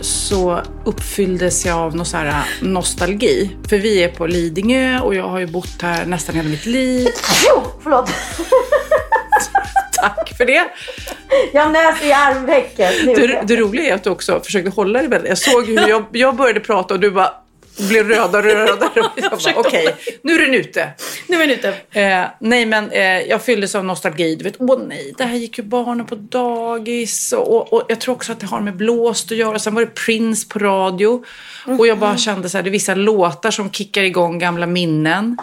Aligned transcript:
så 0.00 0.60
uppfylldes 0.84 1.66
jag 1.66 1.78
av 1.78 1.96
någon 1.96 2.06
så 2.06 2.16
här 2.16 2.44
nostalgi. 2.60 3.56
För 3.68 3.78
vi 3.78 4.04
är 4.04 4.08
på 4.08 4.26
Lidingö 4.26 5.00
och 5.00 5.14
jag 5.14 5.28
har 5.28 5.38
ju 5.38 5.46
bott 5.46 5.82
här 5.82 6.06
nästan 6.06 6.34
hela 6.34 6.48
mitt 6.48 6.66
liv. 6.66 7.08
Jo, 7.48 7.62
förlåt. 7.82 8.10
Tack 10.02 10.36
för 10.36 10.44
det. 10.44 10.68
Jag 11.52 11.72
nös 11.72 12.02
i 12.02 12.12
armvecket. 12.12 12.92
Det, 13.04 13.42
det 13.44 13.56
roliga 13.56 13.90
är 13.90 13.94
att 13.94 14.04
du 14.04 14.10
också 14.10 14.40
försökte 14.40 14.70
hålla 14.70 14.98
dig 14.98 15.08
väldigt. 15.08 15.28
Jag 15.28 15.38
såg 15.38 15.66
hur 15.66 15.88
jag, 15.88 16.04
jag 16.12 16.36
började 16.36 16.60
prata 16.60 16.94
och 16.94 17.00
du 17.00 17.10
bara 17.10 17.34
blev 17.78 18.08
rödare 18.08 18.62
och 18.62 18.68
rödare. 18.68 18.90
Jag 19.16 19.30
bara, 19.30 19.54
Okej, 19.56 19.96
nu 20.22 20.32
är 20.32 20.38
den 20.38 20.54
ute. 20.54 20.90
Nu 21.26 21.36
är 21.36 21.46
den 21.46 21.50
ute. 21.50 21.68
Eh, 22.00 22.24
nej, 22.40 22.66
men 22.66 22.90
eh, 22.90 23.02
jag 23.02 23.42
fylldes 23.42 23.74
av 23.74 23.84
nostalgi. 23.84 24.36
Du 24.36 24.44
vet, 24.44 24.56
åh 24.58 24.80
nej, 24.86 25.14
det 25.18 25.24
här 25.24 25.36
gick 25.36 25.58
ju 25.58 25.64
barnen 25.64 26.06
på 26.06 26.14
dagis. 26.14 27.32
Och, 27.32 27.56
och, 27.56 27.72
och 27.72 27.82
jag 27.88 28.00
tror 28.00 28.14
också 28.14 28.32
att 28.32 28.40
det 28.40 28.46
har 28.46 28.60
med 28.60 28.76
blåst 28.76 29.32
att 29.32 29.38
göra. 29.38 29.58
Sen 29.58 29.74
var 29.74 29.82
det 29.82 29.94
Prince 30.06 30.48
på 30.48 30.58
radio. 30.58 31.24
Och 31.78 31.86
jag 31.86 31.98
bara 31.98 32.16
kände 32.16 32.48
så 32.48 32.58
här, 32.58 32.62
det 32.62 32.68
är 32.68 32.72
vissa 32.72 32.94
låtar 32.94 33.50
som 33.50 33.70
kickar 33.70 34.02
igång 34.02 34.38
gamla 34.38 34.66
minnen. 34.66 35.36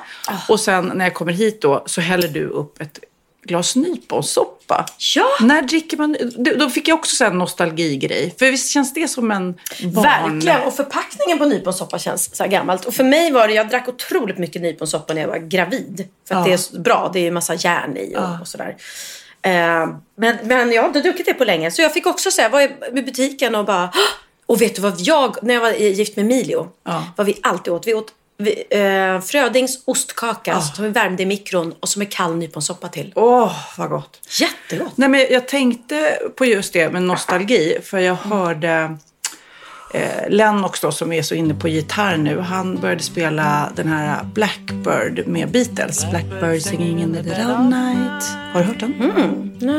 Och 0.50 0.60
sen 0.60 0.92
när 0.96 1.06
jag 1.06 1.14
kommer 1.14 1.32
hit 1.32 1.62
då 1.62 1.84
så 1.86 2.02
häller 2.02 2.28
du 2.28 2.48
upp 2.48 2.82
ett 2.82 3.00
glas 3.46 3.76
nyponsoppa. 3.76 4.86
Ja. 5.16 5.26
När 5.42 5.62
dricker 5.62 5.98
man... 5.98 6.18
Då 6.58 6.70
fick 6.70 6.88
jag 6.88 7.00
också 7.00 7.26
en 7.26 7.38
nostalgigrej. 7.38 8.36
För 8.40 8.52
visst 8.52 8.70
känns 8.70 8.94
det 8.94 9.08
som 9.08 9.32
en 9.32 9.54
barn... 9.84 10.04
Verkligen. 10.40 10.62
Och 10.62 10.74
förpackningen 10.76 11.38
på 11.38 11.46
nyponsoppa 11.46 12.00
känns 12.00 12.36
så 12.36 12.44
här 12.44 12.50
gammalt. 12.50 12.86
Och 12.86 12.94
för 12.94 13.04
mig 13.04 13.32
var 13.32 13.48
det, 13.48 13.54
jag 13.54 13.70
drack 13.70 13.88
otroligt 13.88 14.38
mycket 14.38 14.62
nyponsoppa 14.62 15.14
när 15.14 15.22
jag 15.22 15.28
var 15.28 15.38
gravid. 15.38 16.08
För 16.28 16.36
att 16.36 16.48
Ja. 16.48 16.58
det 16.58 16.76
är 16.76 16.80
bra. 16.80 17.10
Det 17.14 17.20
är 17.20 17.24
ju 17.24 17.32
massa 17.32 17.54
järn 17.54 17.98
i 17.98 18.16
och, 18.16 18.42
och 18.42 18.48
sådär. 18.48 18.76
Eh, 19.42 19.88
men, 20.18 20.38
men 20.44 20.72
jag 20.72 20.82
har 20.82 20.88
inte 20.88 21.02
druckit 21.02 21.26
det 21.26 21.34
på 21.34 21.44
länge. 21.44 21.72
Så 21.72 21.82
jag 21.82 21.94
fick 21.94 22.06
också 22.06 22.32
säga, 22.32 22.50
var 22.50 22.62
i 22.62 23.02
butiken 23.02 23.56
och 23.56 23.66
bara... 23.66 23.90
Och 24.48 24.62
vet 24.62 24.76
du 24.76 24.82
vad 24.82 24.94
jag, 25.00 25.44
när 25.44 25.54
jag 25.54 25.62
var 25.62 25.72
gift 25.72 26.16
med 26.16 26.26
Emilio, 26.26 26.68
Ja. 26.84 27.04
vad 27.18 27.28
vi 27.28 27.40
alltid 27.44 27.74
åt? 27.74 27.88
Vi 27.88 27.94
åt 27.94 28.12
vi, 28.38 28.64
eh, 28.70 29.22
Frödings 29.22 29.80
ostkaka 29.86 30.62
som 30.62 30.86
vi 30.86 30.92
värmde 30.92 31.24
i 31.24 31.26
mikron 31.26 31.74
och 31.80 31.90
som 31.90 32.02
är 32.02 32.06
kall 32.06 32.36
nyponsoppa 32.36 32.88
till. 32.88 33.14
Åh, 33.16 33.56
vad 33.78 33.90
gott. 33.90 34.20
Jättegott. 34.40 34.98
Nej, 34.98 35.10
men 35.10 35.26
jag 35.30 35.48
tänkte 35.48 36.20
på 36.36 36.46
just 36.46 36.74
det 36.74 36.90
med 36.90 37.04
nostalgi. 37.04 37.78
För 37.84 38.00
jag 38.00 38.16
hörde 38.16 38.98
eh, 39.96 40.30
Lennox 40.30 40.80
då, 40.82 40.92
som 40.92 41.12
är 41.12 41.22
så 41.22 41.36
inne 41.36 41.54
på 41.54 41.68
gitarr 41.68 42.18
nu. 42.18 42.40
Han 42.40 42.78
började 42.78 43.04
spela 43.04 43.70
den 43.76 43.88
här 43.88 44.24
Blackbird 44.34 45.28
med 45.28 45.52
Beatles. 45.52 46.10
Blackbird 46.10 46.62
singing 46.62 47.02
in 47.02 47.14
the 47.14 47.22
dead 47.22 47.52
of 47.52 47.60
night. 47.60 48.24
Har 48.54 48.60
du 48.60 48.66
hört 48.66 48.80
den? 48.80 48.94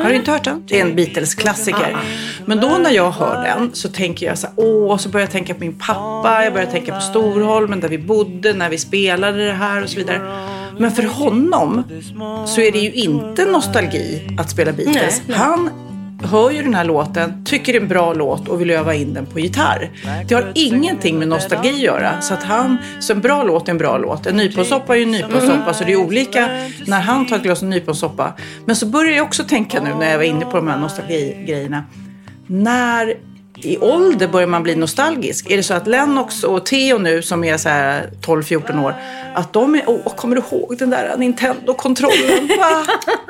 Har 0.02 0.08
du 0.08 0.16
inte 0.16 0.30
hört 0.30 0.44
den? 0.44 0.64
Det 0.66 0.80
är 0.80 0.86
en 0.86 0.96
Beatles-klassiker. 0.96 1.96
Men 2.44 2.60
då 2.60 2.68
när 2.68 2.90
jag 2.90 3.10
hör 3.10 3.44
den 3.44 3.70
så 3.72 3.88
tänker 3.88 4.26
jag 4.26 4.38
så 4.38 4.46
här, 4.46 4.54
åh, 4.56 4.96
så 4.96 5.08
börjar 5.08 5.26
jag 5.26 5.32
tänka 5.32 5.54
på 5.54 5.60
min 5.60 5.78
pappa. 5.78 6.44
Jag 6.44 6.52
börjar 6.52 6.66
tänka 6.66 6.94
på 6.94 7.00
Storholmen 7.00 7.80
där 7.80 7.88
vi 7.88 7.98
bodde, 7.98 8.52
när 8.52 8.70
vi 8.70 8.78
spelade 8.78 9.46
det 9.46 9.52
här 9.52 9.82
och 9.82 9.90
så 9.90 9.96
vidare. 9.96 10.20
Men 10.78 10.90
för 10.90 11.02
honom 11.02 11.82
så 12.46 12.60
är 12.60 12.72
det 12.72 12.78
ju 12.78 12.92
inte 12.92 13.44
nostalgi 13.44 14.36
att 14.38 14.50
spela 14.50 14.72
Beatles. 14.72 15.22
Han 15.32 15.70
hör 16.22 16.50
ju 16.50 16.62
den 16.62 16.74
här 16.74 16.84
låten, 16.84 17.44
tycker 17.44 17.72
det 17.72 17.78
är 17.78 17.82
en 17.82 17.88
bra 17.88 18.12
låt 18.14 18.48
och 18.48 18.60
vill 18.60 18.70
öva 18.70 18.94
in 18.94 19.14
den 19.14 19.26
på 19.26 19.40
gitarr. 19.40 19.90
Det 20.28 20.34
har 20.34 20.52
ingenting 20.54 21.18
med 21.18 21.28
nostalgi 21.28 21.68
att 21.68 21.78
göra. 21.78 22.20
Så 22.20 22.34
att 22.34 22.42
han, 22.42 22.76
så 23.00 23.12
en 23.12 23.20
bra 23.20 23.42
låt 23.42 23.68
är 23.68 23.72
en 23.72 23.78
bra 23.78 23.98
låt. 23.98 24.26
En 24.26 24.36
nyponsoppa 24.36 24.94
är 24.94 24.98
ju 24.98 25.02
en 25.02 25.10
nyponsoppa, 25.10 25.74
så 25.74 25.84
det 25.84 25.92
är 25.92 25.96
olika 25.96 26.48
när 26.86 27.00
han 27.00 27.26
tar 27.26 27.36
ett 27.36 27.42
glas 27.42 27.62
nyponsoppa. 27.62 28.32
Men 28.64 28.76
så 28.76 28.86
börjar 28.86 29.16
jag 29.16 29.26
också 29.26 29.44
tänka 29.44 29.82
nu 29.82 29.94
när 29.98 30.10
jag 30.10 30.18
var 30.18 30.24
inne 30.24 30.44
på 30.44 30.56
de 30.56 30.68
här 30.68 30.78
nostalgigrejerna. 30.78 31.84
När 32.46 33.14
i 33.58 33.78
ålder 33.78 34.28
börjar 34.28 34.46
man 34.46 34.62
bli 34.62 34.74
nostalgisk. 34.74 35.50
Är 35.50 35.56
det 35.56 35.62
så 35.62 35.74
att 35.74 35.86
Lennox 35.86 36.44
och 36.44 36.66
Theo 36.66 36.98
nu 36.98 37.22
som 37.22 37.44
är 37.44 37.56
så 37.56 37.68
här 37.68 38.10
12-14 38.26 38.84
år, 38.84 38.94
att 39.34 39.52
de 39.52 39.74
är, 39.74 39.82
åh, 39.86 40.14
kommer 40.16 40.36
du 40.36 40.42
ihåg 40.50 40.76
den 40.78 40.90
där 40.90 41.16
Nintendo-kontrollen? 41.16 42.48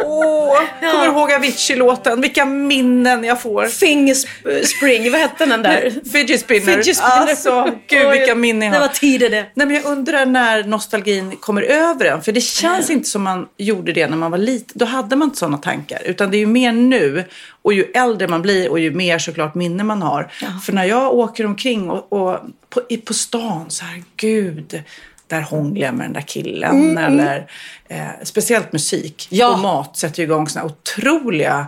Åh, 0.04 0.58
kommer 0.80 1.06
du 1.06 1.12
ihåg 1.12 1.32
Avicii-låten? 1.32 2.20
Vilka 2.20 2.44
minnen 2.44 3.24
jag 3.24 3.42
får. 3.42 3.66
Fingerspring, 3.66 5.10
vad 5.12 5.20
hette 5.20 5.46
den 5.46 5.62
där? 5.62 5.92
Fidget 6.12 6.40
spinner. 6.40 6.60
Fidget 6.66 6.96
spinner. 6.96 7.16
Alltså, 7.28 7.70
gud 7.88 8.10
vilka 8.10 8.34
minnen 8.34 8.60
Det 8.60 8.66
jag 8.76 8.80
var 8.80 8.88
har. 8.88 8.94
tider 8.94 9.30
det. 9.30 9.46
Nej, 9.54 9.66
men 9.66 9.76
jag 9.76 9.84
undrar 9.84 10.26
när 10.26 10.64
nostalgin 10.64 11.36
kommer 11.36 11.62
över 11.62 12.04
en. 12.04 12.22
För 12.22 12.32
det 12.32 12.40
känns 12.40 12.90
inte 12.90 13.08
som 13.08 13.22
man 13.22 13.46
gjorde 13.56 13.92
det 13.92 14.06
när 14.06 14.16
man 14.16 14.30
var 14.30 14.38
liten. 14.38 14.72
Då 14.74 14.84
hade 14.84 15.16
man 15.16 15.26
inte 15.26 15.38
sådana 15.38 15.58
tankar. 15.58 15.98
Utan 16.04 16.30
det 16.30 16.36
är 16.36 16.40
ju 16.40 16.46
mer 16.46 16.72
nu. 16.72 17.24
Och 17.66 17.72
ju 17.74 17.84
äldre 17.94 18.28
man 18.28 18.42
blir 18.42 18.70
och 18.70 18.78
ju 18.80 18.90
mer 18.90 19.18
såklart 19.18 19.54
minne 19.54 19.84
man 19.84 20.02
har. 20.02 20.32
För 20.64 20.72
när 20.72 20.84
jag 20.84 21.14
åker 21.14 21.46
omkring 21.46 21.90
och, 21.90 22.12
och 22.12 22.38
på, 22.70 22.82
i- 22.88 22.96
på 22.96 23.14
stan 23.14 23.64
så 23.70 23.84
här, 23.84 24.02
gud. 24.16 24.82
Där 25.26 25.40
hånglade 25.40 25.86
jag 25.86 25.94
med 25.94 26.06
den 26.06 26.12
där 26.12 26.20
killen. 26.20 26.98
Eller 26.98 27.46
eh, 27.88 28.06
speciellt 28.22 28.72
musik 28.72 29.26
Ja. 29.30 29.52
och 29.52 29.58
mat 29.58 29.96
sätter 29.96 30.18
ju 30.18 30.24
igång 30.24 30.48
såna 30.48 30.64
otroliga 30.64 31.66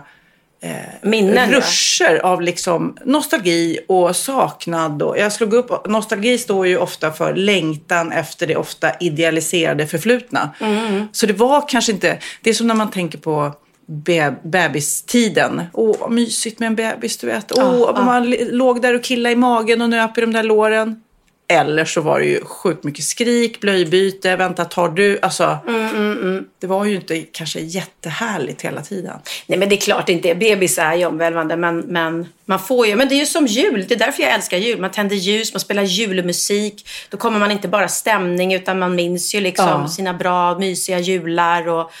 Minnen. 1.01 1.49
ja. 1.51 1.57
ruscher 1.59 2.19
av 2.23 2.41
liksom 2.41 2.97
nostalgi 3.05 3.79
och 3.87 4.15
saknad. 4.15 5.01
Och 5.01 5.17
jag 5.17 5.33
slog 5.33 5.53
upp, 5.53 5.87
nostalgi 5.87 6.37
står 6.37 6.67
ju 6.67 6.77
ofta 6.77 7.11
för 7.11 7.35
längtan 7.35 8.11
efter 8.11 8.47
det 8.47 8.55
ofta 8.55 8.91
idealiserade 8.99 9.87
förflutna. 9.87 10.49
Mm. 10.59 11.07
Så 11.11 11.25
det 11.25 11.33
var 11.33 11.67
kanske 11.69 11.91
inte, 11.91 12.19
det 12.41 12.49
är 12.49 12.53
som 12.53 12.67
när 12.67 12.75
man 12.75 12.91
tänker 12.91 13.17
på 13.17 13.53
be, 13.89 14.35
bebistiden. 14.43 15.61
Åh, 15.73 15.95
vad 15.99 16.11
mysigt 16.11 16.59
med 16.59 16.67
en 16.67 16.75
bebis, 16.75 17.17
du 17.17 17.27
vet. 17.27 17.51
Åh, 17.57 18.05
man 18.05 18.29
li- 18.29 18.47
låg 18.51 18.81
där 18.81 18.93
och 18.95 19.03
killade 19.03 19.33
i 19.33 19.35
magen 19.35 19.81
och 19.81 19.89
nöp 19.89 20.17
i 20.17 20.21
de 20.21 20.33
där 20.33 20.43
låren. 20.43 21.03
Eller 21.51 21.85
så 21.85 22.01
var 22.01 22.19
det 22.19 22.25
ju 22.25 22.43
sjukt 22.45 22.83
mycket 22.83 23.05
skrik, 23.05 23.59
blöjbyte, 23.59 24.35
vänta 24.35 24.65
tar 24.65 24.89
du? 24.89 25.19
Alltså, 25.21 25.57
Mm, 25.67 26.45
det 26.59 26.67
var 26.67 26.85
ju 26.85 26.95
inte 26.95 27.19
kanske 27.21 27.59
jättehärligt 27.59 28.61
hela 28.61 28.81
tiden. 28.81 29.13
Nej 29.47 29.59
men 29.59 29.69
det 29.69 29.75
är 29.75 29.81
klart 29.81 30.09
inte. 30.09 30.35
Bebis 30.35 30.77
är 30.77 30.95
ju 30.95 31.05
omvälvande 31.05 31.55
men, 31.57 31.79
men 31.79 32.27
man 32.45 32.59
får 32.59 32.87
ju. 32.87 32.95
Men 32.95 33.09
det 33.09 33.15
är 33.15 33.19
ju 33.19 33.25
som 33.25 33.45
jul. 33.47 33.85
Det 33.87 33.95
är 33.95 33.99
därför 33.99 34.23
jag 34.23 34.33
älskar 34.33 34.57
jul. 34.57 34.81
Man 34.81 34.91
tänder 34.91 35.15
ljus, 35.15 35.53
man 35.53 35.59
spelar 35.59 35.83
julmusik. 35.83 36.87
Då 37.09 37.17
kommer 37.17 37.39
man 37.39 37.51
inte 37.51 37.67
bara 37.67 37.87
stämning 37.87 38.53
utan 38.53 38.79
man 38.79 38.95
minns 38.95 39.35
ju 39.35 39.41
liksom 39.41 39.65
Ja. 39.67 39.87
sina 39.87 40.13
bra 40.13 40.59
mysiga 40.59 40.99
jular. 40.99 41.67
Och 41.67 41.91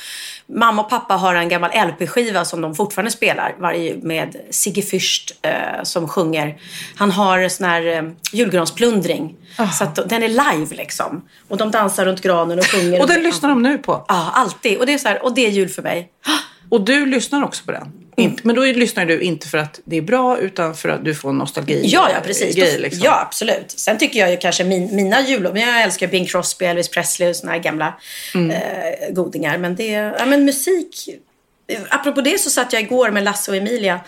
mamma 0.49 0.81
och 0.81 0.89
pappa 0.89 1.13
har 1.13 1.35
en 1.35 1.49
gammal 1.49 1.71
LP-skiva 1.71 2.45
som 2.45 2.61
de 2.61 2.75
fortfarande 2.75 3.11
spelar 3.11 3.55
varje 3.59 3.83
jul 3.83 4.03
med 4.03 4.35
Sigge 4.49 4.81
Fürst 4.81 5.31
eh, 5.41 5.83
som 5.83 6.07
sjunger. 6.07 6.57
Han 6.95 7.11
har 7.11 7.49
sån 7.49 7.67
här 7.67 7.85
eh, 7.85 8.03
julgransplundring. 8.31 9.35
Så 9.77 9.83
att 9.83 10.09
den 10.09 10.23
är 10.23 10.27
live 10.27 10.75
liksom. 10.75 11.21
Och 11.47 11.57
de 11.57 11.71
dansar 11.71 12.05
runt 12.05 12.21
granen 12.21 12.59
och 12.59 12.65
sjunger. 12.65 13.01
Och 13.01 13.07
den 13.07 13.23
lyssnar 13.23 13.49
de 13.49 13.61
nu 13.61 13.77
på. 13.77 14.05
Ja, 14.07 14.31
alltid. 14.33 14.77
Och 14.77 14.85
det 14.85 14.93
är 14.93 14.97
så 14.97 15.07
här, 15.07 15.23
och 15.23 15.33
det 15.33 15.45
är 15.45 15.49
jul 15.49 15.69
för 15.69 15.81
mig. 15.81 16.09
Och 16.69 16.81
du 16.81 17.05
lyssnar 17.05 17.43
också 17.43 17.63
på 17.65 17.71
den. 17.71 17.91
Inte, 18.17 18.41
men 18.47 18.55
då 18.55 18.61
lyssnar 18.63 19.05
du 19.05 19.21
inte 19.21 19.47
för 19.47 19.57
att 19.57 19.79
det 19.85 19.97
är 19.97 20.01
bra 20.01 20.37
utan 20.39 20.75
för 20.75 20.89
att 20.89 21.05
du 21.05 21.15
får 21.15 21.33
nostalgi. 21.33 21.81
Ja, 21.85 22.09
ja 22.13 22.19
precis. 22.25 22.55
Grej, 22.55 22.79
liksom. 22.79 23.01
Ja, 23.05 23.21
absolut. 23.21 23.71
Sen 23.71 23.97
tycker 23.97 24.19
jag 24.19 24.31
ju 24.31 24.37
kanske 24.37 24.63
min, 24.63 24.95
mina 24.95 25.21
jullov, 25.21 25.53
men 25.53 25.61
jag 25.61 25.81
älskar 25.81 26.07
Bing 26.07 26.25
Crosby, 26.27 26.65
Elvis 26.65 26.89
Presley 26.89 27.29
och 27.29 27.35
såna 27.35 27.51
här 27.51 27.59
gamla 27.59 27.93
Mm. 28.35 28.51
eh, 28.51 29.09
godingar. 29.11 29.57
Men 29.57 29.75
det, 29.75 29.85
ja 29.87 30.25
men 30.25 30.45
musik. 30.45 31.09
Apropå 31.89 32.21
det 32.21 32.37
så 32.41 32.49
satt 32.49 32.73
jag 32.73 32.81
igår 32.81 33.11
med 33.11 33.23
Lasse 33.23 33.51
och 33.51 33.57
Emilia 33.57 33.99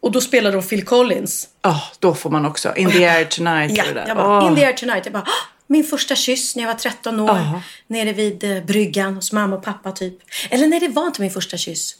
Och 0.00 0.12
då 0.12 0.20
spelade 0.20 0.56
de 0.56 0.62
Phil 0.68 0.84
Collins. 0.84 1.48
Ja, 1.62 1.82
då 1.98 2.14
får 2.14 2.30
man 2.30 2.46
också. 2.46 2.76
In 2.76 2.90
the 2.90 3.04
air 3.06 3.24
tonight. 3.24 3.76
Ja, 3.78 3.84
jag 4.06 4.16
bara, 4.16 4.38
Åh. 4.42 4.48
in 4.48 4.56
the 4.56 4.64
air 4.64 4.72
tonight. 4.72 5.00
Jag 5.04 5.12
bara, 5.12 5.22
"Ah, 5.26 5.48
min 5.66 5.84
första 5.84 6.14
kyss 6.16 6.56
när 6.56 6.62
jag 6.62 6.68
var 6.68 6.78
13 6.78 7.20
år. 7.20 7.28
Ja. 7.28 7.62
Nere 7.86 8.12
vid 8.12 8.44
eh, 8.44 8.64
bryggan 8.64 9.14
hos 9.14 9.32
mamma 9.32 9.56
och 9.56 9.62
pappa 9.62 9.92
typ. 9.92 10.18
Eller 10.50 10.66
nej, 10.66 10.80
det 10.80 10.88
var 10.88 11.06
inte 11.06 11.20
min 11.20 11.30
första 11.30 11.56
kyss. 11.56 11.96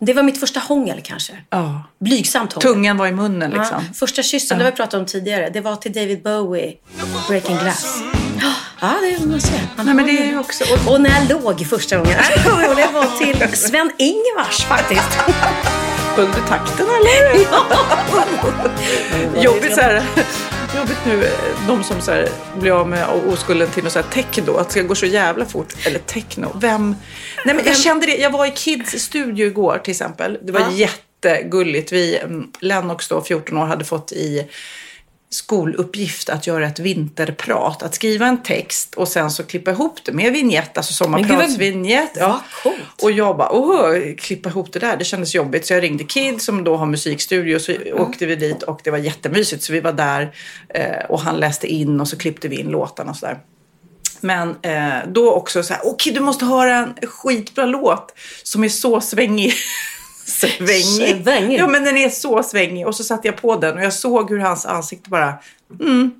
Det 0.00 0.14
var 0.14 0.22
mitt 0.22 0.40
första 0.40 0.60
hångel 0.60 1.00
kanske. 1.04 1.32
Ja. 1.50 1.82
Blygsamt 1.98 2.52
hångel. 2.52 2.74
Tungan 2.74 2.96
var 2.96 3.06
i 3.06 3.12
munnen 3.12 3.50
liksom. 3.50 3.84
Ja, 3.88 3.94
första 3.94 4.22
kyssen, 4.22 4.58
det 4.58 4.64
har 4.64 4.70
vi 4.70 4.76
pratat 4.76 4.94
om 4.94 5.06
tidigare. 5.06 5.50
Det 5.50 5.60
var 5.60 5.76
till 5.76 5.92
David 5.92 6.22
Bowie, 6.22 6.74
Breaking 7.28 7.56
Glass. 7.58 8.02
Ja, 8.80 8.94
det 9.02 9.26
man 9.26 9.40
ser. 9.40 9.68
Han 9.76 9.86
Nej, 9.86 9.94
men 9.94 10.06
det 10.06 10.30
är 10.30 10.40
också... 10.40 10.64
Och 10.86 11.00
när 11.00 11.10
jag 11.10 11.42
låg 11.42 11.66
första 11.66 11.96
gången, 11.96 12.18
det 12.76 12.90
var 12.92 13.18
till 13.18 13.56
Sven-Ingvars 13.56 14.64
faktiskt. 14.68 15.18
Du 16.16 16.26
takten 16.48 16.86
eller? 16.86 17.46
Jobbigt 19.42 19.74
så 19.74 19.80
här. 19.80 20.02
Jobbigt 20.76 20.98
nu, 21.06 21.28
de 21.66 21.84
som 21.84 22.00
så 22.00 22.24
blir 22.60 22.72
av 22.80 22.88
med 22.88 23.06
oskulden 23.28 23.68
till 23.70 23.84
något 23.84 23.92
så 23.92 23.98
här 23.98 24.06
techno, 24.10 24.56
att 24.56 24.70
det 24.74 24.82
går 24.82 24.94
så 24.94 25.06
jävla 25.06 25.44
fort. 25.46 25.74
Eller 25.86 25.98
techno, 25.98 26.48
vem? 26.60 26.96
Nej 27.44 27.54
men 27.54 27.64
jag 27.66 27.76
kände 27.76 28.06
det, 28.06 28.16
jag 28.16 28.30
var 28.30 28.46
i 28.46 28.50
Kids 28.50 28.90
studio 29.04 29.46
igår 29.46 29.80
till 29.84 29.90
exempel. 29.90 30.38
Det 30.42 30.52
var 30.52 30.60
Ja. 30.60 30.70
jättegulligt. 30.70 31.92
Vi, 31.92 32.18
mm, 32.18 32.52
Lennox 32.60 33.08
då, 33.08 33.22
14 33.22 33.58
år, 33.58 33.66
hade 33.66 33.84
fått 33.84 34.12
i 34.12 34.48
skoluppgift 35.32 36.28
att 36.28 36.46
göra 36.46 36.66
ett 36.66 36.78
vinterprat. 36.78 37.82
Att 37.82 37.94
skriva 37.94 38.26
en 38.26 38.42
text 38.42 38.94
och 38.94 39.08
sen 39.08 39.30
så 39.30 39.42
klippa 39.42 39.70
ihop 39.70 39.98
det 40.04 40.12
med 40.12 40.32
vignett, 40.32 40.76
alltså. 40.76 40.94
Vad 42.28 42.40
coolt. 42.62 43.02
Och 43.02 43.12
jag 43.12 43.36
bara, 43.36 43.52
åh, 43.52 44.14
klippa 44.18 44.48
ihop 44.48 44.72
det 44.72 44.78
där, 44.78 44.96
det 44.96 45.04
kändes 45.04 45.34
jobbigt. 45.34 45.66
Så 45.66 45.72
jag 45.72 45.82
ringde 45.82 46.04
Kid 46.04 46.42
som 46.42 46.64
då 46.64 46.76
har 46.76 46.86
musikstudio. 46.86 47.58
Så 47.58 47.74
åkte 47.92 48.26
vi 48.26 48.36
dit 48.36 48.62
och 48.62 48.80
det 48.84 48.90
var 48.90 48.98
jättemysigt. 48.98 49.62
Så 49.62 49.72
vi 49.72 49.80
var 49.80 49.92
där 49.92 50.34
eh, 50.68 51.04
och 51.08 51.20
han 51.20 51.36
läste 51.36 51.66
in 51.66 52.00
och 52.00 52.08
så 52.08 52.18
klippte 52.18 52.48
vi 52.48 52.56
in 52.56 52.68
låtarna 52.68 53.10
och 53.10 53.16
sådär. 53.16 53.38
Men 54.20 54.56
eh, 54.62 55.08
då 55.08 55.32
också 55.32 55.62
så 55.62 55.74
här, 55.74 55.82
åh 55.84 55.96
Kid 55.98 56.14
du 56.14 56.20
måste 56.20 56.44
höra 56.44 56.76
en 56.76 56.94
skitbra 57.08 57.66
låt 57.66 58.14
som 58.42 58.64
är 58.64 58.68
så 58.68 59.00
svängig. 59.00 59.52
svängig. 60.24 61.22
Svängig? 61.24 61.58
Ja 61.58 61.66
men 61.66 61.84
den 61.84 61.96
är 61.96 62.08
så 62.08 62.42
svängig. 62.42 62.86
Och 62.86 62.94
så 62.94 63.04
satte 63.04 63.28
jag 63.28 63.36
på 63.36 63.56
den 63.56 63.76
och 63.78 63.84
jag 63.84 63.92
såg 63.92 64.30
hur 64.30 64.38
hans 64.38 64.66
ansikte 64.66 65.10
bara, 65.10 65.34
mm, 65.80 66.10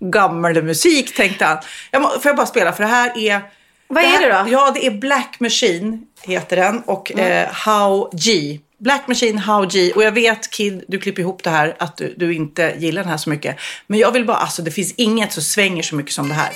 gammal 0.00 0.62
musik 0.62 1.14
tänkte 1.14 1.44
han. 1.44 1.58
Jag 1.90 2.02
må, 2.02 2.08
får 2.08 2.26
jag 2.26 2.36
bara 2.36 2.46
spela 2.46 2.72
för 2.72 2.82
det 2.82 2.90
här 2.90 3.18
är 3.18 3.42
Vad 3.88 4.04
är 4.04 4.08
här, 4.08 4.20
det 4.20 4.42
då? 4.42 4.50
Ja, 4.50 4.70
det 4.74 4.86
är 4.86 4.90
Black 4.90 5.36
Machine 5.40 6.06
heter 6.22 6.56
den 6.56 6.80
och 6.80 7.18
eh, 7.18 7.48
How 7.52 8.10
G. 8.12 8.60
Black 8.78 9.08
Machine 9.08 9.38
How 9.38 9.66
G. 9.66 9.92
Och 9.92 10.02
jag 10.02 10.12
vet 10.12 10.50
Kid, 10.50 10.84
du 10.88 10.98
klipper 10.98 11.22
ihop 11.22 11.42
det 11.42 11.50
här 11.50 11.76
att 11.78 11.96
du, 11.96 12.14
du 12.16 12.34
inte 12.34 12.74
gillar 12.78 13.02
den 13.02 13.10
här 13.10 13.18
så 13.18 13.30
mycket. 13.30 13.56
Men 13.86 13.98
jag 13.98 14.12
vill 14.12 14.24
bara, 14.24 14.36
alltså 14.36 14.62
det 14.62 14.70
finns 14.70 14.94
inget 14.96 15.32
som 15.32 15.42
svänger 15.42 15.82
så 15.82 15.94
mycket 15.94 16.12
som 16.12 16.28
det 16.28 16.34
här. 16.34 16.50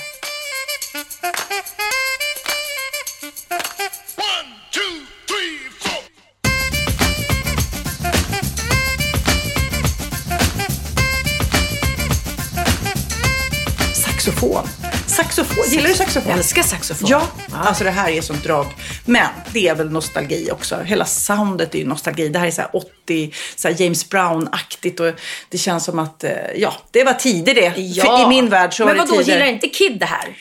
Saxofon. 14.27 14.67
Saxofon. 15.07 15.65
Gillar 15.69 15.87
du 15.87 15.93
saxofon? 15.95 16.29
Jag 16.29 16.37
älskar 16.37 16.63
saxofon. 16.63 17.09
Ja, 17.09 17.27
alltså 17.53 17.83
det 17.83 17.91
här 17.91 18.09
är 18.09 18.21
sånt 18.21 18.43
drag. 18.43 18.65
Men 19.05 19.27
det 19.53 19.67
är 19.67 19.75
väl 19.75 19.91
nostalgi 19.91 20.49
också. 20.51 20.79
Hela 20.81 21.05
soundet 21.05 21.75
är 21.75 21.79
ju 21.79 21.85
nostalgi. 21.85 22.29
Det 22.29 22.39
här 22.39 22.47
är 22.47 22.51
så 22.51 22.61
här 22.61 22.75
80, 22.75 23.33
så 23.55 23.67
här 23.67 23.81
James 23.81 24.09
Brown-aktigt 24.09 24.99
och 24.99 25.13
det 25.49 25.57
känns 25.57 25.83
som 25.85 25.99
att, 25.99 26.23
eh, 26.23 26.31
ja, 26.55 26.73
det 26.91 27.03
var 27.03 27.13
tider 27.13 27.55
det. 27.55 27.71
För 28.01 28.25
I 28.25 28.27
min 28.27 28.49
värld 28.49 28.73
så 28.73 28.85
Men 28.85 28.97
var 28.97 29.05
det 29.05 29.11
vadå, 29.11 29.23
tider. 29.23 29.33
gillar 29.33 29.45
inte 29.47 29.67
Kid 29.67 29.99
det 29.99 30.05
här? 30.05 30.37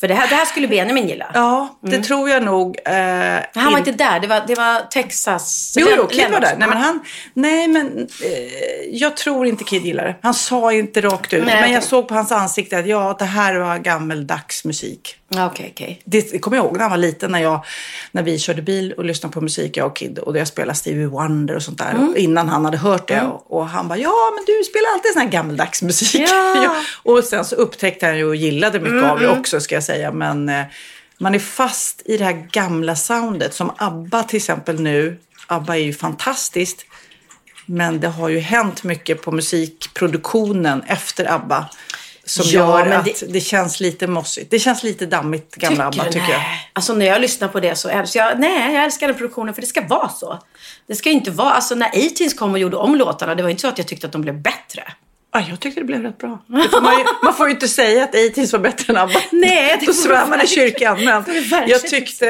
För 0.00 0.08
det 0.08 0.14
här, 0.14 0.28
det 0.28 0.34
här 0.34 0.44
skulle 0.44 0.68
Benjamin 0.68 1.08
gilla. 1.08 1.30
Ja, 1.34 1.78
det 1.80 2.02
tror 2.02 2.30
jag 2.30 2.42
nog. 2.42 2.78
Eh, 2.84 2.92
Han 2.94 3.64
var 3.64 3.70
in- 3.70 3.78
inte 3.78 3.92
där, 3.92 4.20
det 4.20 4.26
var, 4.26 4.44
det 4.46 4.54
var 4.54 4.80
Texas. 4.90 5.74
Jo, 5.78 5.86
jo, 5.96 6.06
Kid 6.06 6.30
var 6.32 6.40
där. 6.40 6.56
Nej, 6.58 6.68
men, 6.68 6.78
han, 6.78 7.00
nej, 7.34 7.68
men 7.68 7.98
eh, 7.98 8.86
jag 8.90 9.16
tror 9.16 9.46
inte 9.46 9.64
Kid 9.64 9.82
gillar 9.84 10.04
det. 10.04 10.14
Han 10.22 10.34
sa 10.34 10.72
inte 10.72 11.00
rakt 11.00 11.32
ut. 11.32 11.44
Nej, 11.46 11.60
men 11.60 11.70
jag 11.72 11.78
okej. 11.78 11.88
såg 11.88 12.08
på 12.08 12.14
hans 12.14 12.32
ansikte 12.32 12.78
att 12.78 12.86
ja, 12.86 13.16
det 13.18 13.24
här 13.24 13.54
var 13.54 13.78
gammeldags 13.78 14.64
musik. 14.64 15.16
Ja, 15.36 15.46
Okej, 15.46 15.70
okej. 15.74 16.00
Det 16.04 16.38
kommer 16.38 16.56
jag 16.56 16.66
ihåg 16.66 16.72
när 16.72 16.80
han 16.80 16.90
var 16.90 16.98
liten, 16.98 17.32
när, 17.32 17.42
jag, 17.42 17.64
när 18.12 18.22
vi 18.22 18.38
körde 18.38 18.62
bil 18.62 18.92
och 18.92 19.04
lyssnade 19.04 19.32
på 19.32 19.40
musik, 19.40 19.76
jag 19.76 19.86
och 19.86 19.96
Kid. 19.96 20.18
Och 20.18 20.38
jag 20.38 20.48
spelade 20.48 20.78
Stevie 20.78 21.06
Wonder 21.06 21.56
och 21.56 21.62
sånt 21.62 21.78
där. 21.78 21.90
Mm. 21.90 22.14
Innan 22.16 22.48
han 22.48 22.64
hade 22.64 22.76
hört 22.76 23.08
det. 23.08 23.20
Och, 23.20 23.58
och 23.58 23.68
han 23.68 23.88
bara, 23.88 23.98
ja 23.98 24.32
men 24.36 24.44
du 24.44 24.64
spelar 24.64 24.88
alltid 24.94 25.12
sån 25.12 25.22
här 25.22 25.28
gammeldags 25.28 25.82
musik. 25.82 26.28
Ja. 26.30 26.76
och 27.12 27.24
sen 27.24 27.44
så 27.44 27.54
upptäckte 27.56 28.06
han 28.06 28.18
ju 28.18 28.24
och 28.24 28.36
gillade 28.36 28.80
mycket 28.80 28.94
Mm, 28.94 29.10
av 29.10 29.20
det 29.20 29.28
också, 29.28 29.60
ska 29.60 29.74
jag 29.74 29.84
säga. 29.84 30.12
Men 30.12 30.48
eh, 30.48 30.64
man 31.18 31.34
är 31.34 31.38
fast 31.38 32.02
i 32.04 32.16
det 32.16 32.24
här 32.24 32.46
gamla 32.50 32.96
soundet. 32.96 33.54
Som 33.54 33.72
ABBA 33.76 34.22
till 34.22 34.36
exempel 34.36 34.80
nu. 34.80 35.18
ABBA 35.46 35.76
är 35.76 35.80
ju 35.82 35.92
fantastiskt. 35.92 36.86
Men 37.66 38.00
det 38.00 38.08
har 38.08 38.28
ju 38.28 38.38
hänt 38.38 38.84
mycket 38.84 39.22
på 39.22 39.32
musikproduktionen 39.32 40.82
efter 40.86 41.32
ABBA. 41.32 41.68
Som 42.26 42.44
Ja, 42.48 42.52
gör 42.78 42.84
men 42.88 42.98
att 42.98 43.04
det- 43.04 43.32
det... 43.32 43.40
känns 43.40 43.80
lite 43.80 44.06
mossigt. 44.06 44.50
Det 44.50 44.58
känns 44.58 44.82
lite 44.82 45.06
dammigt, 45.06 45.54
gamla 45.56 45.86
ABBA 45.86 46.04
du? 46.04 46.12
tycker 46.12 46.32
jag. 46.32 46.42
Alltså 46.72 46.94
när 46.94 47.06
jag 47.06 47.20
lyssnar 47.20 47.48
på 47.48 47.60
det 47.60 47.76
så 47.76 47.88
älskar 47.88 48.20
jag, 48.20 48.40
nej 48.40 48.74
jag 48.74 48.84
älskar 48.84 49.06
den 49.08 49.16
produktionen 49.16 49.54
för 49.54 49.60
det 49.60 49.66
ska 49.66 49.80
vara 49.86 50.08
så. 50.08 50.38
Det 50.86 50.94
ska 50.94 51.10
inte 51.10 51.30
vara, 51.30 51.50
alltså 51.52 51.74
när 51.74 51.86
A-Teens 51.86 52.34
kom 52.34 52.52
och 52.52 52.58
gjorde 52.58 52.76
om 52.76 52.94
låtarna, 52.94 53.34
det 53.34 53.42
var 53.42 53.50
inte 53.50 53.60
så 53.60 53.68
att 53.68 53.78
jag 53.78 53.86
tyckte 53.86 54.06
att 54.06 54.12
de 54.12 54.22
blev 54.22 54.42
bättre. 54.42 54.82
Ja, 55.36 55.44
jag 55.50 55.60
tyckte 55.60 55.80
det 55.80 55.84
blev 55.84 56.02
rätt 56.02 56.18
bra. 56.18 56.38
Får 56.70 56.80
man, 56.80 56.98
ju, 56.98 57.04
man 57.22 57.34
får 57.34 57.46
ju 57.46 57.52
inte 57.54 57.68
säga 57.68 58.04
att 58.04 58.14
A-Teens 58.14 58.52
var 58.52 58.60
bättre 58.60 58.92
än 58.92 58.96
ABBA. 58.96 59.20
Nej, 59.32 59.76
det 59.80 59.86
Då 59.86 59.92
svär 59.92 60.26
man 60.26 60.40
i 60.40 60.46
kyrkan. 60.46 61.04
Men 61.04 61.24
jag 61.68 61.80
tyckte 61.80 62.28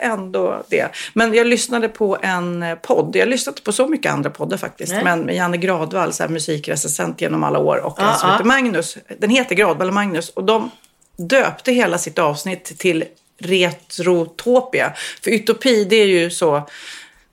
ändå 0.00 0.64
det. 0.68 0.88
Men 1.14 1.34
jag 1.34 1.46
lyssnade 1.46 1.88
på 1.88 2.18
en 2.22 2.64
podd. 2.82 3.16
Jag 3.16 3.20
har 3.22 3.30
lyssnat 3.30 3.64
på 3.64 3.72
så 3.72 3.86
mycket 3.86 4.12
andra 4.12 4.30
poddar 4.30 4.56
faktiskt. 4.56 4.92
Nej. 4.92 5.04
Men 5.04 5.20
med 5.20 5.34
Janne 5.34 5.56
Gradvall, 5.56 6.12
så 6.12 6.22
här 6.22 6.30
musikrecensent 6.30 7.20
genom 7.20 7.44
alla 7.44 7.58
år. 7.58 7.76
Och 7.76 8.00
en 8.00 8.06
Ja, 8.06 8.14
som 8.14 8.28
ja. 8.28 8.32
heter 8.34 8.44
Magnus. 8.44 8.96
Den 9.18 9.30
heter 9.30 9.54
Gradvall 9.54 9.88
och 9.88 9.94
Magnus. 9.94 10.28
Och 10.28 10.44
de 10.44 10.70
döpte 11.16 11.72
hela 11.72 11.98
sitt 11.98 12.18
avsnitt 12.18 12.78
till 12.78 13.04
Retrotopia. 13.40 14.92
För 15.24 15.30
utopi, 15.30 15.84
det 15.84 15.96
är 15.96 16.06
ju 16.06 16.30
så 16.30 16.68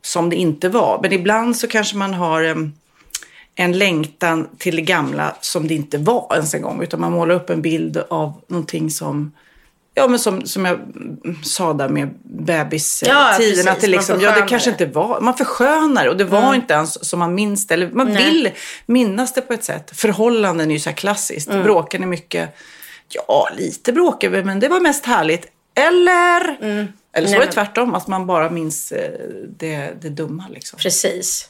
som 0.02 0.30
det 0.30 0.36
inte 0.36 0.70
var. 0.70 1.00
Men 1.02 1.14
ibland 1.14 1.58
så 1.58 1.68
kanske 1.68 1.98
man 1.98 2.14
har 2.14 2.72
en 3.60 3.78
längtan 3.78 4.48
till 4.58 4.76
det 4.76 4.82
gamla 4.82 5.36
som 5.42 5.68
det 5.68 5.74
inte 5.74 5.98
var 5.98 6.28
ens 6.34 6.54
en 6.54 6.62
gång. 6.62 6.84
Utan 6.84 7.00
man 7.00 7.12
målar 7.12 7.36
upp 7.36 7.50
en 7.50 7.62
bild 7.62 8.04
av 8.10 8.42
någonting 8.48 8.90
som 8.90 9.32
Ja, 9.94 10.08
men 10.08 10.20
som, 10.20 10.46
som 10.46 10.66
jag 10.66 10.74
mm, 10.76 11.44
sa 11.44 11.74
där 11.74 11.90
med 11.90 12.10
bebistiden. 12.24 13.16
Ja, 13.16 13.72
att 13.72 13.82
det 13.82 13.88
liksom, 13.88 14.22
ja, 14.22 14.40
det 14.40 14.48
kanske 14.48 14.70
inte 14.70 14.86
var. 14.86 15.22
Man 15.22 15.34
förskönar 15.34 16.04
det 16.04 16.10
och 16.10 16.18
det 16.18 16.24
var 16.24 16.56
inte 16.56 16.74
ens 16.74 17.10
som 17.10 17.20
man 17.20 17.36
minns 17.36 17.68
det. 17.68 17.74
Eller 17.74 17.92
man 17.92 18.14
Nej. 18.14 18.26
vill 18.26 18.50
minnas 18.86 19.34
det 19.34 19.42
på 19.42 19.54
ett 19.54 19.64
sätt. 19.64 19.92
Förhållanden 19.94 20.70
är 20.70 20.74
ju 20.74 20.80
så 20.80 20.90
här 20.90 20.98
klassiskt. 20.98 21.50
Mm. 21.50 21.64
Bråken 21.64 22.04
är 22.04 22.08
mycket, 22.08 22.56
ja, 23.10 23.50
lite 23.58 23.94
bråk 23.94 24.24
är 24.24 24.30
vi, 24.30 24.44
men 24.44 24.60
det 24.60 24.68
var 24.68 24.80
mest 24.80 25.06
härligt. 25.06 25.48
Eller, 25.76 26.42
eller 26.42 26.58
så 26.58 26.66
Mm. 26.66 26.88
Nej, 27.14 27.38
var 27.38 27.46
det 27.46 27.52
tvärtom, 27.52 27.96
att 27.96 28.08
man 28.08 28.28
bara 28.28 28.50
minns 28.50 28.92
eh, 28.92 29.12
det, 29.58 29.92
det 30.02 30.10
dumma 30.10 30.46
liksom. 30.50 30.80
Precis. 30.80 31.50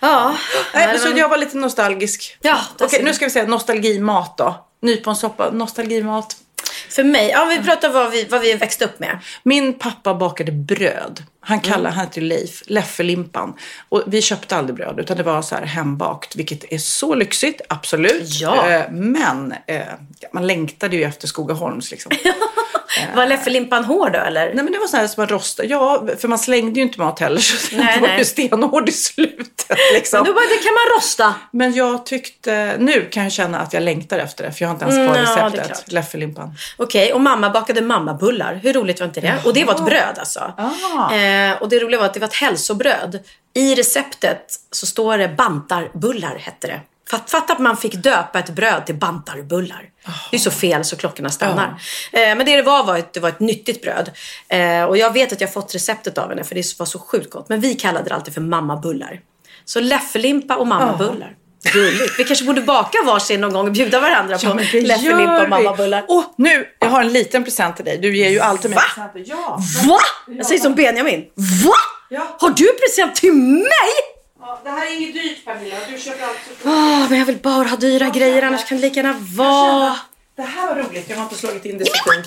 Ja. 0.00 0.36
Nej, 0.74 0.86
men- 0.86 0.98
så 0.98 1.08
jag 1.18 1.28
var 1.28 1.36
lite 1.36 1.56
nostalgisk. 1.56 2.36
Ja, 2.40 2.58
Okej, 2.80 3.02
nu 3.02 3.14
ska 3.14 3.24
vi 3.24 3.30
säga 3.30 3.46
nostalgimat 3.46 4.38
då. 4.38 4.66
Nyponsoppa, 4.82 5.50
nostalgimat. 5.50 6.36
För 6.90 7.04
mig, 7.04 7.28
ja 7.30 7.44
vi 7.44 7.58
pratar 7.64 7.88
vad 7.90 8.10
vi, 8.10 8.24
vad 8.24 8.40
vi 8.40 8.54
växte 8.54 8.84
upp 8.84 8.98
med. 8.98 9.18
Min 9.42 9.78
pappa 9.78 10.14
bakade 10.14 10.52
bröd. 10.52 11.22
Han 11.40 11.58
Mm. 11.58 11.70
kallar, 11.70 11.90
han 11.90 12.06
ju 12.14 12.20
Leif, 12.22 12.62
Leffelimpan. 12.66 13.54
Och 13.88 14.02
vi 14.06 14.22
köpte 14.22 14.56
aldrig 14.56 14.76
bröd 14.76 15.00
utan 15.00 15.16
det 15.16 15.22
var 15.22 15.42
så 15.42 15.54
här 15.54 15.62
hembakt. 15.66 16.36
Vilket 16.36 16.72
är 16.72 16.78
så 16.78 17.14
lyxigt, 17.14 17.60
absolut. 17.68 18.40
Ja. 18.40 18.68
Eh, 18.70 18.90
men 18.90 19.54
eh, 19.66 19.80
man 20.32 20.46
längtade 20.46 20.96
ju 20.96 21.04
efter 21.04 21.26
Skogaholms 21.28 21.90
liksom. 21.90 22.12
Var 23.16 23.26
Leffelimpan 23.26 23.84
hård 23.84 24.12
då 24.12 24.18
eller? 24.18 24.46
Nej 24.54 24.64
men 24.64 24.72
det 24.72 24.78
var 24.78 24.86
så 24.86 24.96
här 24.96 25.06
som 25.06 25.20
man 25.20 25.28
rostade. 25.28 25.68
Ja, 25.68 26.06
för 26.18 26.28
man 26.28 26.38
slängde 26.38 26.80
ju 26.80 26.86
inte 26.86 27.00
mat 27.00 27.20
heller. 27.20 27.40
Så 27.40 27.76
Nej, 27.76 27.94
det 27.94 28.00
var 28.00 28.08
nej. 28.08 28.18
ju 28.18 28.24
stenhård 28.24 28.88
i 28.88 28.92
slutet 28.92 29.78
liksom. 29.94 30.18
Men 30.18 30.26
då 30.26 30.32
bara, 30.34 30.44
det 30.46 30.56
kan 30.64 30.72
man 30.74 30.96
rosta. 30.98 31.34
Men 31.50 31.72
jag 31.74 32.06
tyckte, 32.06 32.76
nu 32.78 33.08
kan 33.10 33.22
jag 33.22 33.32
känna 33.32 33.58
att 33.60 33.72
jag 33.72 33.82
längtar 33.82 34.18
efter 34.18 34.44
det. 34.44 34.52
För 34.52 34.62
jag 34.62 34.68
har 34.68 34.74
inte 34.74 34.84
ens 34.84 34.96
kvar 34.96 35.04
Mm, 35.18 35.30
ja, 35.36 35.46
receptet. 35.46 35.66
klart. 35.66 35.92
Leffelimpan. 35.92 36.54
Okej, 36.76 37.12
och 37.12 37.20
mamma 37.20 37.50
bakade 37.50 37.82
mammabullar. 37.82 38.54
Hur 38.62 38.72
roligt 38.72 39.00
var 39.00 39.06
inte 39.06 39.20
det? 39.20 39.34
Och 39.44 39.54
det 39.54 39.64
var 39.64 39.74
ett 39.74 39.84
bröd 39.84 40.18
alltså. 40.18 40.52
Ah. 40.58 41.14
Eh, 41.14 41.62
och 41.62 41.68
det 41.68 41.78
roliga 41.78 41.98
var 42.00 42.06
att 42.06 42.14
det 42.14 42.20
var 42.20 42.28
ett 42.28 42.34
hälsobröd. 42.34 43.18
I 43.54 43.74
receptet 43.74 44.44
så 44.70 44.86
står 44.86 45.18
det 45.18 45.28
bantarbullar, 45.28 46.36
hette 46.38 46.66
det. 46.66 46.80
Fatt- 47.14 47.30
Fatta 47.30 47.52
att 47.52 47.58
man 47.58 47.76
fick 47.76 47.94
döpa 47.94 48.38
ett 48.38 48.50
bröd 48.50 48.86
till 48.86 48.94
bantarbullar. 48.94 49.82
Det 50.30 50.36
är 50.36 50.40
så 50.40 50.50
fel 50.50 50.84
så 50.84 50.96
klockorna 50.96 51.30
stannar. 51.30 51.74
Eh, 52.12 52.20
men 52.20 52.38
det 52.38 52.56
det 52.56 52.62
var 52.62 52.84
var 52.84 52.98
ett, 52.98 53.12
det 53.12 53.20
var 53.20 53.28
ett 53.28 53.40
nyttigt 53.40 53.82
bröd. 53.82 54.10
Eh, 54.48 54.82
och 54.84 54.96
jag 54.98 55.12
vet 55.12 55.32
att 55.32 55.40
jag 55.40 55.52
fått 55.52 55.74
receptet 55.74 56.18
av 56.18 56.28
henne 56.28 56.44
för 56.44 56.54
det 56.54 56.78
var 56.78 56.86
så 56.86 56.98
sjukt 56.98 57.30
gott. 57.30 57.48
Men 57.48 57.60
vi 57.60 57.74
kallade 57.74 58.08
det 58.08 58.14
alltid 58.14 58.34
för 58.34 58.40
mammabullar. 58.40 59.20
Så 59.64 59.80
läffelimpa 59.80 60.56
och 60.56 60.66
mammabullar. 60.66 61.34
Gulligt. 61.72 62.18
Vi 62.18 62.24
kanske 62.24 62.44
borde 62.44 62.60
baka 62.60 62.98
varsin 63.06 63.40
någon 63.40 63.52
gång 63.52 63.66
och 63.66 63.72
bjuda 63.72 64.00
varandra 64.00 64.38
på 64.38 64.54
läffelimpa 64.88 65.42
och 65.42 65.48
mammabullar. 65.48 66.04
Åh, 66.08 66.24
nu! 66.38 66.66
Jag 66.78 66.88
har 66.88 67.00
en 67.00 67.12
liten 67.12 67.44
present 67.44 67.76
till 67.76 67.84
dig. 67.84 67.98
Du 67.98 68.16
ger 68.16 68.30
ju 68.30 68.40
alltid 68.40 68.70
mig 68.70 68.78
presenter. 68.94 69.22
Ja. 69.26 69.58
Va? 69.88 69.98
Jag 70.28 70.46
säger 70.46 70.60
som 70.60 70.74
Benjamin. 70.74 71.24
Va? 71.64 71.72
Ja. 72.10 72.36
Har 72.40 72.50
du 72.50 72.72
present 72.72 73.14
till 73.16 73.32
mig? 73.32 74.13
Ja. 74.46 74.60
Det 74.64 74.70
här 74.70 74.86
är 74.86 74.96
inget 74.96 75.14
dyrt 75.14 75.44
Pernilla. 75.44 75.76
Du 75.90 75.98
köper 75.98 76.24
allt 76.24 76.38
så 76.62 76.68
Åh, 76.68 77.10
men 77.10 77.18
jag 77.18 77.26
vill 77.26 77.36
bara 77.36 77.68
ha 77.68 77.76
dyra 77.76 78.08
grejer 78.08 78.42
annars 78.42 78.64
kan 78.68 78.78
det 78.78 78.82
lika 78.82 79.00
gärna 79.00 79.16
vara... 79.36 79.96
Det 80.36 80.42
här 80.42 80.66
var 80.74 80.82
roligt. 80.82 81.10
Jag 81.10 81.16
har 81.16 81.22
inte 81.22 81.34
slagit 81.34 81.64
in 81.64 81.78
det 81.78 81.84
så 81.86 82.12
fint. 82.12 82.26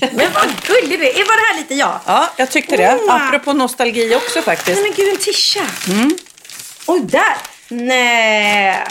Men 0.12 0.32
vad 0.32 0.48
gullig 0.66 0.98
du 0.98 1.06
är. 1.08 1.12
Var 1.12 1.36
det 1.36 1.52
här 1.52 1.60
lite 1.60 1.74
jag? 1.74 2.00
Ja, 2.06 2.30
jag 2.36 2.50
tyckte 2.50 2.76
det. 2.76 2.94
Oh. 2.94 3.14
Apropå 3.14 3.52
nostalgi 3.52 4.14
också 4.16 4.42
faktiskt. 4.42 4.80
Nej 4.80 4.82
men 4.82 4.92
gud, 4.96 5.08
en 5.08 5.16
tisha. 5.16 5.66
Mm. 5.88 6.18
Oj, 6.86 7.00
där. 7.00 7.36
Nej. 7.68 8.86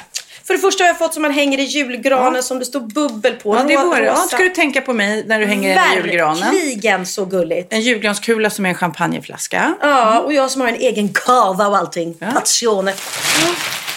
För 0.50 0.54
det 0.54 0.60
första 0.60 0.84
har 0.84 0.88
jag 0.88 0.98
fått 0.98 1.14
som 1.14 1.22
man 1.22 1.32
hänger 1.32 1.58
i 1.60 1.64
julgranen 1.64 2.44
som 2.44 2.60
det 2.60 2.66
står 2.66 2.80
bubbel 2.80 3.34
på. 3.34 3.56
Ja, 3.56 3.64
det 3.64 3.74
det. 4.02 4.06
Ja, 4.06 4.16
ska 4.16 4.38
du 4.38 4.50
tänka 4.50 4.82
på 4.82 4.94
mig 4.94 5.24
när 5.28 5.40
du 5.40 5.46
hänger 5.46 5.76
den 5.76 5.94
i 5.94 5.96
julgranen. 5.96 6.40
Verkligen 6.54 7.06
så 7.06 7.26
gulligt. 7.26 7.74
En 7.74 7.82
julgranskula 7.82 8.50
som 8.50 8.66
är 8.66 8.70
en 8.70 8.76
champagneflaska. 8.76 9.76
Ja, 9.82 10.20
och 10.20 10.34
jag 10.34 10.52
som 10.52 10.62
har 10.62 10.68
en 10.68 10.76
egen 10.76 11.10
kava 11.14 11.68
och 11.68 11.78
allting. 11.78 12.14
Passione. 12.34 12.94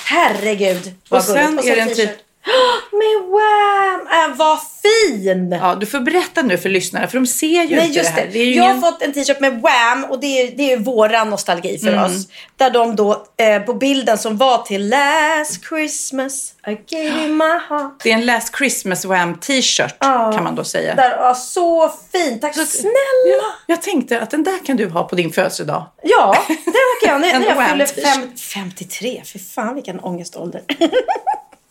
Herregud, 0.05 0.95
vad 1.09 1.19
Och 1.21 1.25
sen 1.27 1.57
gulligt. 1.57 1.69
är 1.69 1.77
det 1.77 1.83
en 1.83 1.95
typ- 1.95 2.22
Med 2.93 3.31
Wham! 3.31 4.31
Äh, 4.31 4.37
vad 4.37 4.59
fin! 4.83 5.53
Ja, 5.61 5.75
du 5.75 5.87
får 5.87 6.01
berätta 6.01 6.43
nu 6.43 6.59
för 6.59 6.69
lyssnarna 6.69 7.07
för 7.09 7.19
de 7.19 7.27
ser 7.27 7.47
ju 7.63 7.77
Nej, 7.77 7.87
inte 7.87 7.99
just 7.99 8.15
det 8.15 8.21
här. 8.21 8.29
Det 8.33 8.39
jag 8.45 8.65
ingen... 8.65 8.83
har 8.83 8.91
fått 8.91 9.03
en 9.03 9.13
t-shirt 9.13 9.41
med 9.41 9.61
Wham 9.63 10.05
och 10.05 10.21
det 10.21 10.27
är, 10.27 10.57
det 10.57 10.73
är 10.73 10.77
våran 10.77 11.31
nostalgi 11.31 11.79
för 11.79 11.89
Mm. 11.93 12.05
oss. 12.05 12.29
Där 12.57 12.71
de 12.71 12.97
då 12.97 13.27
eh, 13.37 13.63
på 13.63 13.75
bilden 13.75 14.19
som 14.19 14.37
var 14.37 14.59
till 14.59 14.89
Last 14.89 15.65
Christmas 15.69 16.53
I 16.67 16.71
gave 16.97 17.05
you 17.25 17.29
my 17.29 17.45
heart. 17.69 18.01
Det 18.03 18.11
är 18.11 18.15
en 18.15 18.27
Last 18.27 18.57
Christmas 18.57 19.05
Wham 19.05 19.35
t-shirt 19.41 19.99
kan 20.01 20.45
man 20.45 20.55
då 20.55 20.65
säga. 20.65 20.95
Där, 20.95 21.11
ja, 21.11 21.35
så 21.35 21.93
fint. 22.13 22.43
Tack 22.43 22.55
snälla. 22.55 22.95
Ja, 23.39 23.53
jag 23.67 23.83
tänkte 23.83 24.21
att 24.21 24.31
den 24.31 24.43
där 24.45 24.65
kan 24.67 24.77
du 24.77 24.89
ha 24.89 25.09
på 25.09 25.15
din 25.17 25.33
födelsedag. 25.33 25.87
Ja, 26.03 26.37
det 26.49 27.07
kan 27.07 27.13
jag. 27.13 27.21
När, 27.21 27.39
när 27.41 27.47
jag 27.57 27.71
fyller 27.71 27.87
t-shirt. 27.87 28.05
fem, 28.15 28.31
53. 28.37 29.23
Fy 29.33 29.39
fan 29.39 29.75
vilken 29.75 30.01
ångestålder. 30.01 30.63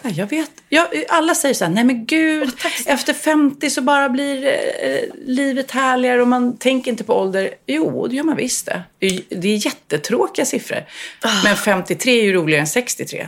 Ja, 0.02 0.10
jag 0.10 0.30
vet. 0.30 0.52
Ja, 0.70 0.88
alla 1.10 1.36
säger 1.36 1.56
så 1.56 1.66
här, 1.66 1.72
nej 1.72 1.84
men 1.84 2.06
gud, 2.06 2.52
efter 2.86 3.14
50 3.14 3.70
så 3.70 3.82
bara 3.82 4.10
blir 4.10 4.48
eh, 4.48 5.00
livet 5.26 5.72
härligare 5.72 6.22
och 6.22 6.28
man 6.28 6.58
tänker 6.58 6.92
inte 6.92 7.04
på 7.04 7.14
ålder. 7.14 7.54
Jo, 7.68 8.08
det 8.08 8.16
gör 8.16 8.24
man 8.24 8.36
visst 8.36 8.66
det. 8.66 8.82
Det 9.00 9.06
är, 9.48 9.66
jättetråkiga 9.66 10.46
siffror. 10.46 10.86
Ah. 11.22 11.44
Men 11.44 11.56
53 11.56 12.20
är 12.20 12.24
ju 12.24 12.34
roligare 12.34 12.62
än 12.62 12.68
63. 12.68 13.28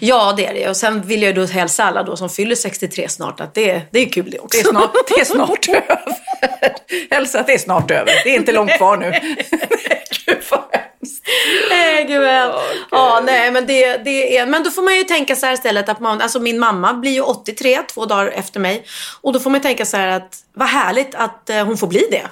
ja, 0.00 0.34
det 0.36 0.46
är 0.46 0.54
det. 0.54 0.68
Och 0.68 0.76
sen 0.76 1.02
vill 1.02 1.22
jag 1.22 1.34
då 1.34 1.44
hälsa 1.44 1.84
alla 1.84 2.02
då 2.02 2.16
som 2.16 2.30
fyller 2.30 2.54
63 2.54 3.08
snart 3.08 3.40
att 3.40 3.54
det, 3.54 3.82
det 3.90 3.98
är 3.98 4.08
kul 4.08 4.30
det 4.30 4.38
också. 4.38 4.58
Det 4.58 4.68
är 4.68 4.70
snart, 4.70 4.92
det 5.08 5.20
är 5.20 5.24
snart 5.24 5.68
över. 5.90 6.14
Hälsa 7.10 7.40
att 7.40 7.46
det 7.46 7.54
är 7.54 7.58
snart 7.58 7.90
över. 7.90 8.12
Det 8.24 8.30
är 8.30 8.36
inte 8.36 8.52
långt 8.52 8.76
kvar 8.76 8.96
nu. 8.96 9.10
Gud 10.26 10.38
vad 10.50 10.64
hemskt. 11.08 11.24
Nej, 11.70 12.04
gud 12.04 12.20
väl. 12.20 12.50
Ja, 12.90 13.20
nej, 13.24 13.50
men 13.50 13.66
det, 13.66 13.96
det 13.96 14.38
är... 14.38 14.46
Men 14.46 14.62
då 14.62 14.70
får 14.70 14.82
man 14.82 14.94
ju 14.96 15.02
tänka 15.04 15.36
så 15.36 15.46
här 15.46 15.52
istället 15.52 15.88
att 15.88 16.00
man... 16.00 16.20
Alltså 16.20 16.40
min 16.40 16.58
mamma 16.58 16.94
blir 16.94 17.10
ju 17.12 17.20
83, 17.20 17.78
två 17.94 18.06
dagar 18.06 18.26
efter 18.26 18.60
mig. 18.60 18.84
Och 19.20 19.32
då 19.32 19.40
får 19.40 19.50
man 19.50 19.60
tänka 19.60 19.84
så 19.86 19.96
här 19.96 20.08
att 20.08 20.36
vad 20.54 20.68
härligt 20.68 21.14
att 21.14 21.50
eh, 21.50 21.64
hon 21.64 21.78
får 21.78 21.86
bli 21.86 22.04
det. 22.10 22.26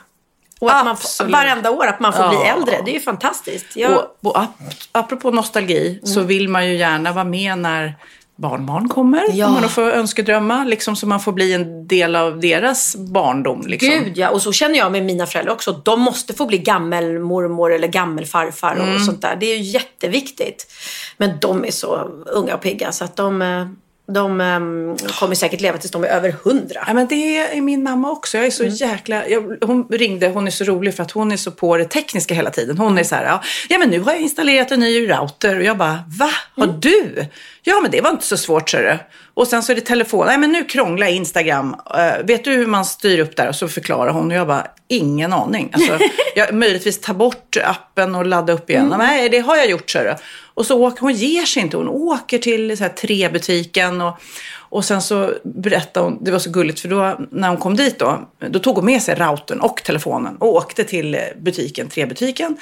Och 0.61 0.77
att 0.77 0.85
man 0.85 0.97
får, 0.97 1.25
varenda 1.25 1.71
år 1.71 1.87
att 1.87 2.01
man 2.01 2.13
får 2.13 2.29
bli 2.29 2.39
Ja. 2.39 2.45
äldre. 2.55 2.81
Det 2.85 2.91
är 2.91 2.95
ju 2.95 3.01
fantastiskt. 3.01 3.67
Jag, 3.77 3.93
Och, 3.93 4.17
och 4.31 4.39
ap 4.39 4.51
apropå 4.93 5.31
nostalgi 5.31 6.01
så 6.05 6.21
vill 6.21 6.49
man 6.49 6.67
ju 6.69 6.77
gärna 6.77 7.13
vara 7.13 7.25
med 7.25 7.59
när 7.59 7.95
barnbarn 8.37 8.89
kommer. 8.89 9.23
Ja. 9.31 9.47
Om 9.47 9.53
man 9.53 9.63
då 9.63 9.69
får 9.69 9.83
önskedrömma, 9.83 10.65
liksom, 10.65 10.97
så 10.97 11.07
man 11.07 11.21
får 11.21 11.33
bli 11.33 11.53
en 11.53 11.87
del 11.87 12.17
av 12.17 12.41
deras 12.41 12.97
barndom. 12.97 13.67
Liksom. 13.67 13.91
Gud 13.91 14.19
ja, 14.19 14.31
och 14.31 14.43
så 14.43 14.53
känner 14.53 14.79
jag 14.79 14.93
med 14.93 15.05
mina 15.05 15.27
föräldrar 15.27 15.53
också. 15.53 15.73
De 15.85 16.01
måste 16.01 16.35
få 16.35 16.47
bli 16.47 16.59
gammelmormor 16.59 17.73
eller 17.73 17.89
gammelfarfar 17.89 18.95
och 18.95 19.01
sånt 19.01 19.23
där. 19.23 19.37
Det 19.37 19.47
är 19.47 19.57
ju 19.57 19.63
jätteviktigt. 19.63 20.73
Men 21.17 21.31
de 21.41 21.65
är 21.65 21.71
så 21.71 21.95
unga 22.27 22.55
och 22.55 22.61
pigga 22.61 22.93
så 22.93 23.05
att 23.05 23.17
de, 23.17 23.43
eh, 23.43 23.67
de 24.09 24.41
eh, 24.41 25.11
kommer 25.13 25.35
säkert 25.35 25.61
leva 25.61 25.79
tills 25.79 25.93
de 25.93 26.05
är 26.05 26.09
över 26.09 26.35
hundra. 26.45 26.85
Ja, 26.87 26.95
men 26.95 27.07
det 27.07 27.39
är 27.39 27.61
min 27.61 27.83
mamma 27.83 28.11
också. 28.11 28.37
Jag 28.37 28.47
är 28.47 28.51
så 28.51 28.65
jäkla... 28.65 29.29
Jag, 29.29 29.57
hon 29.61 29.89
ringde, 29.91 30.29
hon 30.29 30.47
är 30.47 30.51
så 30.51 30.65
rolig 30.65 30.95
för 30.95 31.03
att 31.03 31.11
hon 31.11 31.33
är 31.33 31.37
så 31.37 31.51
på 31.51 31.77
det 31.77 31.85
tekniska 31.85 32.35
hela 32.35 32.51
tiden. 32.51 32.79
Hon 32.79 32.99
är 32.99 33.05
så 33.05 33.15
här, 33.15 33.41
ja, 33.69 33.79
men 33.79 33.91
nu 33.91 34.01
har 34.01 34.13
jag 34.13 34.21
installerat 34.21 34.71
en 34.73 34.81
ny 34.81 35.09
router. 35.09 35.57
Och 35.57 35.65
jag 35.65 35.77
bara, 35.77 36.05
va? 36.19 36.31
Har 36.57 36.67
du? 36.67 37.27
Ja 37.63 37.81
men 37.83 37.91
det 37.91 38.01
var 38.01 38.11
inte 38.11 38.27
så 38.27 38.37
svårt, 38.37 38.71
så 38.71 38.77
du. 38.77 38.99
Och 39.35 39.49
sen 39.49 39.63
så 39.63 39.73
är 39.73 39.77
det 39.77 39.83
telefon. 39.83 40.27
Nej 40.27 40.39
men 40.39 40.53
nu 40.53 40.65
krånglar 40.65 41.07
Instagram. 41.07 41.77
Eh, 41.95 42.25
vet 42.25 42.45
du 42.45 42.51
hur 42.51 42.67
man 42.67 42.85
styr 42.85 43.19
upp 43.19 43.37
där? 43.37 43.49
Och 43.49 43.55
så 43.57 43.69
förklarar 43.69 44.13
hon. 44.13 44.31
Och 44.31 44.37
jag 44.37 44.47
bara, 44.47 44.67
ingen 44.89 45.33
aning. 45.33 45.71
Alltså, 45.73 45.99
jag 46.35 46.55
möjligtvis 46.55 47.01
ta 47.01 47.15
bort 47.15 47.57
appen 47.65 48.15
och 48.15 48.27
ladda 48.27 48.53
upp 48.53 48.71
igen. 48.71 48.95
Nej, 48.99 49.29
det 49.29 49.39
har 49.39 49.57
jag 49.57 49.71
gjort, 49.71 49.91
så 49.91 49.99
du. 49.99 50.15
Och 50.57 50.67
så 50.67 50.79
åker 50.81 51.01
hon, 51.01 51.13
ger 51.13 51.45
sig 51.45 51.63
inte. 51.63 51.77
Hon 51.77 51.89
åker 51.89 52.39
till 52.39 52.77
så 52.77 52.85
här, 52.85 52.91
trebutiken 52.91 54.01
och, 54.01 54.19
och 54.59 54.85
sen 54.85 55.03
så 55.03 55.33
berättade 55.43 56.07
hon, 56.07 56.25
det 56.25 56.31
var 56.31 56.39
så 56.39 56.51
gulligt 56.51 56.81
för 56.81 56.89
då 56.89 57.19
när 57.31 57.49
hon 57.49 57.57
kom 57.57 57.77
dit 57.77 57.99
då, 57.99 58.29
då 58.51 58.59
tog 58.59 58.77
hon 58.77 58.85
med 58.85 59.03
sig 59.03 59.15
routern 59.15 59.61
och 59.61 59.83
telefonen 59.85 60.37
och 60.37 60.55
åkte 60.55 60.85
till 60.85 61.15
eh, 61.15 61.21
butiken, 61.41 61.89
trebutiken. 61.89 62.57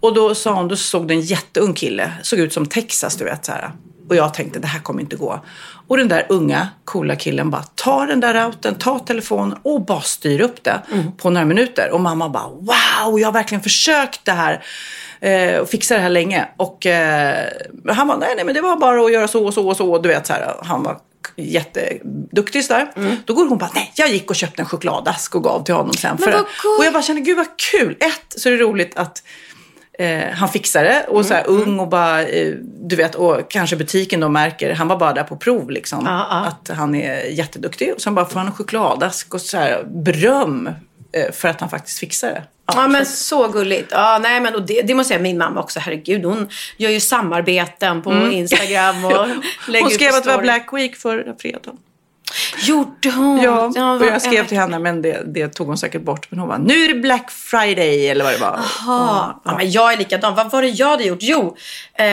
Och 0.00 0.14
då 0.14 0.34
sa 0.34 0.52
hon, 0.52 0.68
då 0.68 0.76
såg 0.76 1.08
det 1.08 1.14
en 1.14 1.20
jätteung 1.20 1.74
kille, 1.74 2.12
såg 2.22 2.38
ut 2.38 2.52
som 2.52 2.66
Texas 2.66 3.16
du 3.16 3.24
vet 3.24 3.44
så 3.44 3.52
här. 3.52 3.70
Och 4.08 4.16
jag 4.16 4.34
tänkte 4.34 4.58
det 4.58 4.66
här 4.66 4.80
kommer 4.80 5.00
inte 5.00 5.16
gå. 5.16 5.40
Och 5.88 5.96
den 5.96 6.08
där 6.08 6.26
unga 6.28 6.68
coola 6.84 7.16
killen 7.16 7.50
bara 7.50 7.62
tar 7.62 8.06
den 8.06 8.20
där 8.20 8.34
routern, 8.34 8.74
tar 8.74 8.98
telefonen 8.98 9.58
och 9.62 9.84
bara 9.84 10.00
styr 10.00 10.40
upp 10.40 10.64
det 10.64 10.82
på 11.16 11.30
några 11.30 11.44
minuter. 11.44 11.90
Och 11.90 12.00
mamma 12.00 12.28
bara 12.28 12.48
wow, 12.48 13.20
jag 13.20 13.28
har 13.28 13.32
verkligen 13.32 13.62
försökt 13.62 14.24
det 14.24 14.32
här 14.32 14.64
eh, 15.26 15.58
och 15.58 15.68
fixa 15.68 15.94
det 15.94 16.00
här 16.00 16.10
länge. 16.10 16.48
Och 16.56 16.86
eh, 16.86 17.48
han 17.88 18.08
var 18.08 18.16
nej, 18.16 18.32
nej 18.36 18.44
men 18.44 18.54
det 18.54 18.60
var 18.60 18.76
bara 18.76 19.00
att 19.00 19.12
göra 19.12 19.28
så 19.28 19.46
och 19.46 19.54
så 19.54 19.68
och 19.68 19.76
så. 19.76 19.98
Du 19.98 20.08
vet 20.08 20.26
så 20.26 20.32
här, 20.32 20.54
han 20.62 20.82
var 20.82 20.98
jätteduktig 21.36 22.64
så 22.64 22.72
där. 22.72 23.16
Då 23.24 23.34
går 23.34 23.48
hon 23.48 23.58
bara, 23.58 23.70
nej 23.74 23.92
jag 23.94 24.08
gick 24.08 24.30
och 24.30 24.36
köpte 24.36 24.62
en 24.62 24.66
chokladask 24.66 25.34
och 25.34 25.44
gav 25.44 25.64
till 25.64 25.74
honom 25.74 25.92
sen. 25.94 26.18
För 26.18 26.32
och 26.78 26.84
jag 26.84 26.92
bara 26.92 27.02
känner, 27.02 27.20
gud 27.20 27.36
vad 27.36 27.46
kul. 27.72 27.96
Ett, 28.00 28.40
så 28.40 28.48
är 28.48 28.52
det 28.52 28.58
roligt 28.58 28.96
att 28.96 29.22
Eh, 29.98 30.30
han 30.32 30.48
fixar 30.48 30.84
det 30.84 31.06
och 31.08 31.26
så 31.26 31.34
här 31.34 31.44
Mm, 31.48 31.62
ung 31.62 31.80
och 31.80 31.88
bara, 31.88 32.22
eh, 32.22 32.54
du 32.80 32.96
vet, 32.96 33.14
och 33.14 33.50
kanske 33.50 33.76
butiken 33.76 34.20
då 34.20 34.28
märker, 34.28 34.74
han 34.74 34.88
var 34.88 34.96
bara 34.96 35.12
där 35.12 35.22
på 35.22 35.36
prov 35.36 35.70
liksom, 35.70 36.02
Ja, 36.04 36.26
ja. 36.30 36.46
att 36.46 36.76
han 36.76 36.94
är 36.94 37.24
jätteduktig. 37.24 37.94
Och 37.94 38.00
sen 38.00 38.14
bara 38.14 38.26
får 38.26 38.38
han 38.38 38.46
en 38.46 38.54
chokladask 38.54 39.34
och 39.34 39.40
så 39.40 39.56
här 39.56 39.84
beröm 39.84 40.70
eh, 41.12 41.32
för 41.32 41.48
att 41.48 41.60
han 41.60 41.70
faktiskt 41.70 41.98
fixar 41.98 42.28
det. 42.28 42.42
Ja, 42.66 42.88
men 42.88 43.06
så 43.06 43.48
gulligt. 43.48 43.88
Ja, 43.90 44.18
nej, 44.22 44.40
men, 44.40 44.54
och 44.54 44.62
det, 44.62 44.82
det 44.82 44.94
måste 44.94 45.14
jag 45.14 45.18
säga 45.18 45.22
min 45.22 45.38
mamma 45.38 45.60
också. 45.60 45.80
Herregud, 45.80 46.24
hon 46.24 46.48
gör 46.76 46.90
ju 46.90 47.00
samarbeten 47.00 48.02
på 48.02 48.12
Instagram 48.12 49.04
och 49.04 49.26
Mm. 49.68 49.82
Hon 49.82 49.90
skrev 49.90 50.14
att 50.14 50.24
det 50.24 50.30
var. 50.30 50.42
Black 50.42 50.72
Week 50.72 50.96
förra 50.96 51.34
fredagen. 51.38 51.76
Gjorde 52.66 53.10
hon? 53.10 53.42
Ja, 53.42 53.94
och 53.94 54.06
jag 54.06 54.22
skrev 54.22 54.46
till 54.46 54.58
henne 54.58 54.78
men 54.78 55.02
det, 55.02 55.22
det 55.26 55.48
tog 55.48 55.66
hon 55.66 55.78
säkert 55.78 56.02
bort. 56.02 56.30
Men 56.30 56.38
hon 56.38 56.48
bara, 56.48 56.58
nu 56.58 56.84
är 56.84 56.88
det 56.88 56.94
Black 56.94 57.30
Friday 57.30 58.08
eller 58.08 58.24
vad 58.24 58.34
det 58.34 58.38
var. 58.38 58.60
Ja, 58.86 59.42
ja. 59.44 59.56
men 59.56 59.70
jag 59.70 59.92
är 59.92 59.96
likadan. 59.96 60.34
Vad 60.34 60.50
var 60.50 60.62
det 60.62 60.68
jag 60.68 60.86
hade 60.86 61.04
gjort? 61.04 61.18
Jo, 61.22 61.56
eh, 61.94 62.06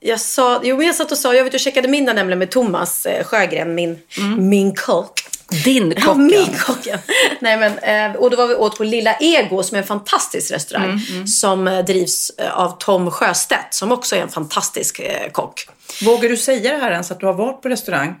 jag, 0.00 0.20
sa, 0.20 0.60
jo 0.62 0.76
men 0.76 0.86
jag 0.86 0.94
satt 0.94 1.12
och 1.12 1.18
sa, 1.18 1.34
jag 1.34 1.44
vet 1.44 1.54
och 1.54 1.60
checkade 1.60 1.88
middag 1.88 2.12
nämligen 2.12 2.38
med 2.38 2.50
Thomas 2.50 3.06
eh, 3.06 3.24
Sjögren, 3.24 3.74
min, 3.74 3.98
min 4.38 4.74
kock. 4.74 5.20
Din 5.64 5.94
Ja, 5.96 6.02
kocken. 6.04 6.26
min 6.26 6.54
kocken. 6.66 6.98
Nej, 7.40 7.56
men, 7.56 7.78
eh, 8.12 8.16
och 8.16 8.30
då 8.30 8.36
var 8.36 8.46
vi 8.46 8.54
åt 8.54 8.78
på 8.78 8.84
Lilla 8.84 9.14
Ego 9.14 9.62
som 9.62 9.74
är 9.76 9.80
en 9.80 9.86
fantastisk 9.86 10.50
restaurang. 10.52 11.00
Som 11.26 11.68
eh, 11.68 11.84
drivs 11.84 12.30
eh, 12.38 12.58
av 12.58 12.76
Tom 12.78 13.10
Sjöstedt 13.10 13.74
som 13.74 13.92
också 13.92 14.16
är 14.16 14.20
en 14.20 14.28
fantastisk 14.28 15.00
kock. 15.32 15.66
Vågar 16.04 16.28
du 16.28 16.36
säga 16.36 16.72
det 16.72 16.78
här 16.78 16.90
ens 16.92 17.10
att 17.10 17.20
du 17.20 17.26
har 17.26 17.34
varit 17.34 17.62
på 17.62 17.68
restaurang? 17.68 18.14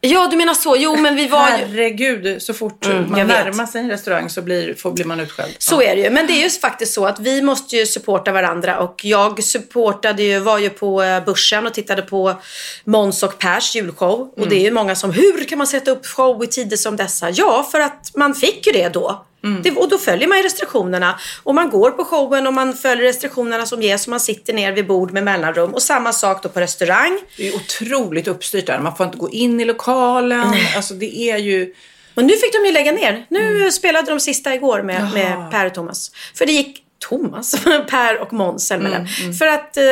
Ja, 0.00 0.28
du 0.30 0.36
menar 0.36 0.54
så. 0.54 0.76
Jo, 0.78 0.96
men 0.96 1.16
vi 1.16 1.28
var 1.28 1.48
ju... 1.48 1.54
Herregud, 1.54 2.42
så 2.42 2.54
fort 2.54 2.86
Mm, 2.86 3.10
man 3.10 3.26
närmar 3.26 3.66
sig 3.66 3.80
en 3.80 3.90
restaurang 3.90 4.30
så 4.30 4.42
blir, 4.42 4.74
får, 4.74 4.90
blir 4.92 5.04
man 5.04 5.20
utskälld. 5.20 5.54
Så 5.58 5.82
är 5.82 5.96
det 5.96 6.02
ju. 6.02 6.10
Men 6.10 6.26
det 6.26 6.32
är 6.32 6.42
ju 6.42 6.50
faktiskt 6.50 6.94
så 6.94 7.06
att 7.06 7.20
vi 7.20 7.42
måste 7.42 7.76
ju 7.76 7.86
supporta 7.86 8.32
varandra. 8.32 8.78
Och 8.78 9.04
jag 9.04 9.44
supportade 9.44 10.22
ju, 10.22 10.38
var 10.38 10.58
ju 10.58 10.70
på 10.70 11.02
eh, 11.02 11.24
börsen 11.24 11.66
och 11.66 11.74
tittade 11.74 12.02
på 12.02 12.34
Måns 12.84 13.22
och 13.22 13.38
Pers 13.38 13.76
julshow. 13.76 14.30
Och 14.36 14.48
det 14.48 14.56
är 14.56 14.60
ju 14.60 14.70
många 14.70 14.94
som, 14.94 15.10
hur 15.12 15.44
kan 15.44 15.58
man 15.58 15.66
sätta 15.66 15.90
upp 15.90 16.06
show 16.06 16.44
i 16.44 16.46
tider 16.46 16.76
som 16.76 16.96
dessa? 16.96 17.30
Ja, 17.30 17.68
för 17.72 17.80
att 17.80 18.10
man 18.14 18.34
fick 18.34 18.66
ju 18.66 18.72
det 18.72 18.88
då. 18.88 19.24
Det, 19.62 19.70
och 19.70 19.88
då 19.88 19.98
följer 19.98 20.28
man 20.28 20.38
ju 20.38 20.44
restriktionerna. 20.44 21.18
Och 21.42 21.54
man 21.54 21.70
går 21.70 21.90
på 21.90 22.04
showen 22.04 22.46
och 22.46 22.52
man 22.52 22.76
följer 22.76 23.04
restriktionerna 23.04 23.66
som 23.66 23.82
ges. 23.82 24.06
Och 24.06 24.10
man 24.10 24.20
sitter 24.20 24.52
ner 24.52 24.72
vid 24.72 24.86
bord 24.86 25.12
med 25.12 25.24
mellanrum. 25.24 25.74
Och 25.74 25.82
samma 25.82 26.12
sak 26.12 26.42
då 26.42 26.48
på 26.48 26.60
restaurang. 26.60 27.18
Det 27.36 27.48
är 27.48 27.54
otroligt 27.54 28.28
uppstyrt 28.28 28.66
där. 28.66 28.78
Man 28.78 28.96
får 28.96 29.06
inte 29.06 29.18
gå 29.18 29.30
in 29.30 29.60
i 29.60 29.64
lokalen. 29.64 30.54
Alltså 30.76 30.94
det 30.94 31.18
är 31.30 31.38
ju... 31.38 31.74
Och 32.14 32.24
nu 32.24 32.32
fick 32.32 32.52
de 32.52 32.66
ju 32.66 32.72
lägga 32.72 32.92
ner. 32.92 33.26
Nu 33.28 33.72
spelade 33.72 34.10
de 34.10 34.20
sista 34.20 34.54
igår 34.54 34.82
med, 34.82 35.12
med 35.14 35.50
Per 35.50 35.66
och 35.66 35.74
Thomas. 35.74 36.10
För 36.34 36.46
det 36.46 36.52
gick 36.52 36.84
Thomas, 37.08 37.54
Per 37.90 38.18
och 38.18 38.32
Måns 38.32 38.66
Zelmerlöw. 38.68 39.06
Mm, 39.22 39.34
För 39.34 39.46
att 39.46 39.76
eh, 39.76 39.82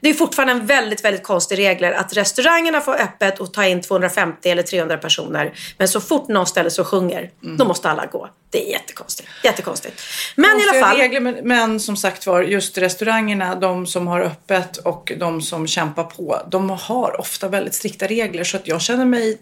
det 0.00 0.08
är 0.10 0.14
fortfarande 0.14 0.52
en 0.52 0.66
väldigt, 0.66 1.04
väldigt 1.04 1.22
konstig 1.22 1.58
regel 1.58 1.94
att 1.94 2.16
restaurangerna 2.16 2.80
får 2.80 3.00
öppet 3.00 3.40
och 3.40 3.52
ta 3.52 3.64
in 3.66 3.82
250 3.82 4.48
eller 4.50 4.62
300 4.62 4.96
personer. 4.96 5.52
Men 5.78 5.88
så 5.88 6.00
fort 6.00 6.28
någon 6.28 6.46
ställer 6.46 6.70
sig 6.70 6.82
och 6.82 6.88
sjunger, 6.88 7.30
Mm. 7.42 7.56
då 7.56 7.64
måste 7.64 7.90
alla 7.90 8.06
gå. 8.06 8.28
Det 8.50 8.66
är 8.68 8.70
jättekonstigt. 8.72 9.28
Jättekonstigt. 9.44 10.02
Men 10.36 10.60
i 10.60 10.62
alla 10.70 10.80
fall. 10.86 10.96
Regler, 10.96 11.20
men, 11.20 11.34
men 11.42 11.80
som 11.80 11.96
sagt 11.96 12.26
var, 12.26 12.42
just 12.42 12.78
restaurangerna, 12.78 13.54
de 13.54 13.86
som 13.86 14.06
har 14.06 14.20
öppet 14.20 14.76
och 14.76 15.12
de 15.16 15.42
som 15.42 15.66
kämpar 15.66 16.04
på, 16.04 16.40
de 16.50 16.70
har 16.70 17.20
ofta 17.20 17.48
väldigt 17.48 17.74
strikta 17.74 18.06
regler. 18.06 18.44
Så 18.44 18.56
att 18.56 18.66
jag 18.68 18.80
känner 18.82 19.04
mig 19.04 19.38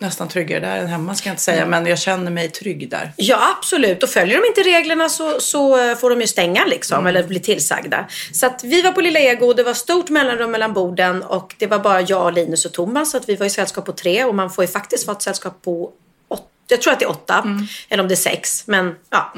nästan 0.00 0.28
tryggare 0.28 0.60
där 0.60 0.76
än 0.76 0.86
hemma 0.86 1.14
ska 1.14 1.28
jag 1.28 1.32
inte 1.32 1.42
säga, 1.42 1.66
men 1.66 1.86
jag 1.86 1.98
känner 1.98 2.30
mig 2.30 2.48
trygg 2.48 2.90
där. 2.90 3.12
Ja, 3.16 3.54
absolut. 3.58 4.02
Och 4.02 4.08
följer 4.08 4.40
de 4.40 4.46
inte 4.46 4.62
reglerna 4.62 5.08
så, 5.08 5.40
så 5.40 5.90
eh, 5.90 5.96
får 5.96 6.10
de 6.10 6.20
ju 6.20 6.26
stänga 6.26 6.64
liksom, 6.64 7.06
eller 7.06 7.22
bli 7.22 7.40
tillsagda. 7.40 8.06
Så 8.32 8.46
att 8.46 8.64
vi 8.64 8.82
var 8.82 8.92
på 8.92 9.00
Lilla 9.00 9.20
Ego, 9.20 9.52
det 9.52 9.62
var 9.62 9.74
stort 9.74 10.08
mellanrum 10.08 10.50
mellan 10.50 10.72
borden 10.72 11.22
och 11.22 11.54
det 11.58 11.66
var 11.66 11.78
bara 11.78 12.00
jag, 12.00 12.34
Linus 12.34 12.64
och 12.64 12.72
Thomas. 12.72 13.10
Så 13.10 13.16
att 13.16 13.28
vi 13.28 13.36
var 13.36 13.46
i 13.46 13.50
sällskap 13.50 13.86
på 13.86 13.92
tre 13.92 14.24
och 14.24 14.34
man 14.34 14.50
får 14.50 14.64
ju 14.64 14.68
faktiskt 14.68 15.06
vara 15.06 15.16
ett 15.16 15.22
sällskap 15.22 15.62
på 15.62 15.90
åtta. 16.28 16.44
Jag 16.70 16.82
tror 16.82 16.92
att 16.92 16.98
det 16.98 17.04
är 17.04 17.10
åtta, 17.10 17.44
eller 17.88 18.02
om 18.02 18.08
det 18.08 18.14
är 18.14 18.16
sex. 18.16 18.66
Men 18.66 18.94
ja. 19.10 19.34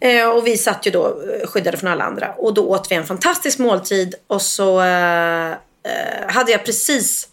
Eh, 0.00 0.28
och 0.28 0.46
vi 0.46 0.58
satt 0.58 0.86
ju 0.86 0.90
då 0.90 1.06
eh, 1.06 1.46
skyddade 1.46 1.76
från 1.76 1.90
alla 1.90 2.04
andra. 2.04 2.32
Och 2.32 2.54
då 2.54 2.68
åt 2.68 2.90
vi 2.90 2.96
en 2.96 3.06
fantastisk 3.06 3.58
måltid 3.58 4.14
och 4.26 4.42
så 4.42 4.80
eh, 4.80 5.54
hade 6.28 6.52
jag 6.52 6.64
precis 6.64 7.28
Pre- 7.28 7.32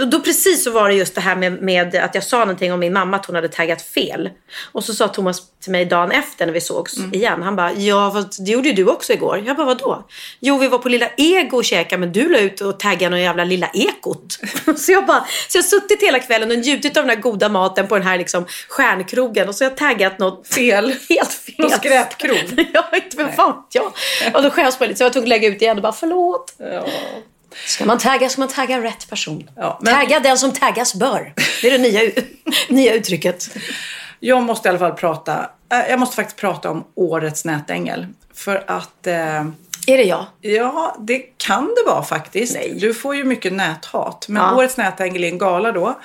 och 0.00 0.08
Då 0.08 0.20
precis 0.20 0.64
så 0.64 0.70
var 0.70 0.88
det 0.88 0.94
just 0.94 1.14
det 1.14 1.20
här 1.20 1.36
med, 1.36 1.62
med 1.62 1.94
att 1.94 2.14
jag 2.14 2.24
sa 2.24 2.38
någonting 2.38 2.72
om 2.72 2.80
min 2.80 2.92
mamma 2.92 3.16
att 3.16 3.26
hon 3.26 3.34
hade 3.34 3.48
taggat 3.48 3.82
fel. 3.82 4.30
Och 4.72 4.84
så 4.84 4.94
sa 4.94 5.08
Thomas 5.08 5.42
till 5.62 5.72
mig 5.72 5.84
dagen 5.84 6.10
efter 6.10 6.46
när 6.46 6.52
vi 6.52 6.60
sågs 6.60 6.98
igen. 7.12 7.42
Han 7.42 7.56
bara, 7.56 7.72
ja 7.72 8.10
vad, 8.10 8.34
det 8.38 8.50
gjorde 8.50 8.68
ju 8.68 8.74
du 8.74 8.86
också 8.86 9.12
igår. 9.12 9.42
Jag 9.46 9.56
bara, 9.56 9.66
vadå? 9.66 10.04
Jo 10.40 10.58
vi 10.58 10.68
var 10.68 10.78
på 10.78 10.88
Lilla 10.88 11.10
Ego 11.16 11.56
och 11.56 11.64
käkade 11.64 12.00
men 12.00 12.12
du 12.12 12.28
la 12.28 12.38
ut 12.38 12.60
och 12.60 12.80
taggade 12.80 13.10
någon 13.10 13.20
jävla 13.20 13.44
Lilla 13.44 13.70
Ekot. 13.74 14.38
så 14.76 14.92
jag 14.92 15.06
bara, 15.06 15.26
så 15.48 15.58
jag 15.58 15.62
har 15.62 15.68
suttit 15.68 16.02
hela 16.02 16.18
kvällen 16.18 16.50
och 16.50 16.58
njutit 16.58 16.96
av 16.96 17.02
den 17.02 17.10
här 17.10 17.22
goda 17.22 17.48
maten 17.48 17.88
på 17.88 17.98
den 17.98 18.06
här 18.06 18.18
liksom 18.18 18.46
stjärnkrogen. 18.68 19.48
Och 19.48 19.54
så 19.54 19.64
har 19.64 19.70
jag 19.70 19.78
taggat 19.78 20.18
något 20.18 20.46
Fel. 20.48 20.94
helt 21.08 21.32
fel. 21.32 21.54
Någon 21.58 21.70
skräpkrog. 21.70 22.66
ja, 22.72 22.84
inte 22.94 23.16
för 23.16 23.32
fan 23.32 23.62
ja. 23.72 23.92
Och 24.34 24.42
då 24.42 24.50
skäms 24.50 24.80
man 24.80 24.88
lite 24.88 24.98
så 24.98 25.04
jag 25.04 25.08
var 25.08 25.12
tvungen 25.12 25.26
att 25.26 25.28
lägga 25.28 25.48
ut 25.48 25.62
igen 25.62 25.76
och 25.76 25.82
bara, 25.82 25.92
förlåt. 25.92 26.54
Ja. 26.58 26.86
Ska 27.66 27.84
man 27.84 27.98
tagga 27.98 28.28
ska 28.28 28.40
man 28.40 28.48
tagga 28.48 28.82
rätt 28.82 29.10
person. 29.10 29.50
Ja, 29.56 29.78
men- 29.82 29.94
Tagga 29.94 30.20
den 30.20 30.38
som 30.38 30.52
taggas 30.52 30.94
bör. 30.94 31.32
Det 31.62 31.68
är 31.68 31.78
det 31.78 31.78
nya, 31.78 32.00
nya 32.68 32.94
uttrycket. 32.94 33.48
Jag 34.20 34.42
måste 34.42 34.68
i 34.68 34.70
alla 34.70 34.78
fall 34.78 34.92
prata, 34.92 35.50
äh, 35.72 35.90
jag 35.90 36.00
måste 36.00 36.16
faktiskt 36.16 36.36
prata 36.38 36.70
om 36.70 36.84
årets 36.94 37.44
nätängel. 37.44 38.06
För 38.34 38.64
att, 38.66 39.06
eh, 39.06 39.44
Är 39.86 39.96
det 39.96 40.02
jag? 40.04 40.26
ja, 40.40 40.96
det 41.00 41.18
kan 41.18 41.64
det 41.64 41.90
vara 41.90 42.02
faktiskt. 42.02 42.54
Nej. 42.54 42.76
Du 42.80 42.94
får 42.94 43.16
ju 43.16 43.24
mycket 43.24 43.52
näthat. 43.52 44.26
Men 44.28 44.42
Ja. 44.42 44.56
årets 44.56 44.76
nätängel 44.76 45.24
är 45.24 45.28
en 45.28 45.38
gala 45.38 45.72
då. 45.72 45.98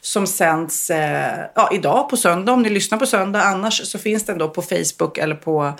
Som 0.00 0.26
sänds 0.26 0.90
eh, 0.90 1.38
ja, 1.54 1.70
idag 1.72 2.08
på 2.10 2.16
söndag, 2.16 2.52
om 2.52 2.62
ni 2.62 2.68
lyssnar 2.68 2.98
på 2.98 3.06
söndag. 3.06 3.42
Annars 3.42 3.86
så 3.86 3.98
finns 3.98 4.24
den 4.24 4.38
då 4.38 4.48
på 4.48 4.62
Facebook 4.62 5.18
eller 5.18 5.34
på, 5.34 5.72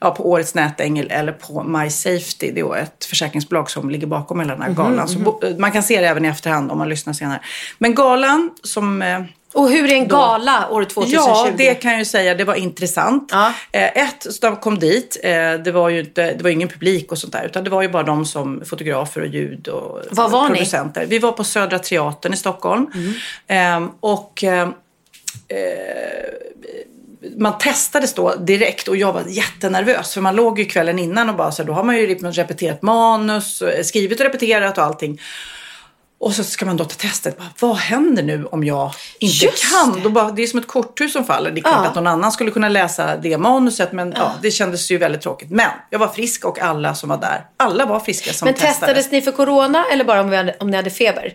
ja, 0.00 0.10
på 0.10 0.30
Årets 0.30 0.54
nätängel 0.54 1.10
eller 1.10 1.32
på 1.32 1.62
My 1.62 1.90
Safety. 1.90 2.50
Det 2.52 2.60
är 2.60 2.76
ett 2.76 3.04
försäkringsbolag 3.04 3.70
som 3.70 3.90
ligger 3.90 4.06
bakom 4.06 4.40
hela 4.40 4.52
den 4.52 4.62
här 4.62 4.72
galan. 4.72 5.08
Så 5.08 5.18
bo, 5.18 5.40
man 5.58 5.72
kan 5.72 5.82
se 5.82 6.00
det 6.00 6.06
även 6.06 6.24
i 6.24 6.28
efterhand 6.28 6.70
om 6.70 6.78
man 6.78 6.88
lyssnar 6.88 7.12
senare. 7.12 7.40
Men 7.78 7.94
galan 7.94 8.50
som... 8.62 9.02
Eh, 9.02 9.20
Och 9.54 9.70
hur 9.70 9.84
är 9.90 9.94
en 9.94 10.08
gala 10.08 10.68
år 10.70 10.84
2020? 10.84 11.16
Ja, 11.16 11.48
det 11.56 11.74
kan 11.74 11.90
jag 11.90 11.98
ju 11.98 12.04
säga. 12.04 12.34
Det 12.34 12.44
var 12.44 12.54
intressant. 12.54 13.28
Ja. 13.32 13.52
Eh, 13.72 14.02
ett, 14.02 14.26
så 14.30 14.46
de 14.46 14.56
kom 14.56 14.78
dit. 14.78 15.16
Eh, 15.22 15.30
det 15.52 15.72
var 15.72 15.88
ju 15.88 16.00
inte, 16.00 16.34
det 16.34 16.42
var 16.42 16.50
ingen 16.50 16.68
publik 16.68 17.12
och 17.12 17.18
sånt 17.18 17.32
där. 17.32 17.44
Utan 17.44 17.64
det 17.64 17.70
var 17.70 17.82
ju 17.82 17.88
bara 17.88 18.02
de 18.02 18.24
som 18.26 18.62
fotografer 18.64 19.20
och 19.20 19.26
ljud 19.26 19.68
och 19.68 20.02
Var 20.10 20.28
var 20.28 20.40
ni? 20.40 20.46
Mm. 20.46 20.56
producenter. 20.56 21.06
Vi 21.06 21.18
var 21.18 21.32
på 21.32 21.44
Södra 21.44 21.78
Teatern 21.78 22.32
i 22.32 22.36
Stockholm. 22.36 22.86
Eh, 23.46 23.86
och 24.00 24.44
eh, 24.44 24.68
man 27.36 27.58
testades 27.58 28.14
då 28.14 28.34
direkt 28.34 28.88
och 28.88 28.96
jag 28.96 29.12
var 29.12 29.22
jättenervös. 29.28 30.14
För 30.14 30.20
man 30.20 30.36
låg 30.36 30.58
ju 30.58 30.64
kvällen 30.64 30.98
innan 30.98 31.28
och 31.28 31.36
bara 31.36 31.52
så 31.52 31.62
här, 31.62 31.66
då 31.66 31.72
har 31.72 31.84
man 31.84 31.96
ju 31.96 32.06
repeterat 32.16 32.82
manus, 32.82 33.62
eh, 33.62 33.82
skrivit 33.82 34.20
och 34.20 34.26
repeterat 34.26 34.78
och 34.78 34.84
allting. 34.84 35.20
Och 36.20 36.32
så 36.32 36.44
ska 36.44 36.66
man 36.66 36.76
då 36.76 36.84
ta 36.84 36.94
testet. 36.94 37.38
Bara, 37.38 37.48
vad 37.60 37.76
händer 37.76 38.22
nu 38.22 38.44
om 38.46 38.64
jag 38.64 38.92
inte 39.18 39.44
Just 39.46 39.70
kan? 39.72 39.92
det. 39.92 40.00
Då 40.00 40.08
bara, 40.10 40.30
det 40.30 40.42
är 40.42 40.46
som 40.46 40.58
ett 40.58 40.66
korthus 40.66 41.12
som 41.12 41.24
faller. 41.24 41.50
Det 41.50 41.60
är 41.60 41.62
klart 41.62 41.74
Ja. 41.82 41.88
att 41.88 41.94
någon 41.94 42.06
annan 42.06 42.32
skulle 42.32 42.50
kunna 42.50 42.68
läsa 42.68 43.16
det 43.16 43.38
manuset. 43.38 43.92
Men 43.92 44.12
ja. 44.16 44.32
det 44.42 44.50
kändes 44.50 44.90
ju 44.90 44.98
väldigt 44.98 45.20
tråkigt. 45.22 45.50
Men 45.50 45.70
jag 45.90 45.98
var 45.98 46.08
frisk 46.08 46.44
och 46.44 46.58
alla 46.58 46.94
som 46.94 47.08
var 47.08 47.16
där. 47.16 47.44
Alla 47.56 47.86
var 47.86 48.00
friska 48.00 48.32
som 48.32 48.46
Men 48.46 48.54
testades. 48.54 48.78
testades 48.78 49.10
ni 49.10 49.22
för 49.22 49.32
corona 49.32 49.84
eller 49.92 50.04
bara 50.04 50.20
om, 50.20 50.32
hade, 50.32 50.56
om 50.60 50.70
ni 50.70 50.76
hade 50.76 50.90
feber? 50.90 51.32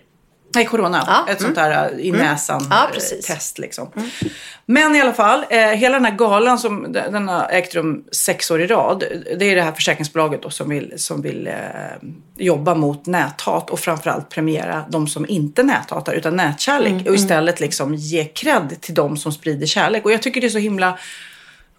Nej, 0.56 0.66
corona. 0.66 1.04
Ja, 1.08 1.34
Ett 1.34 1.42
sånt 1.42 1.56
där 1.56 1.92
äh, 1.94 2.00
i 2.00 2.12
näsan 2.12 2.68
Ja, 2.70 2.86
äh, 2.86 2.94
precis. 2.94 3.26
test 3.26 3.60
liksom. 3.60 3.88
Men 4.66 4.96
i 4.96 5.02
alla 5.02 5.14
fall, 5.14 5.46
eh, 5.50 5.60
hela 5.60 5.94
den 5.96 6.06
här 6.06 6.16
galan 6.16 6.60
som 6.60 6.92
den 6.94 7.28
har 7.28 7.50
ägt 7.50 7.76
rum 7.76 8.04
sex 8.12 8.52
år 8.52 8.62
i 8.62 8.68
rad. 8.68 9.04
Det 9.40 9.52
är 9.52 9.56
det 9.56 9.62
här 9.62 9.72
försäkringsbolaget 9.72 10.44
då 10.44 10.50
som 10.50 10.70
vill, 10.70 10.94
som 10.98 11.22
vill 11.22 11.48
eh, 11.48 11.54
jobba 12.38 12.76
mot 12.76 13.06
näthat 13.06 13.70
och 13.70 13.80
framförallt 13.80 14.30
premiera 14.30 14.86
de 14.90 15.08
som 15.08 15.30
inte 15.30 15.64
näthatar 15.64 16.14
utan 16.14 16.36
nätkärlek. 16.36 17.08
och 17.08 17.16
istället 17.16 17.60
liksom 17.60 17.96
ge 17.96 18.26
cred 18.26 18.82
till 18.82 18.94
de 18.94 19.18
som 19.18 19.32
sprider 19.32 19.66
kärlek. 19.66 20.06
Och 20.06 20.12
jag 20.12 20.22
tycker 20.22 20.42
det 20.42 20.48
är 20.48 20.50
så 20.50 20.58
himla 20.58 20.98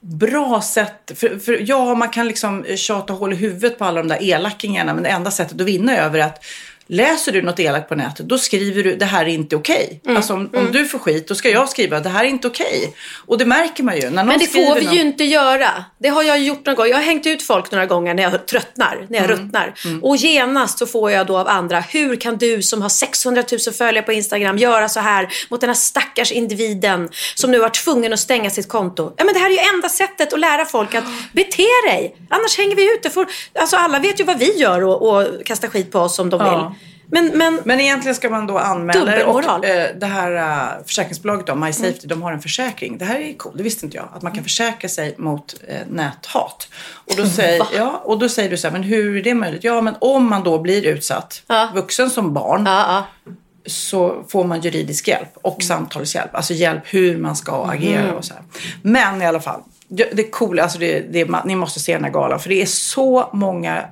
bra 0.00 0.60
sätt. 0.62 1.12
För, 1.14 1.38
för 1.38 1.68
ja, 1.68 1.94
man 1.94 2.08
kan 2.08 2.28
liksom 2.28 2.64
tjata 2.76 3.12
hål 3.12 3.32
i 3.32 3.36
huvudet 3.36 3.78
på 3.78 3.84
alla 3.84 4.02
de 4.02 4.08
där 4.08 4.22
elakingarna. 4.22 4.94
Men 4.94 5.02
det 5.02 5.08
enda 5.08 5.30
sättet 5.30 5.60
att 5.60 5.66
vinna 5.66 5.96
över 5.96 6.18
är 6.18 6.24
att 6.24 6.44
Läser 6.86 7.32
du 7.32 7.42
något 7.42 7.60
elakt 7.60 7.88
på 7.88 7.94
nätet, 7.94 8.26
då 8.28 8.38
skriver 8.38 8.82
du 8.82 8.96
det 8.96 9.04
här 9.04 9.24
är 9.24 9.28
inte 9.28 9.56
okej. 9.56 10.00
Mm, 10.04 10.16
Alltså 10.16 10.32
om, 10.34 10.50
om 10.56 10.72
du 10.72 10.86
får 10.88 10.98
skit, 10.98 11.28
då 11.28 11.34
ska 11.34 11.48
jag 11.50 11.68
skriva 11.68 12.00
det 12.00 12.08
här 12.08 12.24
är 12.24 12.28
inte 12.28 12.46
okej. 12.48 12.94
Och 13.26 13.38
det 13.38 13.44
märker 13.44 13.82
man 13.82 13.96
ju. 13.96 14.00
När 14.02 14.10
någon 14.10 14.26
Men 14.26 14.38
det 14.38 14.46
får 14.46 14.74
vi 14.74 14.84
något- 14.84 14.94
ju 14.94 15.00
inte 15.00 15.24
göra. 15.24 15.84
Det 15.98 16.08
har 16.08 16.22
jag 16.22 16.38
gjort 16.38 16.66
någon 16.66 16.74
gång. 16.74 16.86
Jag 16.86 16.96
har 16.96 17.02
hängt 17.02 17.26
ut 17.26 17.42
folk 17.42 17.70
några 17.70 17.86
gånger 17.86 18.14
när 18.14 18.22
jag 18.22 18.46
tröttnar, 18.46 19.06
när 19.08 19.18
jag 19.18 19.30
Mm. 19.30 19.36
ruttnar. 19.44 19.74
Och 20.02 20.16
genast 20.16 20.78
så 20.78 20.86
får 20.86 21.10
jag 21.10 21.26
då 21.26 21.38
av 21.38 21.48
andra, 21.48 21.80
hur 21.80 22.16
kan 22.16 22.36
du 22.36 22.62
som 22.62 22.82
har 22.82 22.88
600 22.88 23.42
000 23.66 23.74
följare 23.74 24.04
på 24.06 24.12
Instagram 24.12 24.58
göra 24.58 24.88
så 24.88 25.00
här 25.00 25.28
mot 25.50 25.60
den 25.60 25.70
här 25.70 25.74
stackars 25.74 26.32
individen 26.32 27.08
som 27.34 27.50
nu 27.50 27.60
har 27.60 27.68
tvungen 27.68 28.12
att 28.12 28.20
stänga 28.20 28.50
sitt 28.50 28.68
konto? 28.68 29.12
Ja 29.16 29.24
men 29.24 29.34
det 29.34 29.40
här 29.40 29.46
är 29.46 29.52
ju 29.54 29.74
enda 29.74 29.88
sättet 29.88 30.32
att 30.32 30.40
lära 30.40 30.64
folk 30.64 30.94
att 30.94 31.04
bete 31.32 31.62
dig. 31.88 32.16
Annars 32.30 32.58
hänger 32.58 32.76
vi 32.76 32.94
ut. 32.94 33.02
Det 33.02 33.10
får, 33.10 33.26
alltså 33.58 33.76
alla 33.76 33.98
vet 33.98 34.20
ju 34.20 34.24
vad 34.24 34.38
vi 34.38 34.58
gör 34.58 34.84
och, 34.84 35.08
och 35.18 35.44
kastar 35.46 35.68
skit 35.68 35.92
på 35.92 35.98
oss 35.98 36.18
om 36.18 36.30
de 36.30 36.40
Ja. 36.40 36.56
vill. 36.56 36.73
Men, 37.06 37.38
men, 37.38 37.60
Men 37.64 37.80
egentligen 37.80 38.14
ska 38.14 38.30
man 38.30 38.46
då 38.46 38.58
anmäla 38.58 39.04
det. 39.04 39.24
Och 39.24 39.64
eh, 39.64 39.88
det 39.96 40.06
här 40.06 40.32
eh, 40.36 40.84
försäkringsbolaget 40.86 41.46
då, 41.46 41.54
My 41.54 41.72
Safety, 41.72 42.06
de 42.06 42.22
har 42.22 42.32
en 42.32 42.40
försäkring. 42.40 42.98
Det 42.98 43.04
här 43.04 43.20
är 43.20 43.32
coolt, 43.32 43.56
det 43.56 43.62
visste 43.62 43.86
inte 43.86 43.96
jag. 43.96 44.08
Att 44.14 44.22
man 44.22 44.32
kan 44.32 44.44
försäkra 44.44 44.88
sig 44.88 45.14
mot 45.18 45.54
eh, 45.68 45.76
näthat. 45.88 46.68
Och 47.10 47.16
då, 47.16 47.26
säger, 47.26 47.66
ja, 47.76 48.02
och 48.04 48.18
då 48.18 48.28
säger 48.28 48.50
du 48.50 48.56
så 48.56 48.66
här, 48.66 48.72
men 48.72 48.82
hur 48.82 49.16
är 49.16 49.22
det 49.22 49.34
möjligt? 49.34 49.64
Ja, 49.64 49.80
men 49.80 49.94
om 49.98 50.30
man 50.30 50.44
då 50.44 50.58
blir 50.58 50.86
utsatt, 50.86 51.42
Ja. 51.46 51.68
vuxen 51.74 52.10
som 52.10 52.34
barn, 52.34 52.62
ja, 52.66 53.06
ja. 53.24 53.32
så 53.66 54.24
får 54.28 54.44
man 54.44 54.60
juridisk 54.60 55.08
hjälp 55.08 55.30
och 55.42 55.62
samtalshjälp. 55.62 56.34
Alltså 56.34 56.54
hjälp 56.54 56.82
hur 56.84 57.18
man 57.18 57.36
ska 57.36 57.64
agera 57.64 58.14
och 58.14 58.24
så 58.24 58.34
här. 58.34 58.42
Men 58.82 59.22
i 59.22 59.26
alla 59.26 59.40
fall, 59.40 59.60
det 59.88 60.18
är 60.18 60.30
coola, 60.30 60.62
alltså 60.62 60.78
det, 60.78 61.00
det, 61.00 61.44
ni 61.44 61.56
måste 61.56 61.80
se 61.80 61.92
den 61.92 62.04
här 62.04 62.10
galan. 62.10 62.40
För 62.40 62.48
det 62.48 62.62
är 62.62 62.66
så 62.66 63.30
många 63.32 63.84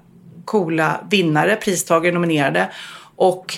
coola 0.45 1.01
vinnare, 1.11 1.57
pristagare, 1.57 2.13
nominerade 2.13 2.69
och 3.31 3.57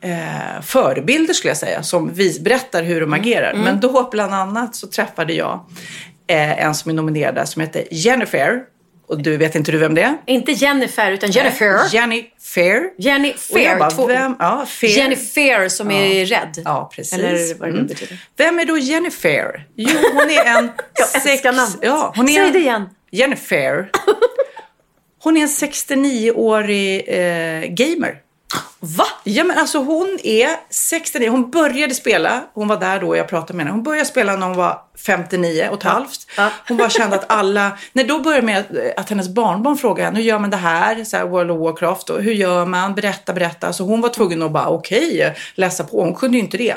eh, 0.00 0.62
förebilder 0.62 1.34
skulle 1.34 1.50
jag 1.50 1.58
säga. 1.58 1.82
Som 1.82 2.14
vi 2.14 2.40
berättar 2.40 2.82
hur 2.82 3.00
de 3.00 3.12
agerar. 3.12 3.54
Men 3.54 3.80
då 3.80 4.08
bland 4.10 4.34
annat 4.34 4.76
så 4.76 4.86
träffade 4.86 5.32
jag 5.32 5.60
eh, 6.26 6.64
en 6.64 6.74
som 6.74 6.90
är 6.90 6.94
nominerad 6.94 7.48
som 7.48 7.62
heter 7.62 7.84
Jennifer. 7.90 8.60
Och 9.06 9.22
du 9.22 9.36
vet 9.36 9.54
inte 9.54 9.72
du 9.72 9.78
vem 9.78 9.94
det 9.94 10.02
är? 10.02 10.16
Inte 10.26 10.52
Jennifer 10.52 11.10
utan 11.12 11.30
Jennifer. 11.30 11.94
Jenny 11.94 12.24
Fair. 12.54 12.90
Jenny 12.98 13.32
Fair. 13.32 13.78
bara, 13.78 13.90
två- 13.90 14.06
vem? 14.06 14.36
Ja, 14.38 14.66
Fair. 14.68 14.90
Jenny 14.98 15.16
Fair 15.16 15.68
som 15.68 15.90
är 15.90 16.26
rädd. 16.26 16.62
Ja, 16.64 16.90
precis. 16.96 17.12
Eller 17.12 17.58
vad 17.58 17.68
det 17.68 17.72
Mm. 17.72 17.86
betyder. 17.86 18.18
Vem 18.36 18.58
är 18.58 18.64
då 18.64 18.78
Jennifer? 18.78 19.66
Jo, 19.76 19.88
hon 20.14 20.30
är 20.30 20.44
en... 20.58 20.70
Jag 21.14 21.32
älskar 21.32 21.52
namnet. 21.52 21.78
Ja, 21.82 22.12
hon 22.16 22.28
är 22.28 22.32
Säg 22.32 22.46
en, 22.46 22.52
det 22.52 22.58
igen. 22.58 22.88
Jennifer. 23.10 23.90
Hon 25.22 25.36
är 25.36 25.40
en 25.42 25.48
69-årig 25.48 27.04
eh, 27.08 27.64
gamer. 27.68 28.16
Va? 28.80 29.04
Ja, 29.24 29.44
men 29.44 29.58
alltså 29.58 29.78
hon 29.78 30.18
är 30.22 30.48
69. 30.70 31.30
Hon 31.30 31.50
började 31.50 31.94
spela. 31.94 32.40
Hon 32.54 32.68
var 32.68 32.76
där 32.76 33.00
då 33.00 33.16
jag 33.16 33.28
pratade 33.28 33.56
med 33.56 33.66
henne. 33.66 33.76
Hon 33.76 33.82
började 33.82 34.06
spela 34.06 34.36
när 34.36 34.46
hon 34.46 34.56
var 34.56 34.80
59 35.06 35.68
och 35.70 35.78
ett 35.78 35.82
halvt. 35.82 36.26
Ja. 36.36 36.50
Hon 36.68 36.76
bara 36.76 36.90
kände 36.90 37.16
att 37.16 37.32
alla... 37.32 37.78
Nej, 37.92 38.04
då 38.04 38.18
började 38.18 38.46
med 38.46 38.64
att, 38.96 39.10
hennes 39.10 39.28
barnbarn 39.28 39.76
frågade 39.76 40.04
henne. 40.04 40.18
Hur 40.18 40.24
gör 40.24 40.38
man 40.38 40.50
det 40.50 40.56
här? 40.56 41.04
Så 41.04 41.16
här 41.16 41.24
World 41.24 41.50
of 41.50 41.58
Warcraft. 41.58 42.10
Och 42.10 42.22
hur 42.22 42.32
gör 42.32 42.66
man? 42.66 42.94
Berätta, 42.94 43.32
berätta. 43.32 43.72
Så 43.72 43.84
hon 43.84 44.00
var 44.00 44.08
tvungen 44.08 44.42
att 44.42 44.52
bara 44.52 44.68
okej, 44.68 45.34
läsa 45.54 45.84
på. 45.84 46.02
Hon 46.02 46.14
kunde 46.14 46.36
ju 46.36 46.42
inte 46.42 46.56
det. 46.56 46.76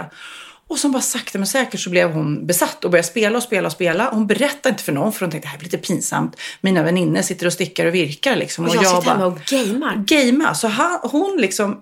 Och 0.67 0.80
så 0.80 0.89
bara 0.89 1.01
sakta 1.01 1.38
men 1.38 1.47
säkert 1.47 1.80
så 1.80 1.89
blev 1.89 2.12
hon 2.12 2.47
besatt 2.47 2.86
och 2.86 2.91
började 2.91 3.08
spela 3.08 3.38
och 3.38 3.43
spela 3.43 3.67
och 3.67 3.71
spela. 3.71 4.10
Hon 4.12 4.28
berättade 4.28 4.69
inte 4.69 4.84
för 4.84 4.91
någon 4.91 5.13
för 5.13 5.21
hon 5.21 5.32
tänkte 5.32 5.47
det 5.47 5.51
här 5.51 5.58
blir 5.58 5.65
lite 5.65 5.78
pinsamt. 5.78 6.36
Mina 6.62 6.84
väninnor 6.84 7.21
sitter 7.21 7.45
och 7.45 7.54
stickar 7.54 7.86
och 7.86 7.95
virkar 7.95 8.36
liksom. 8.36 8.65
Och 8.65 8.75
jag, 8.75 8.86
sitter 8.86 9.12
hemma 9.12 9.25
och 9.25 9.39
gamear. 9.39 10.04
Gamea. 10.06 10.54
Så 10.54 10.67
han, 10.67 10.99
hon 11.04 11.38
liksom, 11.38 11.82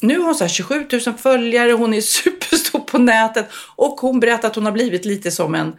nu 0.00 0.18
har 0.18 0.24
hon 0.24 0.34
så 0.34 0.44
här 0.44 0.48
27 0.48 0.86
000 1.06 1.14
följare, 1.18 1.72
hon 1.72 1.94
är 1.94 2.00
superstor 2.00 2.80
på 2.80 2.98
nätet 2.98 3.48
och 3.76 4.00
hon 4.00 4.20
berättar 4.20 4.48
att 4.48 4.54
hon 4.54 4.64
har 4.64 4.72
blivit 4.72 5.04
lite 5.04 5.30
som 5.30 5.54
en, 5.54 5.76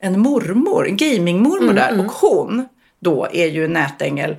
en 0.00 0.20
mormor, 0.20 0.88
en 0.88 0.96
gamingmormor 0.96 1.70
Mm, 1.70 1.74
där. 1.74 2.00
Och 2.00 2.12
hon 2.12 2.68
då 3.00 3.28
är 3.32 3.46
ju 3.46 3.64
en 3.64 3.72
nätängel 3.72 4.36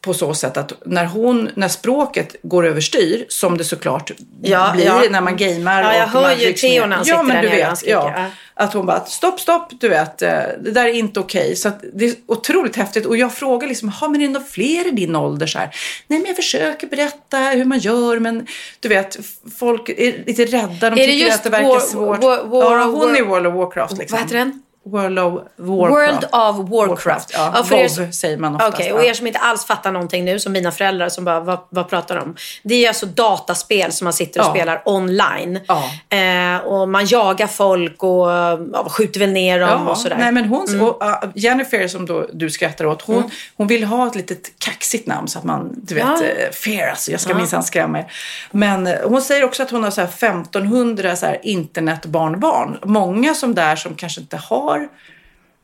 på 0.00 0.14
så 0.14 0.34
sätt 0.34 0.56
att 0.56 0.72
när, 0.86 1.04
hon, 1.04 1.50
när 1.54 1.68
språket 1.68 2.36
går 2.42 2.66
överstyr, 2.66 3.26
som 3.28 3.58
det 3.58 3.64
såklart 3.64 4.10
Ja, 4.42 4.72
blir 4.74 4.86
ja. 4.86 5.02
när 5.10 5.20
man 5.20 5.36
gamer. 5.36 5.82
Ja, 5.82 5.94
jag 5.94 6.04
och 6.04 6.10
hör 6.10 6.22
man 6.22 6.38
ju 6.38 6.52
Theo 6.52 6.86
när 6.86 6.96
han 6.96 7.06
ja, 7.06 7.14
sitter 7.16 7.22
men 7.22 7.36
där 7.36 7.42
du 7.42 7.48
vet, 7.48 7.86
ja, 7.86 8.12
ja. 8.16 8.26
Att 8.54 8.72
hon 8.74 8.86
bara, 8.86 9.04
stopp, 9.04 9.40
stopp, 9.40 9.72
du 9.80 9.88
vet, 9.88 10.22
eh, 10.22 10.30
det 10.60 10.70
där 10.70 10.84
är 10.84 10.92
inte 10.92 11.20
okej. 11.20 11.56
Så 11.56 11.68
att 11.68 11.84
det 11.94 12.04
är 12.04 12.14
otroligt 12.26 12.76
häftigt. 12.76 13.06
Och 13.06 13.16
jag 13.16 13.34
frågar 13.34 13.68
liksom, 13.68 13.88
har 13.88 14.08
men 14.08 14.20
är 14.22 14.26
det 14.26 14.32
några 14.32 14.46
fler 14.46 14.88
i 14.88 14.90
din 14.90 15.16
ålder? 15.16 15.46
Så 15.46 15.58
här, 15.58 15.70
Nej, 16.06 16.18
men 16.18 16.26
jag 16.26 16.36
försöker 16.36 16.86
berätta 16.86 17.38
hur 17.38 17.64
man 17.64 17.78
gör, 17.78 18.18
men 18.18 18.46
du 18.80 18.88
vet, 18.88 19.18
folk 19.58 19.88
är 19.88 20.24
lite 20.26 20.44
rädda. 20.44 20.90
De 20.90 20.96
det 20.96 21.06
tycker 21.06 21.12
just 21.26 21.34
att 21.36 21.44
det 21.44 21.50
verkar 21.50 21.68
War- 21.68 21.80
svårt. 21.80 22.18
War- 22.20 22.44
War- 22.50 22.78
ja, 22.78 22.84
hon 22.84 23.16
är 23.16 23.20
War- 23.20 23.26
World 23.28 23.46
of 23.46 23.54
Warcraft. 23.54 23.98
Liksom. 23.98 24.16
Vad 24.16 24.22
heter 24.24 24.36
den? 24.38 24.62
World 24.90 25.18
of 25.18 25.32
Warcraft. 25.56 26.12
World 26.32 26.60
of 26.60 26.70
Warcraft. 26.70 27.30
Ja, 27.34 27.52
Ja, 27.54 27.64
för 27.64 27.74
er 27.74 27.78
WoW 27.80 27.88
som- 27.88 28.12
säger 28.12 28.36
man 28.36 28.54
oftast. 28.54 28.80
Ja. 28.88 28.94
och 28.94 29.04
er 29.04 29.14
som 29.14 29.26
inte 29.26 29.38
alls 29.38 29.64
fattar 29.66 29.92
någonting 29.92 30.24
nu, 30.24 30.40
som 30.40 30.52
mina 30.52 30.72
föräldrar 30.72 31.08
som 31.08 31.24
bara, 31.24 31.40
vad, 31.40 31.58
vad 31.70 31.88
pratar 31.90 32.16
de 32.16 32.22
om? 32.22 32.36
Det 32.62 32.84
är 32.84 32.88
alltså 32.88 33.06
dataspel 33.06 33.92
som 33.92 34.04
man 34.04 34.12
sitter 34.12 34.40
och 34.40 34.46
Ja. 34.46 34.50
spelar 34.50 34.82
online. 34.84 35.60
Ja. 35.68 35.84
Eh, 36.18 36.56
och 36.66 36.88
man 36.88 37.06
jagar 37.06 37.46
folk 37.46 38.02
och 38.02 38.28
ja, 38.30 38.86
skjuter 38.90 39.20
väl 39.20 39.30
ner 39.32 39.60
dem 39.60 39.68
Ja, 39.86 39.90
och 39.90 39.98
sådär. 39.98 40.16
nej, 40.18 40.32
men 40.32 40.44
hon, 40.44 40.68
Mm. 40.68 40.82
och, 40.82 41.02
uh, 41.02 41.30
Jennifer 41.34 41.88
som 41.88 42.06
då, 42.06 42.26
du 42.32 42.50
skrattar 42.50 42.86
åt, 42.86 43.02
hon, 43.02 43.30
hon 43.56 43.66
vill 43.66 43.84
ha 43.84 44.06
ett 44.06 44.14
litet 44.14 44.58
kaxigt 44.58 45.06
namn 45.06 45.28
så 45.28 45.38
att 45.38 45.44
man, 45.44 45.70
du 45.82 45.94
vet, 45.94 46.04
Ja. 46.04 46.20
ja. 46.24 46.52
fair 46.52 46.90
alltså, 46.90 47.10
jag 47.10 47.20
ska 47.20 47.34
minsann 47.34 47.62
skrämma 47.62 47.98
er. 47.98 48.12
Men 48.50 48.86
eh, 48.86 48.94
hon 49.04 49.22
säger 49.22 49.44
också 49.44 49.62
att 49.62 49.70
hon 49.70 49.84
har 49.84 49.90
så 49.90 50.00
här 50.00 50.08
1500 50.08 51.16
så 51.16 51.26
här 51.26 51.38
internetbarnbarn. 51.42 52.78
Många 52.84 53.34
som 53.34 53.54
där 53.54 53.76
som 53.76 53.94
kanske 53.94 54.20
inte 54.20 54.36
har 54.36 54.77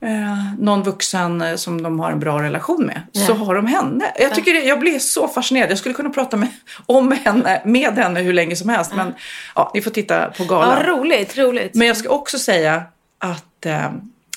eh, 0.01 0.55
någon 0.59 0.83
vuxen 0.83 1.43
eh, 1.43 1.57
som 1.57 1.83
de 1.83 2.01
har 2.01 2.13
en 2.13 2.21
bra 2.21 2.43
relation 2.43 2.87
med, 2.87 3.03
så 3.13 3.35
har 3.35 3.55
de 3.55 3.67
henne. 3.67 4.13
Jag, 4.19 4.35
tycker 4.35 4.55
det, 4.55 4.65
jag 4.65 4.81
blir 4.81 4.99
så 4.99 5.29
fascinerad. 5.29 5.71
Jag 5.71 5.79
skulle 5.79 5.95
kunna 5.95 6.11
prata 6.11 6.37
med, 6.37 6.49
om 6.87 7.13
henne, 7.13 7.63
med 7.65 7.95
henne 7.95 8.21
hur 8.21 8.33
länge 8.33 8.57
som 8.57 8.69
helst. 8.69 8.93
Men 8.95 9.15
ja, 9.55 9.71
ni 9.75 9.83
får 9.83 9.91
titta 9.91 10.31
på 10.31 10.45
galan. 10.45 10.79
Ja, 10.87 10.93
roligt, 10.93 11.39
roligt. 11.39 11.75
Men 11.75 11.87
jag 11.87 11.97
ska 11.97 12.09
också 12.09 12.39
säga 12.39 12.83
att 13.19 13.67
eh, 13.67 13.91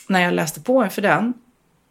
när 0.08 0.22
jag 0.22 0.34
läste 0.34 0.60
på 0.60 0.84
inför 0.84 1.02
den 1.02 1.34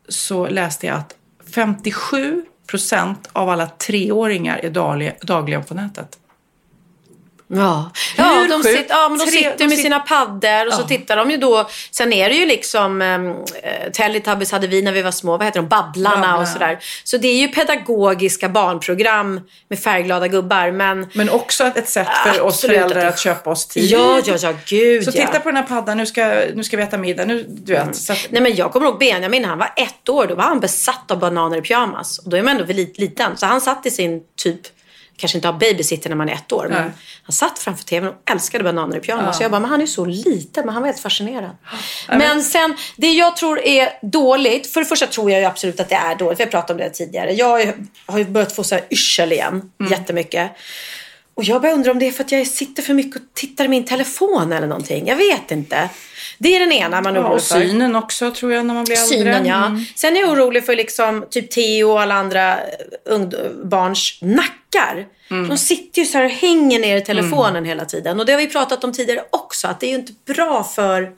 så 0.08 0.48
läste 0.48 0.86
jag 0.86 0.96
att 0.96 1.14
57 1.54 2.44
procent 2.66 3.28
av 3.32 3.48
alla 3.48 3.66
treåringar 3.66 4.60
är 4.62 4.70
dagliga, 4.70 5.12
dagligen 5.22 5.64
på 5.64 5.74
nätet. 5.74 6.18
Ja, 7.48 7.90
ja, 8.16 8.46
de, 8.50 8.62
sitter, 8.62 8.86
ja 8.94 9.08
men 9.08 9.18
de 9.18 9.26
sitter 9.26 9.58
de 9.58 9.64
med 9.64 9.78
sit- 9.78 9.82
sina 9.82 9.98
paddor 10.00 10.66
och 10.66 10.72
så 10.72 10.80
Ja. 10.82 10.86
tittar 10.88 11.16
de 11.16 11.30
ju 11.30 11.36
då. 11.36 11.68
Sen 11.90 12.12
är 12.12 12.28
det 12.28 12.34
ju 12.34 12.46
liksom 12.46 13.02
eh, 13.02 13.90
Teletubbies 13.92 14.52
hade 14.52 14.66
vi 14.66 14.82
när 14.82 14.92
vi 14.92 15.02
var 15.02 15.10
små. 15.10 15.36
Vad 15.36 15.44
heter 15.46 15.60
de? 15.60 15.68
Babblarna 15.68 16.16
Babblarna. 16.16 16.38
och 16.38 16.48
sådär. 16.48 16.78
Så 17.04 17.16
det 17.16 17.28
är 17.28 17.36
ju 17.40 17.48
pedagogiska 17.48 18.48
barnprogram 18.48 19.40
med 19.68 19.78
färgglada 19.78 20.28
gubbar. 20.28 20.70
Men 20.70 21.06
Men 21.14 21.30
också 21.30 21.64
ett- 21.64 21.88
sätt 21.88 22.08
för 22.26 22.40
oss 22.40 22.60
föräldrar 22.60 23.06
att 23.06 23.18
köpa 23.18 23.50
oss 23.50 23.66
tid. 23.66 23.84
ja, 23.90 24.20
ja, 24.24 24.36
ja, 24.40 24.52
gud 24.66 25.04
Så 25.04 25.10
ja. 25.14 25.26
titta 25.26 25.40
på 25.40 25.48
den 25.48 25.56
här 25.56 25.62
paddan, 25.64 25.96
nu 25.96 26.06
ska, 26.06 26.24
nu 26.54 26.64
ska 26.64 26.76
vi 26.76 26.82
äta 26.82 26.98
middag. 26.98 27.24
Nu, 27.24 27.44
du 27.48 27.72
vet, 27.72 27.96
så 27.96 28.12
att, 28.12 28.26
Nej 28.30 28.42
men 28.42 28.54
jag 28.56 28.72
kommer 28.72 28.86
ihåg 28.86 28.98
Benjamin 28.98 29.44
han 29.44 29.58
var 29.58 29.72
ett 29.76 30.08
år. 30.08 30.26
Då 30.26 30.34
var 30.34 30.44
han 30.44 30.60
besatt 30.60 31.10
av 31.10 31.18
bananer 31.18 31.58
i 31.58 31.60
pyjamas. 31.62 32.18
Och 32.18 32.30
då 32.30 32.36
är 32.36 32.42
man 32.42 32.52
ändå 32.52 32.64
väldigt 32.64 32.98
liten. 32.98 33.36
Så 33.36 33.46
han 33.46 33.60
satt 33.60 33.86
i 33.86 33.90
sin 33.90 34.20
typ, 34.42 34.60
kanske 35.16 35.38
inte 35.38 35.48
har 35.48 35.52
babysitter 35.52 36.08
när 36.08 36.16
man 36.16 36.28
är 36.28 36.32
ett 36.32 36.52
år. 36.52 36.66
Men 36.68 36.92
han 37.22 37.32
satt 37.32 37.58
framför 37.58 37.84
tvn 37.84 38.08
och 38.08 38.30
älskade 38.30 38.64
bananer 38.64 38.96
i 38.96 39.00
pyjamas. 39.00 39.36
Så 39.36 39.42
jag 39.42 39.50
bara, 39.50 39.60
men 39.60 39.70
han 39.70 39.80
är 39.80 39.86
så 39.86 40.04
liten. 40.04 40.66
Men 40.66 40.74
han 40.74 40.82
var 40.82 40.86
helt 40.88 41.00
fascinerad. 41.00 41.50
Men 42.08 42.42
sen, 42.42 42.76
det 42.96 43.12
jag 43.12 43.36
tror 43.36 43.60
är 43.60 43.88
dåligt. 44.02 44.72
För 44.72 44.80
det 44.80 44.86
första 44.86 45.06
tror 45.06 45.30
jag 45.30 45.44
absolut 45.44 45.80
att 45.80 45.88
det 45.88 45.94
är 45.94 46.14
dåligt. 46.14 46.40
Vi 46.40 46.44
har 46.44 46.50
pratat 46.50 46.70
om 46.70 46.76
det 46.76 46.90
tidigare. 46.90 47.32
Jag 47.32 47.72
har 48.06 48.18
ju 48.18 48.24
börjat 48.24 48.52
få 48.52 48.64
så 48.64 48.74
här 48.74 48.84
yrsel 48.90 49.32
igen. 49.32 49.70
Jättemycket. 49.90 50.50
Och 51.36 51.44
jag 51.44 51.62
börjar 51.62 51.74
undra 51.74 51.90
om 51.90 51.98
det 51.98 52.06
är 52.06 52.12
för 52.12 52.24
att 52.24 52.32
jag 52.32 52.46
sitter 52.46 52.82
för 52.82 52.94
mycket 52.94 53.16
och 53.16 53.28
tittar 53.34 53.64
i 53.64 53.68
min 53.68 53.84
telefon 53.84 54.52
eller 54.52 54.66
någonting. 54.66 55.06
Jag 55.06 55.16
vet 55.16 55.50
inte. 55.50 55.88
Det 56.38 56.56
är 56.56 56.60
den 56.60 56.72
ena 56.72 57.00
man 57.00 57.16
är 57.16 57.20
ja, 57.20 57.26
orolig 57.26 57.36
och 57.36 57.42
för. 57.42 57.60
synen 57.60 57.96
också 57.96 58.30
tror 58.30 58.52
jag 58.52 58.66
när 58.66 58.74
man 58.74 58.84
blir 58.84 58.96
äldre. 58.96 59.18
Synen, 59.18 59.46
ja. 59.46 59.66
Mm. 59.66 59.84
Sen 59.94 60.16
är 60.16 60.20
jag 60.20 60.30
orolig 60.30 60.66
för 60.66 60.76
liksom, 60.76 61.26
typ 61.30 61.50
Theo 61.50 61.90
och 61.90 62.00
alla 62.00 62.14
andra 62.14 62.58
ung- 63.04 63.68
barns 63.68 64.18
nackar. 64.22 65.06
Mm. 65.30 65.48
De 65.48 65.58
sitter 65.58 66.00
ju 66.00 66.06
så 66.06 66.18
här 66.18 66.24
och 66.24 66.30
hänger 66.30 66.78
ner 66.78 66.96
i 66.96 67.00
telefonen 67.00 67.64
hela 67.64 67.84
tiden. 67.84 68.20
Och 68.20 68.26
det 68.26 68.32
har 68.32 68.38
vi 68.38 68.46
pratat 68.46 68.84
om 68.84 68.92
tidigare 68.92 69.24
också. 69.30 69.68
Att 69.68 69.80
det 69.80 69.86
är 69.86 69.90
ju 69.90 69.96
inte 69.96 70.12
bra 70.34 70.64
för, 70.64 71.12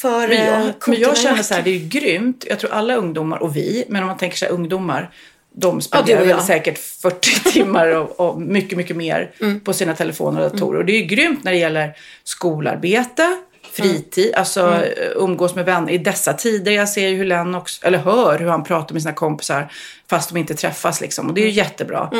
för 0.00 0.28
Men 0.28 0.32
eh, 0.32 0.46
jag, 0.46 0.88
men 0.88 1.00
jag 1.00 1.16
känner 1.16 1.42
så 1.42 1.54
här, 1.54 1.62
det 1.62 1.70
är 1.70 1.78
ju 1.78 1.88
grymt. 1.88 2.44
Jag 2.48 2.58
tror 2.58 2.72
alla 2.72 2.94
ungdomar 2.94 3.42
och 3.42 3.56
vi, 3.56 3.84
men 3.88 4.02
om 4.02 4.08
man 4.08 4.18
tänker 4.18 4.36
sig 4.36 4.48
ungdomar, 4.48 5.10
de 5.58 5.80
spenderar 5.80 6.20
väl 6.20 6.28
jag. 6.28 6.42
säkert 6.42 6.78
40 6.78 7.50
timmar 7.52 7.88
och, 7.88 8.20
och 8.20 8.40
mycket, 8.40 8.78
mycket 8.78 8.96
mer 8.96 9.30
Mm. 9.40 9.60
på 9.60 9.72
sina 9.72 9.94
telefoner 9.94 10.44
och 10.44 10.50
datorer. 10.50 10.78
Och 10.78 10.84
det 10.84 10.92
är 10.92 11.00
ju 11.00 11.06
grymt 11.06 11.44
när 11.44 11.52
det 11.52 11.58
gäller 11.58 11.96
skolarbete, 12.24 13.36
fritid, 13.72 14.34
alltså 14.34 14.60
Mm. 14.66 14.82
eh, 14.82 14.88
umgås 15.16 15.54
med 15.54 15.64
vänner 15.64 15.92
i 15.92 15.98
dessa 15.98 16.32
tider. 16.32 16.72
Jag 16.72 16.88
ser 16.88 17.08
ju 17.08 17.16
hur 17.16 17.24
Len 17.24 17.54
också, 17.54 17.86
eller 17.86 17.98
hör 17.98 18.38
hur 18.38 18.46
han 18.48 18.64
pratar 18.64 18.92
med 18.92 19.02
sina 19.02 19.14
kompisar 19.14 19.72
fast 20.10 20.28
de 20.28 20.36
inte 20.38 20.54
träffas 20.54 21.00
liksom. 21.00 21.28
Och 21.28 21.34
det 21.34 21.40
är 21.40 21.42
ju 21.42 21.50
Mm. 21.50 21.56
jättebra. 21.64 22.10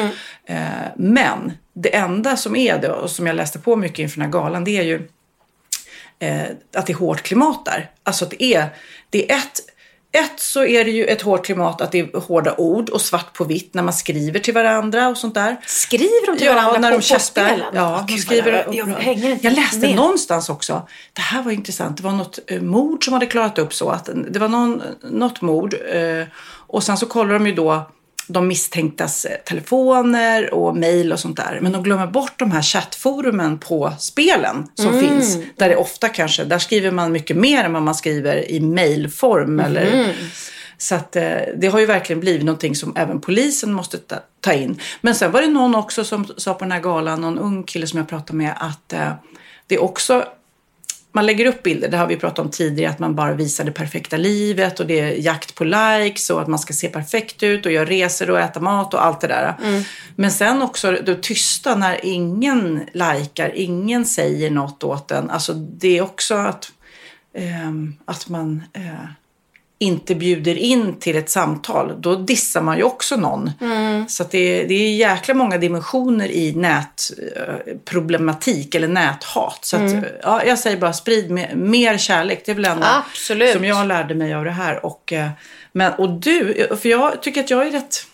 Eh, 0.46 0.56
men 0.96 1.52
det 1.72 1.94
enda 1.96 2.36
som 2.36 2.56
är 2.56 2.78
det 2.78 2.88
och 2.88 3.10
som 3.10 3.26
jag 3.26 3.36
läste 3.36 3.58
på 3.58 3.76
mycket 3.76 3.98
inför 3.98 4.16
den 4.20 4.24
här 4.32 4.32
galan, 4.40 4.64
det 4.64 4.78
är 4.78 4.82
ju 4.82 5.08
eh, 6.18 6.42
att 6.74 6.86
det 6.86 6.92
är 6.92 6.96
hårt 6.96 7.22
klimat 7.22 7.64
där. 7.64 7.90
Alltså 8.02 8.24
att 8.24 8.30
det 8.30 8.42
är, 8.44 8.66
det 9.10 9.30
är 9.32 9.36
ett, 9.36 9.60
ett 10.18 10.40
så 10.40 10.64
är 10.64 10.84
det 10.84 10.90
ju 10.90 11.04
ett 11.04 11.22
hårt 11.22 11.44
klimat 11.44 11.80
att 11.80 11.92
det 11.92 12.00
är 12.00 12.20
hårda 12.20 12.54
ord 12.58 12.88
och 12.88 13.00
svart 13.00 13.32
på 13.32 13.44
vitt 13.44 13.74
när 13.74 13.82
man 13.82 13.92
skriver 13.92 14.40
till 14.40 14.54
varandra 14.54 15.08
och 15.08 15.16
sånt 15.16 15.34
där. 15.34 15.56
Skriver 15.66 16.26
de 16.26 16.38
till 16.38 16.48
varandra 16.48 16.78
när 16.78 16.92
på, 16.92 16.96
de 16.96 17.02
chattar. 17.02 17.62
Ja, 17.74 18.04
de 18.08 18.18
skriver. 18.18 18.52
jag, 18.52 18.74
jag 18.74 18.86
hänger 18.86 19.30
inte 19.30 19.46
jag 19.46 19.54
läste 19.54 19.78
med. 19.78 19.96
någonstans 19.96 20.48
också. 20.48 20.88
Det 21.12 21.20
här 21.20 21.42
var 21.42 21.52
intressant. 21.52 21.96
Det 21.96 22.02
var 22.02 22.12
något 22.12 22.38
eh, 22.46 22.62
mord 22.62 23.04
som 23.04 23.12
hade 23.12 23.26
klarat 23.26 23.58
upp 23.58 23.74
så 23.74 23.90
att 23.90 24.08
det 24.30 24.38
var 24.38 24.48
någon, 24.48 24.82
något 25.02 25.40
mord 25.40 25.74
eh, 25.74 26.26
och 26.66 26.82
sen 26.82 26.96
så 26.96 27.06
kollar 27.06 27.34
de 27.34 27.46
ju 27.46 27.54
då 27.54 27.90
de 28.28 28.48
misstänktas 28.48 29.24
eh, 29.24 29.36
telefoner 29.36 30.54
och 30.54 30.76
mejl 30.76 31.12
och 31.12 31.20
sånt 31.20 31.36
där. 31.36 31.58
Men 31.62 31.72
de 31.72 31.82
glömmer 31.82 32.06
bort 32.06 32.38
de 32.38 32.50
här 32.50 32.62
chattforumen 32.62 33.58
på 33.58 33.92
spelen 33.98 34.66
som 34.74 34.88
Mm. 34.88 35.00
finns. 35.00 35.38
Där 35.56 35.68
det 35.68 35.76
ofta 35.76 36.08
kanske, 36.08 36.44
där 36.44 36.58
skriver 36.58 36.90
man 36.90 37.12
mycket 37.12 37.36
mer 37.36 37.64
än 37.64 37.72
vad 37.72 37.82
man 37.82 37.94
skriver 37.94 38.50
i 38.50 38.60
mejlform. 38.60 39.60
Eller, 39.60 39.92
Mm. 39.92 40.10
så 40.78 40.94
att 40.94 41.16
eh, 41.16 41.36
det 41.56 41.66
har 41.66 41.78
ju 41.78 41.86
verkligen 41.86 42.20
blivit 42.20 42.44
någonting 42.44 42.74
som 42.76 42.96
även 42.96 43.20
polisen 43.20 43.72
måste 43.72 43.98
ta, 43.98 44.16
ta 44.40 44.52
in. 44.52 44.80
Men 45.00 45.14
sen 45.14 45.32
var 45.32 45.42
det 45.42 45.48
någon 45.48 45.74
också 45.74 46.04
som 46.04 46.26
sa 46.36 46.54
på 46.54 46.64
den 46.64 46.72
här 46.72 46.80
galan, 46.80 47.20
någon 47.20 47.38
ung 47.38 47.62
kille 47.62 47.86
som 47.86 47.98
jag 47.98 48.08
pratade 48.08 48.36
med, 48.36 48.52
att 48.60 48.92
eh, 48.92 49.12
det 49.66 49.74
är 49.74 49.82
också 49.82 50.24
man 51.16 51.26
lägger 51.26 51.46
upp 51.46 51.62
bilder, 51.62 51.88
det 51.88 51.96
har 51.96 52.06
vi 52.06 52.16
pratat 52.16 52.38
om 52.38 52.50
tidigare, 52.50 52.90
att 52.90 52.98
man 52.98 53.14
bara 53.14 53.32
visar 53.32 53.64
det 53.64 53.72
perfekta 53.72 54.16
livet 54.16 54.80
och 54.80 54.86
det 54.86 55.00
är 55.00 55.10
jakt 55.10 55.54
på 55.54 55.64
likes 55.64 56.30
och 56.30 56.42
att 56.42 56.48
man 56.48 56.58
ska 56.58 56.72
se 56.74 56.88
perfekt 56.88 57.42
ut 57.42 57.66
och 57.66 57.72
göra 57.72 57.84
resor 57.84 58.30
och 58.30 58.40
äta 58.40 58.60
mat 58.60 58.94
och 58.94 59.04
allt 59.04 59.20
det 59.20 59.26
där. 59.26 59.54
Men 60.16 60.30
sen 60.30 60.62
också 60.62 60.90
det 60.90 61.22
tysta 61.22 61.74
när 61.74 62.06
ingen 62.06 62.86
likar, 62.92 63.52
ingen 63.54 64.04
säger 64.04 64.50
något 64.50 64.84
åt 64.84 65.10
en. 65.10 65.30
Alltså 65.30 65.52
det 65.54 65.98
är 65.98 66.02
också 66.02 66.34
att, 66.34 66.72
ehm, 67.34 67.94
att 68.04 68.28
man 68.28 68.62
eh, 68.72 68.82
inte 69.78 70.14
bjuder 70.14 70.54
in 70.54 70.98
till 70.98 71.16
ett 71.16 71.30
samtal, 71.30 71.94
då 71.98 72.14
dissar 72.14 72.62
man 72.62 72.76
ju 72.76 72.82
också 72.82 73.16
någon. 73.16 73.50
Så 74.08 74.22
att 74.22 74.30
det, 74.30 74.38
är, 74.38 74.68
det 74.68 74.74
är 74.74 74.96
jäkla 74.96 75.34
många 75.34 75.58
dimensioner 75.58 76.30
i 76.30 76.54
nätproblematik 76.54 78.74
eller 78.74 78.88
näthat. 78.88 79.58
Så 79.60 79.76
att, 79.76 79.92
ja, 80.22 80.44
jag 80.44 80.58
säger 80.58 80.76
bara 80.76 80.92
sprid 80.92 81.30
mer, 81.30 81.54
mer 81.54 81.98
kärlek. 81.98 82.42
Det 82.46 82.52
är 82.52 82.56
väl 82.56 82.64
ändå 82.64 82.86
Absolut. 82.86 83.52
som 83.52 83.64
jag 83.64 83.86
lärde 83.86 84.14
mig 84.14 84.34
av 84.34 84.44
det 84.44 84.50
här. 84.50 84.86
Och, 84.86 85.12
eh, 85.12 85.28
men, 85.72 85.92
och 85.92 86.10
du, 86.10 86.66
för 86.80 86.88
jag 86.88 87.22
tycker 87.22 87.40
att 87.40 87.50
jag 87.50 87.66
är 87.66 87.70
rätt 87.70 88.06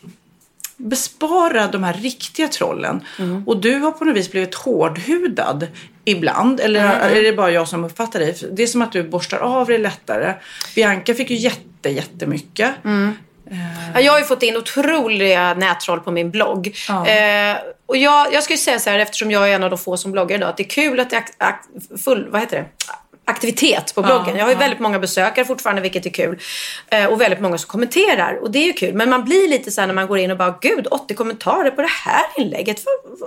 bespara 0.76 1.66
de 1.66 1.84
här 1.84 1.94
riktiga 1.94 2.48
trollen. 2.48 3.04
Och 3.46 3.60
du 3.60 3.78
har 3.78 3.90
på 3.90 4.04
något 4.04 4.16
vis 4.16 4.30
blivit 4.30 4.54
hårdhudad 4.54 5.66
ibland. 6.04 6.60
Eller 6.60 6.80
är 6.84 7.22
det 7.22 7.32
bara 7.32 7.50
jag 7.50 7.68
som 7.68 7.84
uppfattar 7.84 8.20
dig? 8.20 8.36
Det 8.52 8.62
är 8.62 8.66
som 8.66 8.82
att 8.82 8.92
du 8.92 9.02
borstar 9.02 9.38
av 9.38 9.66
dig 9.66 9.78
lättare. 9.78 10.34
Bianca 10.74 11.14
fick 11.14 11.30
ju 11.30 11.36
jätte, 11.36 11.88
jättemycket. 11.88 12.70
Ja, 13.94 14.00
jag 14.00 14.12
har 14.12 14.18
ju 14.18 14.24
fått 14.24 14.42
in 14.42 14.56
otroliga 14.56 15.54
nättroll 15.54 16.00
på 16.00 16.10
min 16.10 16.30
blogg. 16.30 16.76
Ja. 16.88 17.06
Eh, 17.06 17.56
och 17.86 17.96
jag, 17.96 18.34
jag 18.34 18.42
ska 18.42 18.52
ju 18.52 18.58
säga 18.58 18.78
så 18.78 18.90
här, 18.90 18.98
eftersom 18.98 19.30
jag 19.30 19.50
är 19.50 19.54
en 19.54 19.62
av 19.62 19.70
de 19.70 19.78
få 19.78 19.96
som 19.96 20.12
bloggar 20.12 20.36
idag, 20.36 20.48
att 20.48 20.56
det 20.56 20.62
är 20.62 20.68
kul 20.68 21.00
att 21.00 21.10
det 21.10 21.16
är 21.16 21.22
ak- 21.38 21.98
full, 22.04 22.28
vad 22.30 22.40
heter 22.40 22.56
det? 22.58 22.64
aktivitet 23.24 23.94
på 23.94 24.02
bloggen. 24.02 24.36
jag 24.36 24.44
har 24.44 24.50
ju 24.52 24.56
väldigt 24.58 24.78
många 24.80 24.98
besökare 24.98 25.44
fortfarande, 25.44 25.82
vilket 25.82 26.06
är 26.06 26.10
kul. 26.10 26.38
Eh, 26.88 27.06
och 27.06 27.20
väldigt 27.20 27.40
många 27.40 27.58
som 27.58 27.68
kommenterar. 27.68 28.38
Och 28.42 28.50
det 28.50 28.58
är 28.58 28.66
ju 28.66 28.72
kul. 28.72 28.94
Men 28.94 29.10
man 29.10 29.24
blir 29.24 29.48
lite 29.48 29.70
så 29.70 29.80
här 29.80 29.86
när 29.88 29.94
man 29.94 30.06
går 30.06 30.18
in 30.18 30.30
och 30.30 30.36
bara, 30.36 30.58
gud, 30.60 30.86
80 30.90 31.14
kommentarer 31.14 31.70
på 31.70 31.82
det 31.82 31.88
här 31.90 32.22
inlägget. 32.36 32.80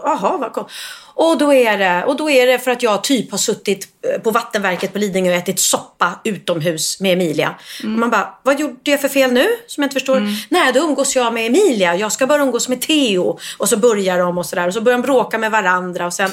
Jaha, 0.03 0.37
vad 0.37 0.53
kom. 0.53 0.67
Och 1.17 1.37
då, 1.37 1.53
är 1.53 1.77
det, 1.77 2.03
och 2.07 2.17
då 2.17 2.29
är 2.29 2.47
det 2.47 2.59
för 2.59 2.71
att 2.71 2.83
jag 2.83 3.03
typ 3.03 3.31
har 3.31 3.37
suttit 3.37 3.87
eh, 4.13 4.21
på 4.21 4.31
vattenverket 4.31 4.93
på 4.93 4.99
Lidingö 4.99 5.31
och 5.31 5.37
ätit 5.37 5.59
soppa 5.59 6.19
utomhus 6.23 6.99
med 6.99 7.13
Emilia. 7.13 7.55
Och 7.83 7.89
man 7.89 8.09
bara, 8.09 8.39
vad 8.43 8.59
gjorde 8.59 8.91
jag 8.91 9.01
för 9.01 9.07
fel 9.07 9.31
nu? 9.31 9.45
Som 9.67 9.81
jag 9.81 9.85
inte 9.85 9.93
förstår. 9.93 10.27
Nej, 10.49 10.73
då 10.73 10.79
umgås 10.79 11.15
jag 11.15 11.33
med 11.33 11.45
Emilia. 11.45 11.95
Jag 11.95 12.11
ska 12.11 12.27
bara 12.27 12.41
umgås 12.41 12.69
med 12.69 12.81
Theo. 12.81 13.39
Och 13.57 13.69
så 13.69 13.77
börjar 13.77 14.19
de 14.19 14.37
och 14.37 14.45
sådär. 14.45 14.67
Och 14.67 14.73
så 14.73 14.81
börjar 14.81 14.97
de 14.97 15.01
bråka 15.05 15.37
med 15.37 15.51
varandra. 15.51 16.05
Och, 16.05 16.13
sen, 16.13 16.29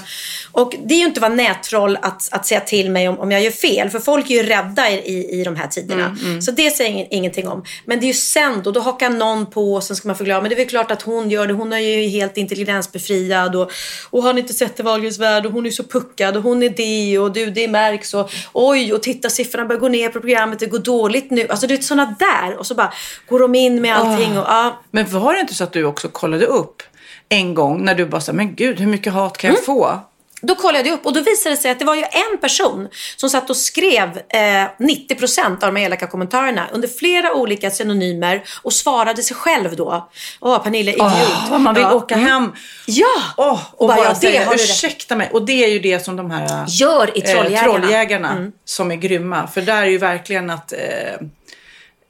och 0.53 0.75
det 0.85 0.95
är 0.95 0.99
ju 0.99 1.05
inte 1.05 1.21
vara 1.21 1.35
nättroll 1.35 1.99
att, 2.03 2.29
att 2.33 2.47
säga 2.47 2.61
till 2.61 2.91
mig 2.91 3.09
om, 3.09 3.19
om 3.19 3.33
jag 3.33 3.43
gör 3.43 3.51
fel. 3.51 3.91
För 3.91 3.99
folk 3.99 4.31
är 4.31 4.35
ju 4.35 4.43
rädda 4.43 4.91
i, 4.91 5.41
i, 5.41 5.45
de 5.45 5.57
här 5.57 5.67
tiderna. 5.67 6.17
Så 6.43 6.51
det 6.51 6.71
säger 6.71 6.91
ingen, 6.91 7.07
ingenting 7.11 7.49
om. 7.49 7.65
Men 7.85 8.01
det 8.01 8.05
är 8.05 8.09
ju 8.09 8.15
sen 8.15 8.63
då. 8.63 8.71
Då 8.71 8.81
hakar 8.81 9.11
någon 9.11 9.47
på 9.47 9.75
och 9.75 9.85
sen 9.85 9.97
ska 9.97 10.09
man 10.09 10.17
förklara. 10.17 10.41
Men 10.41 10.49
det 10.49 10.55
är 10.55 10.57
väl 10.57 10.69
klart 10.69 10.91
att 10.91 11.03
hon 11.03 11.31
gör 11.31 11.47
det. 11.47 11.53
Hon 11.53 11.73
är 11.73 11.79
ju 11.79 12.09
helt 12.09 12.37
intelligensbefriad. 12.37 13.57
Och, 13.57 13.73
och 14.11 14.23
har 14.23 14.33
ni 14.33 14.41
inte 14.41 14.55
sett 14.55 14.72
Wahlgrens 14.81 15.19
värld? 15.19 15.47
Och 15.47 15.53
hon 15.53 15.67
är 15.67 15.71
så 15.71 15.83
puckad. 15.83 16.37
Och 16.37 16.43
hon 16.43 16.63
är 16.63 16.69
det. 16.69 17.19
Och 17.19 17.33
du, 17.33 17.51
det 17.51 17.69
märks. 17.69 18.15
Och 18.15 18.31
oj, 18.53 18.93
och 18.93 19.03
titta 19.03 19.31
siffrorna 19.31 19.67
börjar 19.67 19.81
gå 19.81 19.89
ner 19.89 20.09
på 20.09 20.21
programmet. 20.21 20.59
Det 20.59 20.67
går 20.67 20.79
dåligt 20.79 21.31
nu. 21.31 21.47
Alltså 21.49 21.67
det 21.67 21.75
är 21.75 21.79
sådana 21.79 22.15
där. 22.19 22.57
Och 22.59 22.67
så 22.67 22.75
bara 22.75 22.93
går 23.29 23.39
de 23.39 23.55
in 23.55 23.83
med 23.83 23.97
allting. 23.97 24.39
Och, 24.39 24.45
ja, 24.49 24.83
Men 24.91 25.07
var 25.11 25.35
det 25.35 25.41
inte 25.41 25.55
så 25.55 25.65
att 25.65 25.73
du 25.73 25.85
också 25.85 26.09
kollade 26.09 26.47
upp 26.47 26.83
en 27.29 27.55
gång 27.55 27.85
när 27.85 27.95
du 27.95 28.07
bara 28.07 28.21
sa, 28.21 28.33
men 28.33 28.55
gud, 28.55 28.81
hur 28.81 28.87
mycket 28.87 29.13
hat 29.13 29.39
kan 29.39 29.49
jag 29.51 29.55
Mm. 29.59 29.65
få? 29.65 29.99
Då 30.45 30.55
kollade 30.55 30.89
jag 30.89 30.95
upp 30.95 31.07
och 31.07 31.13
då 31.13 31.21
visade 31.21 31.55
det 31.55 31.61
sig 31.61 31.71
att 31.71 31.79
det 31.79 31.85
var 31.85 31.95
ju 31.95 32.03
en 32.03 32.39
person 32.41 32.89
som 33.17 33.31
satt 33.31 33.51
och 33.51 33.57
skrev 33.57 34.09
eh, 34.29 34.39
90% 34.39 35.47
av 35.65 35.75
de 35.75 35.77
elaka 35.77 36.07
kommentarerna 36.07 36.67
under 36.73 36.89
flera 36.89 37.35
olika 37.35 37.71
synonymer 37.71 38.43
och 38.63 38.73
svarade 38.73 39.23
sig 39.23 39.37
själv 39.37 39.77
då. 39.77 40.11
Åh, 40.41 40.63
Pernilla, 40.63 40.93
idiot. 40.93 41.13
Vad 41.51 41.61
man 41.61 41.75
vill 41.75 41.83
Ja. 41.83 41.95
åka 41.95 42.17
hem. 42.17 42.53
Ja! 42.87 43.07
Åh, 43.37 43.61
och, 43.77 43.89
bara, 43.89 43.97
bara, 43.97 44.07
ja, 44.09 44.15
säga, 44.15 44.53
ursäkta 44.55 45.17
mig. 45.17 45.31
Och 45.33 45.47
det 45.47 45.65
är 45.65 45.69
ju 45.69 45.79
det 45.79 46.05
som 46.05 46.17
de 46.17 46.31
här 46.31 46.45
eh, 46.45 46.65
Gör 46.69 47.19
i 47.19 47.21
Trolljägarna. 47.21 47.63
trolljägarna 47.73 48.51
som 48.65 48.91
är 48.91 48.97
grymma. 48.97 49.47
För 49.47 49.61
där 49.63 49.83
är 49.83 49.87
ju 49.87 49.99
verkligen 49.99 50.51
att 50.51 50.73
eh, 50.73 50.79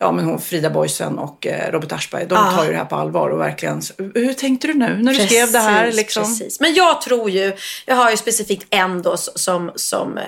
ja, 0.03 0.13
men 0.13 0.25
hon, 0.25 0.41
Frida 0.41 0.71
Boysen 0.71 1.19
och 1.19 1.47
eh, 1.47 1.73
Robert 1.73 1.93
Aschberg, 1.93 2.27
de 2.27 2.35
Ja. 2.35 2.53
tar 2.57 2.65
ju 2.65 2.71
det 2.71 2.77
här 2.77 2.85
på 2.85 2.97
allvar 2.97 3.29
och 3.31 3.41
verkligen, 3.41 3.83
hur 4.15 4.33
tänkte 4.33 4.67
du 4.67 4.75
nu 4.75 4.99
när 5.03 5.13
du 5.15 5.27
skrev 5.27 5.53
det 5.53 5.59
här? 5.59 5.83
Precis, 5.85 5.97
Liksom? 5.97 6.23
precis. 6.23 6.61
Men 6.61 6.75
jag 6.75 7.01
tror 7.01 7.31
ju, 7.31 7.53
jag 7.87 7.97
har 7.97 8.11
ju 8.11 8.17
specifikt 8.17 8.67
en 8.71 9.03
då 9.03 9.17
som, 9.17 9.73
som 9.75 10.19
eh, 10.19 10.25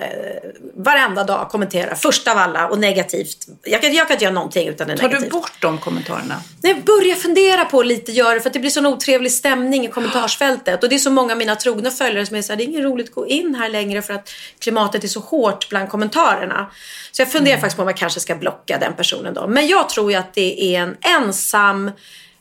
varenda 0.75 1.23
dag 1.23 1.49
kommenterar 1.49 1.95
först 1.95 2.27
av 2.27 2.37
alla 2.37 2.67
och 2.67 2.79
negativt. 2.79 3.37
Jag 3.63 3.81
kan, 3.81 3.93
jag 3.93 4.07
kan 4.07 4.13
inte 4.15 4.23
göra 4.23 4.33
någonting 4.33 4.67
utan 4.67 4.87
det 4.87 4.93
är 4.93 4.97
Tar 4.97 5.03
du 5.07 5.13
negativt. 5.13 5.31
bort 5.31 5.51
de 5.61 5.77
kommentarerna? 5.77 6.35
Nej, 6.63 6.73
Jag 6.73 6.83
börjar 6.83 7.15
fundera 7.15 7.65
på 7.65 7.83
lite 7.83 8.11
göra 8.11 8.33
det 8.33 8.39
för 8.41 8.49
att 8.49 8.53
det 8.53 8.59
blir 8.59 8.69
sån 8.71 8.85
otrevlig 8.85 9.31
stämning 9.31 9.85
i 9.85 9.87
kommentarsfältet. 9.89 10.83
Och 10.83 10.89
det 10.89 10.95
är 10.95 10.99
så 10.99 11.11
många 11.11 11.31
av 11.31 11.37
mina 11.37 11.55
trogna 11.55 11.91
följare 11.91 12.25
som 12.25 12.35
är 12.35 12.41
såhär, 12.41 12.57
det 12.57 12.63
är 12.63 12.67
inget 12.67 12.83
roligt 12.83 13.07
att 13.09 13.15
gå 13.15 13.27
in 13.27 13.55
här 13.55 13.69
längre 13.69 14.01
för 14.01 14.13
att 14.13 14.29
klimatet 14.59 15.03
är 15.03 15.07
så 15.07 15.19
hårt 15.19 15.69
bland 15.69 15.89
kommentarerna. 15.89 16.71
Så 17.11 17.21
jag 17.21 17.31
funderar 17.31 17.57
faktiskt 17.57 17.75
på 17.75 17.81
om 17.81 17.87
jag 17.87 17.97
kanske 17.97 18.19
ska 18.19 18.35
blocka 18.35 18.77
den 18.77 18.93
personen 18.93 19.33
då. 19.33 19.47
Men 19.47 19.64
jag 19.65 19.89
tror 19.89 20.11
ju 20.11 20.17
att 20.17 20.33
det 20.33 20.75
är 20.75 20.81
en 20.81 20.97
ensam 21.01 21.91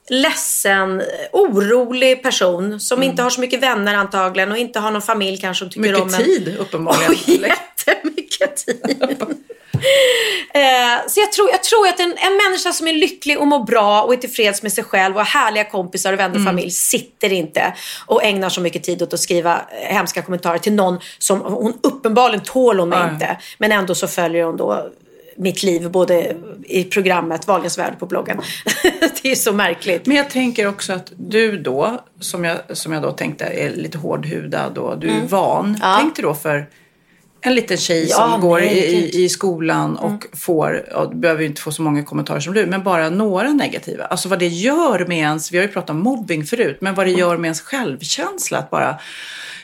ledsen, 0.09 1.03
orolig 1.33 2.23
person 2.23 2.81
som 2.81 3.03
inte 3.03 3.23
har 3.23 3.31
så 3.31 3.41
mycket 3.41 3.63
vänner 3.63 3.95
antagligen 3.95 4.53
och 4.53 4.59
inte 4.59 4.79
har 4.79 4.91
någon 4.91 5.03
familj 5.03 5.39
kanske 5.39 5.65
som 5.65 5.71
tycker 5.71 5.81
Mycket 5.81 6.03
om 6.03 6.15
en. 6.15 6.25
tid 6.25 6.57
uppenbarligen. 6.59 7.11
Och 7.13 7.29
jättemycket 7.29 8.57
tid. 8.57 9.19
Eh, 10.55 11.09
så 11.09 11.21
jag 11.21 11.33
tror, 11.33 11.51
jag 11.51 11.63
tror 11.63 11.89
att 11.89 12.01
en, 12.01 12.15
en 12.17 12.37
människa 12.37 12.73
som 12.73 12.89
är 12.89 12.93
lycklig 12.93 13.39
och 13.39 13.47
mår 13.47 13.65
bra 13.65 14.03
och 14.03 14.13
är 14.13 14.17
tillfreds 14.17 14.63
med 14.63 14.73
sig 14.73 14.85
själv 14.85 15.15
och 15.15 15.21
har 15.21 15.41
härliga 15.41 15.65
kompisar 15.65 16.13
och 16.13 16.19
vänner 16.19 16.37
och 16.37 16.45
familj 16.45 16.71
sitter 16.71 17.33
inte 17.33 17.75
och 18.07 18.25
ägnar 18.25 18.49
så 18.49 18.61
mycket 18.61 18.83
tid 18.83 19.03
åt 19.03 19.15
att 19.15 19.21
skriva 19.21 19.57
eh, 19.57 19.95
hemska 19.95 20.23
kommentarer 20.23 20.59
till 20.59 20.73
någon 20.73 20.99
som 21.19 21.41
hon 21.41 21.79
uppenbarligen 21.83 22.45
tål 22.45 22.79
hon 22.79 22.91
Nej. 22.91 23.11
inte. 23.13 23.37
Men 23.59 23.73
ändå 23.73 23.95
så 23.95 24.09
följer 24.09 24.45
hon 24.45 24.57
då 24.57 24.91
mitt 25.37 25.63
liv 25.63 25.91
både 25.91 26.37
i 26.63 26.85
programmet 26.85 27.47
Wahlgrens 27.47 27.79
värld 27.79 27.99
på 27.99 28.07
bloggen. 28.07 28.41
det 29.23 29.31
är 29.31 29.35
så 29.35 29.53
märkligt. 29.53 30.07
Men 30.07 30.17
jag 30.17 30.31
tänker 30.31 30.67
också 30.67 30.93
att 30.93 31.13
du 31.17 31.59
då, 31.59 32.01
som 32.21 32.45
jag, 32.45 32.59
som 32.73 32.93
jag 32.93 33.03
då 33.03 33.11
tänkte 33.11 33.45
är 33.45 33.71
lite 33.71 33.99
hårdhudad 33.99 34.79
och 34.79 34.99
du 34.99 35.09
är 35.09 35.27
van. 35.29 35.67
Mm. 35.67 35.79
Ja. 35.83 35.97
Tänk 36.01 36.17
dig 36.17 36.23
då 36.23 36.35
för 36.35 36.67
en 37.47 37.55
liten 37.55 37.77
tjej 37.77 38.07
Ja, 38.11 38.17
som 38.17 38.41
går 38.41 38.61
nej, 38.61 38.79
i. 38.79 38.97
Mm. 38.97 39.25
i, 39.25 39.29
skolan 39.29 39.97
och 39.97 40.27
får, 40.33 40.85
ja, 40.91 41.07
du 41.13 41.17
behöver 41.17 41.41
ju 41.41 41.47
inte 41.47 41.61
få 41.63 41.73
så 41.73 41.83
många 41.83 42.05
kommentarer 42.05 42.41
som 42.41 42.55
du, 42.55 42.67
men 42.67 42.83
bara 42.83 43.11
några 43.11 43.53
negativa. 43.53 44.05
Alltså 44.05 44.29
vad 44.29 44.39
det 44.39 44.49
gör 44.49 45.07
med 45.07 45.19
ens, 45.19 45.53
vi 45.53 45.59
har 45.59 45.65
ju 45.65 45.73
pratat 45.73 45.91
om 45.91 46.01
mobbing 46.01 46.45
förut, 46.45 46.79
men 46.81 46.95
vad 46.95 47.07
det 47.07 47.13
gör 47.13 47.37
med 47.37 47.49
ens 47.49 47.61
självkänsla 47.61 48.59
att 48.59 48.71
bara 48.71 48.99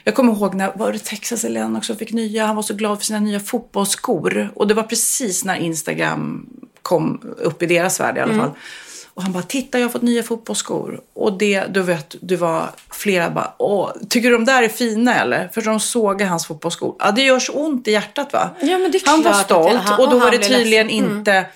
jag 0.04 0.14
kommer 0.14 0.32
ihåg 0.32 0.54
när 0.54 0.72
var 0.74 0.92
det 0.92 0.98
Texas 0.98 1.44
Elen 1.44 1.76
också 1.76 1.94
fick 1.94 2.12
nya, 2.12 2.46
han 2.46 2.56
var 2.56 2.62
så 2.62 2.74
glad 2.74 2.98
för 2.98 3.04
sina 3.04 3.20
nya 3.20 3.40
fotbollsskor. 3.40 4.52
Och 4.54 4.66
det 4.66 4.74
var 4.74 4.82
precis 4.82 5.44
när 5.44 5.56
Instagram 5.56 6.46
kom 6.82 7.34
upp 7.38 7.62
i 7.62 7.66
deras 7.66 8.00
värld 8.00 8.16
i 8.16 8.20
alla 8.20 8.34
fall. 8.34 8.50
Och 9.14 9.22
han 9.22 9.32
bara, 9.32 9.42
titta 9.42 9.78
jag 9.78 9.84
har 9.84 9.92
fått 9.92 10.02
nya 10.02 10.22
fotbollsskor. 10.22 11.00
Och 11.14 11.38
det, 11.38 11.64
du 11.74 11.82
vet, 11.82 12.16
det 12.20 12.36
var 12.36 12.70
flera 12.90 13.30
bara, 13.30 13.54
åh, 13.58 13.90
tycker 14.08 14.30
du 14.30 14.36
de 14.36 14.44
där 14.44 14.62
är 14.62 14.68
fina 14.68 15.14
eller? 15.14 15.48
För 15.48 15.62
de 15.62 15.80
såg 15.80 16.22
hans 16.22 16.46
fotbollsskor. 16.46 16.94
Ja, 16.98 17.10
det 17.10 17.22
gör 17.22 17.38
så 17.38 17.52
ont 17.52 17.88
i 17.88 17.92
hjärtat 17.92 18.32
va? 18.32 18.50
Ja, 18.60 18.78
men 18.78 18.90
det 18.90 18.98
är 18.98 19.10
han 19.10 19.22
var 19.22 19.32
stolt 19.32 19.98
och 19.98 20.10
då 20.10 20.18
var 20.18 20.30
det 20.30 20.38
tydligen. 20.38 20.90
Mm. 20.90 21.18
inte 21.18 21.46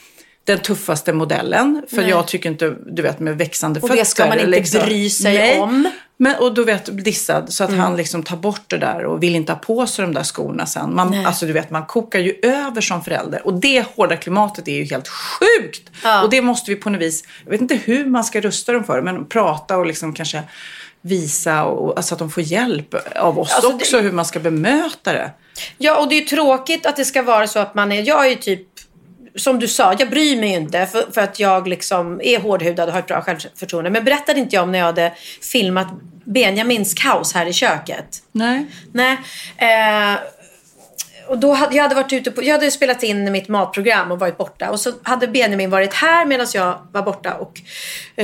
den 0.45 0.59
tuffaste 0.59 1.13
modellen. 1.13 1.83
För 1.91 1.97
Nej. 1.97 2.11
jag 2.11 2.27
tycker 2.29 2.49
inte, 2.51 2.75
du 2.87 3.03
vet 3.03 3.21
med 3.21 3.39
växande 3.39 3.81
Och 3.81 3.89
fötter. 3.89 4.03
det 4.03 4.09
ska 4.09 4.27
man 4.27 4.39
inte 4.39 4.47
liksom. 4.51 4.81
bry 4.87 5.11
sig 5.11 5.35
Nej. 5.35 5.61
om. 5.61 5.91
Men, 6.17 6.37
och 6.37 6.55
du 6.55 6.65
vet 6.65 7.05
dissad 7.05 7.53
så 7.53 7.65
att 7.65 7.71
Mm. 7.71 7.81
han 7.81 7.97
liksom 7.97 8.23
tar 8.23 8.37
bort 8.37 8.63
det 8.67 8.79
där 8.79 9.05
och 9.05 9.23
vill 9.23 9.35
inte 9.35 9.53
ha 9.53 9.59
på 9.59 9.87
sig 9.87 10.05
de 10.05 10.15
där 10.15 10.23
skorna 10.23 10.67
sen. 10.67 10.95
Man, 10.95 11.11
Nej. 11.11 11.25
alltså 11.25 11.47
du 11.47 11.53
vet 11.53 11.71
man 11.71 11.87
kokar 11.87 12.19
ju 12.19 12.35
över 12.43 12.81
som 12.81 13.05
förälder. 13.05 13.47
Och 13.47 13.55
det 13.55 13.87
hårda 13.97 14.17
klimatet 14.17 14.69
är 14.69 14.73
ju 14.73 14.85
helt 14.85 15.09
sjukt. 15.09 15.91
Ja. 16.05 16.23
Och 16.23 16.31
det 16.31 16.43
måste 16.43 16.71
vi 16.71 16.77
på 16.77 16.91
något 16.91 17.01
vis, 17.01 17.25
jag 17.45 17.51
vet 17.51 17.61
inte 17.61 17.75
hur 17.75 18.05
man 18.07 18.25
ska 18.25 18.41
rusta 18.41 18.73
dem 18.73 18.85
för 18.85 19.03
men 19.03 19.27
prata 19.27 19.77
och 19.77 19.87
liksom 19.87 20.15
kanske 20.15 20.43
visa 21.03 21.65
och, 21.65 21.97
alltså 21.97 22.15
att 22.15 22.19
de 22.19 22.31
får 22.31 22.43
hjälp 22.43 22.95
av 23.17 23.39
oss 23.39 23.53
Alltså, 23.53 23.69
det- 23.69 23.75
också 23.75 24.01
hur 24.01 24.13
man 24.13 24.25
ska 24.25 24.41
bemöta 24.41 25.13
det. 25.13 25.31
Ja, 25.79 26.01
och 26.01 26.09
det 26.09 26.15
är 26.15 26.21
ju 26.21 26.27
tråkigt 26.27 26.87
att 26.87 26.97
det 26.97 27.05
ska 27.05 27.23
vara 27.23 27.47
så 27.47 27.59
att 27.59 27.75
man 27.75 27.93
är... 27.93 28.03
Jag 28.03 28.25
är 28.27 28.31
ju 28.31 28.35
typ... 28.37 28.69
Som 29.37 29.59
du 29.59 29.68
sa, 29.68 29.94
jag 29.99 30.11
bryr 30.11 30.37
mig 30.37 30.49
inte 30.49 30.87
för, 30.87 31.12
för 31.12 31.20
att 31.20 31.40
jag 31.40 31.68
liksom 31.68 32.20
är 32.25 32.40
hårdhudad 32.40 32.88
och 32.88 32.92
har 32.92 33.01
ett 33.01 33.07
bra 33.07 33.23
självförtroende. 33.23 33.90
Men 33.90 34.05
berättade 34.05 34.40
inte 34.40 34.57
jag 34.57 34.62
om 34.62 34.73
när 34.73 34.79
jag 34.79 34.87
hade 34.87 35.12
filmat 35.53 35.88
Benjamins 36.25 36.94
kaos 36.94 37.35
här 37.35 37.47
i 37.47 37.53
köket? 37.53 38.23
Nej. 38.33 38.66
Nej. 38.92 39.18
Eh, 39.57 40.18
och 41.29 41.39
då 41.39 41.53
hade, 41.53 41.77
jag 41.77 41.83
hade 41.83 41.95
varit 41.95 42.13
ute 42.13 42.31
på, 42.31 42.43
jag 42.43 42.53
hade 42.53 42.71
spelat 42.71 43.03
in 43.03 43.33
mitt 43.33 43.49
matprogram 43.49 44.13
och 44.13 44.19
varit 44.19 44.39
borta. 44.39 44.71
Och 44.71 44.81
så 44.81 44.93
hade 45.03 45.27
Benjamin 45.27 45.71
varit 45.71 45.95
här 45.95 46.27
medan 46.27 46.47
jag 46.55 46.79
var 46.93 47.03
borta 47.03 47.35
och 47.35 47.61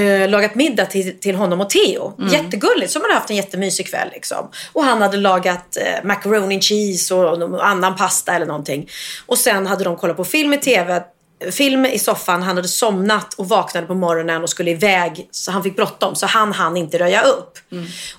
eh, 0.01 0.31
lagat 0.31 0.55
middag 0.55 0.87
till, 0.87 1.21
till 1.21 1.35
honom 1.35 1.61
och 1.61 1.71
Theo. 1.71 2.13
Jättegulligt, 2.31 2.93
som 2.93 3.03
hade 3.03 3.15
haft 3.15 3.31
en 3.31 3.37
jättemysig 3.37 3.87
kväll. 3.87 4.09
Liksom. 4.13 4.51
Och 4.73 4.85
han 4.85 5.03
hade 5.03 5.17
lagat 5.17 5.77
eh, 5.77 6.05
macaroni 6.05 6.55
and 6.55 6.65
cheese 6.65 7.15
och, 7.15 7.39
någon 7.39 7.61
annan 7.61 7.97
pasta 7.97 8.33
eller 8.33 8.47
någonting. 8.47 8.89
Och 9.27 9.39
sen 9.39 9.67
hade 9.67 9.85
de 9.85 9.97
kollat 9.97 10.17
på 10.17 10.25
film 10.25 10.53
i 10.53 10.59
TV 10.59 11.03
film 11.51 11.87
i 11.87 11.99
soffan. 11.99 12.43
Han 12.43 12.57
hade 12.57 12.69
somnat 12.69 13.35
och 13.35 13.49
vaknade 13.49 13.87
på 13.87 13.95
morgonen 13.95 14.43
och 14.43 14.51
skulle 14.51 14.71
iväg. 14.71 15.29
Så 15.31 15.51
han 15.51 15.63
fick 15.63 15.77
bråttom. 15.77 16.15
Så 16.15 16.27
han 16.27 16.53
hann 16.53 16.77
inte 16.77 16.99
röja 16.99 17.23
upp. 17.23 17.59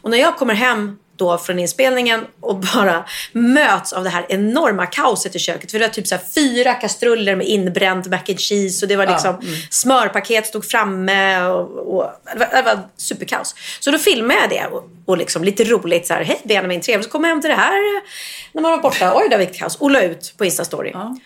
Och 0.01 0.09
när 0.09 0.17
jag 0.17 0.37
kommer 0.37 0.53
hem 0.53 0.97
då 1.21 1.37
från 1.37 1.59
inspelningen 1.59 2.25
och 2.39 2.55
bara 2.55 3.05
möts 3.31 3.93
av 3.93 4.03
det 4.03 4.09
här 4.09 4.25
enorma 4.29 4.85
kaoset 4.85 5.35
i 5.35 5.39
köket. 5.39 5.71
För 5.71 5.79
det 5.79 5.85
var 5.85 5.93
typ 5.93 6.07
så 6.07 6.17
fyra 6.35 6.73
kastruller 6.73 7.35
med 7.35 7.47
inbränd 7.47 8.09
mac 8.09 8.17
and 8.29 8.39
cheese 8.39 8.85
och 8.85 8.89
det 8.89 8.95
var 8.95 9.07
liksom 9.07 9.41
smörpaket 9.69 10.47
stod 10.47 10.65
framme 10.65 11.41
och, 11.43 11.95
och 11.95 12.11
det, 12.33 12.39
var, 12.39 12.47
det 12.55 12.61
var 12.61 12.79
superkaos. 12.97 13.55
Så 13.79 13.91
då 13.91 13.97
filmade 13.97 14.39
jag 14.39 14.49
det 14.49 14.75
och, 14.75 14.89
och 15.05 15.17
liksom 15.17 15.43
lite 15.43 15.63
roligt 15.63 16.07
så 16.07 16.13
här, 16.13 16.23
hej 16.23 16.41
Benjamin, 16.43 16.81
trevligt. 16.81 17.05
Så 17.05 17.11
kom 17.11 17.23
jag 17.23 17.29
hem 17.29 17.41
till 17.41 17.49
det 17.49 17.55
här 17.55 18.01
när 18.53 18.61
man 18.61 18.71
var 18.71 18.77
borta. 18.77 19.13
Oj, 19.15 19.27
det 19.29 19.37
var 19.37 19.45
kaos. 19.45 19.75
Och 19.75 19.91
la 19.91 20.01
ut 20.01 20.33
på 20.37 20.45
Insta-story. 20.45 21.19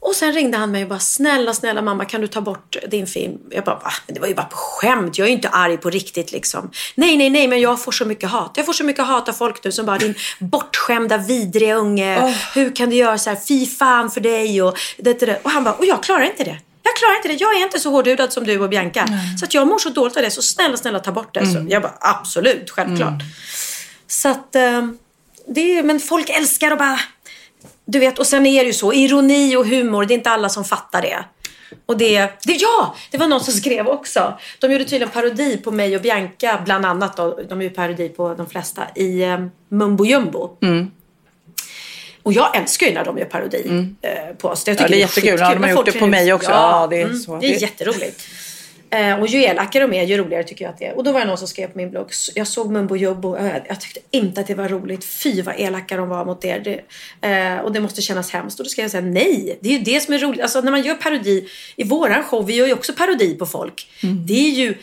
Och 0.00 0.14
sen 0.14 0.32
ringde 0.32 0.58
han 0.58 0.70
mig 0.70 0.82
och 0.82 0.88
bara, 0.88 0.98
snälla, 0.98 1.54
snälla 1.54 1.82
mamma, 1.82 2.04
kan 2.04 2.20
du 2.20 2.26
ta 2.26 2.40
bort 2.40 2.76
din 2.90 3.06
film? 3.06 3.38
Jag 3.50 3.64
bara, 3.64 3.74
va? 3.74 3.92
Men 4.06 4.14
det 4.14 4.20
var 4.20 4.28
ju 4.28 4.34
bara 4.34 4.46
på 4.46 4.56
skämt. 4.56 5.18
Jag 5.18 5.24
är 5.24 5.28
ju 5.28 5.34
inte 5.34 5.48
arg 5.48 5.76
på 5.76 5.90
riktigt 5.90 6.32
liksom. 6.32 6.70
Nej, 6.94 7.16
nej, 7.16 7.30
nej, 7.30 7.48
men 7.48 7.60
jag 7.60 7.82
får 7.82 7.92
så 7.92 8.04
mycket 8.04 8.30
hat. 8.30 8.52
Jag 8.54 8.66
får 8.66 8.72
så 8.72 8.84
mycket 8.84 9.06
hat 9.06 9.28
av 9.28 9.32
folk 9.32 9.64
nu 9.64 9.72
som 9.72 9.86
bara, 9.86 9.98
din 9.98 10.14
bortskämda, 10.38 11.16
vidriga 11.18 11.74
unge. 11.74 12.34
Hur 12.54 12.76
kan 12.76 12.90
du 12.90 12.96
göra 12.96 13.18
så 13.18 13.30
här? 13.30 13.38
Fy 13.48 13.66
fan 13.66 14.10
för 14.10 14.20
dig 14.20 14.62
och 14.62 14.78
det, 14.98 15.20
det, 15.20 15.26
det. 15.26 15.40
Och 15.42 15.50
han 15.50 15.64
bara, 15.64 15.74
och 15.74 15.84
jag 15.86 16.02
klarar 16.02 16.22
inte 16.22 16.44
det. 16.44 16.58
Jag 16.82 16.96
klarar 16.96 17.16
inte 17.16 17.28
det. 17.28 17.34
Jag 17.34 17.56
är 17.56 17.62
inte 17.62 17.80
så 17.80 17.90
hårdhudad 17.90 18.32
som 18.32 18.44
du 18.44 18.60
och 18.60 18.68
Bianca. 18.68 19.06
Så 19.38 19.44
att 19.44 19.54
jag 19.54 19.66
mår 19.66 19.78
så 19.78 19.88
dåligt 19.88 20.16
av 20.16 20.22
det. 20.22 20.30
Så 20.30 20.42
snälla, 20.42 20.76
snälla 20.76 20.98
ta 20.98 21.12
bort 21.12 21.34
det. 21.34 21.46
Så 21.46 21.66
jag 21.68 21.82
bara, 21.82 21.94
absolut, 22.00 22.70
självklart. 22.70 23.22
Så 24.06 24.28
att, 24.28 24.54
eh, 24.54 24.82
det 25.54 25.78
är, 25.78 25.82
men 25.82 26.00
folk 26.00 26.30
älskar 26.30 26.70
att 26.70 26.78
bara, 26.78 27.00
du 27.90 27.98
vet, 27.98 28.18
och 28.18 28.26
sen 28.26 28.46
är 28.46 28.60
det 28.60 28.66
ju 28.66 28.72
så, 28.72 28.92
ironi 28.92 29.56
och 29.56 29.66
humor, 29.66 30.04
det 30.04 30.14
är 30.14 30.16
inte 30.16 30.30
alla 30.30 30.48
som 30.48 30.64
fattar 30.64 31.02
det. 31.02 31.24
Och 31.86 31.98
det, 31.98 32.18
det, 32.44 32.52
ja, 32.52 32.94
det 33.10 33.18
var 33.18 33.26
någon 33.26 33.40
som 33.40 33.54
skrev 33.54 33.88
också. 33.88 34.38
De 34.60 34.72
gjorde 34.72 34.84
tydligen 34.84 35.08
parodi 35.08 35.56
på 35.56 35.70
mig 35.70 35.96
och 35.96 36.02
Bianca, 36.02 36.62
bland 36.64 36.86
annat. 36.86 37.16
Då, 37.16 37.38
de 37.48 37.62
gjorde 37.62 37.74
parodi 37.74 38.08
på 38.08 38.34
de 38.34 38.46
flesta 38.46 38.82
i 38.94 39.22
eh, 39.22 39.38
Mumbo 39.68 40.04
Jumbo. 40.04 40.50
Och 42.22 42.32
jag 42.32 42.56
älskar 42.56 42.86
ju 42.86 42.94
när 42.94 43.04
de 43.04 43.18
gör 43.18 43.24
parodi 43.24 43.88
eh, 44.02 44.34
på 44.38 44.48
oss. 44.48 44.66
Jag 44.66 44.80
Mm. 44.80 44.84
Ja, 44.84 44.88
det 44.88 44.96
är 44.96 45.00
jättekul. 45.00 45.40
Ja, 45.40 45.54
de 45.54 45.62
har 45.62 45.70
gjort 45.70 45.86
det 45.86 45.92
på 45.92 46.04
ju- 46.04 46.10
mig 46.10 46.32
också. 46.32 46.50
Ja, 46.50 46.86
det 46.90 47.02
är 47.02 47.14
så. 47.14 47.38
Det 47.38 47.54
är 47.54 47.62
jätteroligt. 47.62 48.22
Eh, 48.90 49.20
och 49.20 49.26
ju 49.26 49.42
elakare 49.42 49.86
de 49.86 49.96
är, 49.96 50.04
ju 50.04 50.16
roligare 50.16 50.44
tycker 50.44 50.64
jag 50.64 50.72
att 50.72 50.78
det 50.78 50.86
är. 50.86 50.96
Och 50.96 51.04
då 51.04 51.12
var 51.12 51.20
det 51.20 51.26
någon 51.26 51.38
som 51.38 51.48
skrev 51.48 51.66
på 51.66 51.78
min 51.78 51.90
blogg. 51.90 52.10
Jag 52.34 52.46
såg 52.46 52.70
Mumbo 52.70 52.96
Jumbo 52.96 53.28
och 53.28 53.46
jag, 53.46 53.60
jag 53.68 53.80
tyckte 53.80 54.00
inte 54.10 54.40
att 54.40 54.46
det 54.46 54.54
var 54.54 54.68
roligt. 54.68 55.04
Fy 55.04 55.42
vad 55.42 55.54
elaka 55.60 55.96
de 55.96 56.08
var 56.08 56.24
mot 56.24 56.44
er. 56.44 56.60
Det, 56.60 57.28
eh, 57.28 57.58
och 57.58 57.72
det 57.72 57.80
måste 57.80 58.02
kännas 58.02 58.30
hemskt. 58.30 58.60
Och 58.60 58.64
då 58.64 58.70
ska 58.70 58.82
jag 58.82 58.90
säga 58.90 59.00
nej. 59.00 59.58
Det 59.60 59.68
är 59.68 59.72
ju 59.72 59.84
det 59.84 60.00
som 60.00 60.14
är 60.14 60.18
roligt. 60.18 60.40
Alltså 60.40 60.60
när 60.60 60.70
man 60.70 60.82
gör 60.82 60.94
parodi 60.94 61.48
i 61.76 61.84
våran 61.84 62.22
show. 62.22 62.46
Vi 62.46 62.54
gör 62.54 62.66
ju 62.66 62.72
också 62.72 62.92
parodi 62.92 63.34
på 63.34 63.46
folk. 63.46 63.90
Mm. 64.02 64.26
Det 64.26 64.46
är 64.46 64.50
ju 64.50 64.74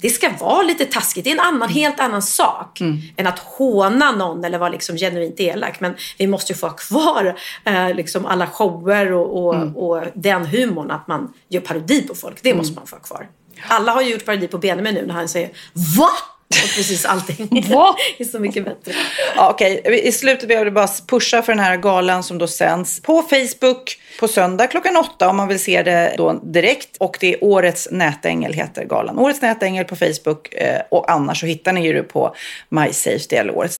det 0.00 0.10
ska 0.10 0.30
vara 0.40 0.62
lite 0.62 0.84
taskigt. 0.84 1.24
Det 1.24 1.30
är 1.30 1.34
en 1.34 1.40
annan, 1.40 1.68
helt 1.68 2.00
annan 2.00 2.22
sak 2.22 2.80
Mm. 2.80 2.98
än 3.16 3.26
att 3.26 3.38
håna 3.38 4.10
någon 4.12 4.44
eller 4.44 4.58
vara 4.58 4.68
liksom 4.70 4.96
genuint 4.96 5.40
elak. 5.40 5.80
Men 5.80 5.94
vi 6.18 6.26
måste 6.26 6.52
ju 6.52 6.56
få 6.58 6.66
ha 6.66 6.74
kvar 6.76 7.38
eh, 7.64 7.94
liksom 7.94 8.26
alla 8.26 8.46
shower 8.46 9.12
och, 9.12 9.44
och, 9.46 9.54
Mm. 9.54 9.76
och 9.76 10.02
den 10.14 10.46
humorn 10.46 10.90
att 10.90 11.08
man 11.08 11.32
gör 11.48 11.60
parodi 11.60 12.02
på 12.02 12.14
folk. 12.14 12.42
Det 12.42 12.54
måste 12.54 12.74
man 12.74 12.86
få 12.86 12.96
ha 12.96 13.00
kvar. 13.02 13.28
Alla 13.68 13.92
har 13.92 14.02
ju 14.02 14.12
gjort 14.12 14.24
parodi 14.24 14.48
på 14.48 14.58
Benjamin 14.58 14.94
nu 14.94 15.06
när 15.06 15.14
han 15.14 15.28
säger 15.28 15.50
VA? 15.72 16.08
Och 16.50 16.74
precis 16.76 17.04
allting. 17.04 17.64
Va? 17.74 17.96
är 18.18 18.24
så 18.24 18.38
mycket 18.38 18.64
bättre. 18.64 18.92
Ja, 19.36 19.50
Okej, 19.50 19.82
i 20.04 20.12
slutet 20.12 20.50
vill 20.50 20.56
jag 20.56 20.74
bara 20.74 20.88
pusha 21.06 21.42
för 21.42 21.52
den 21.52 21.64
här 21.64 21.76
galan 21.76 22.22
som 22.22 22.38
då 22.38 22.46
sänds 22.46 23.02
på 23.02 23.22
Facebook 23.22 24.00
på 24.20 24.28
söndag 24.28 24.66
klockan 24.66 24.96
åtta 24.96 25.28
om 25.28 25.36
man 25.36 25.48
vill 25.48 25.60
se 25.60 25.82
det 25.82 26.14
då 26.16 26.32
direkt. 26.32 26.96
Och 26.96 27.16
det 27.20 27.34
är 27.34 27.44
Årets 27.44 27.88
nätängel 27.90 28.52
heter 28.52 28.84
galan. 28.84 29.18
Årets 29.18 29.42
nätängel 29.42 29.84
på 29.84 29.96
Facebook 29.96 30.54
eh, 30.54 30.82
och 30.90 31.10
annars 31.10 31.40
så 31.40 31.46
hittar 31.46 31.72
ni 31.72 31.86
ju 31.86 31.92
det 31.92 32.02
på 32.02 32.34
MySafety 32.68 33.36
eller 33.36 33.56
Årets 33.56 33.76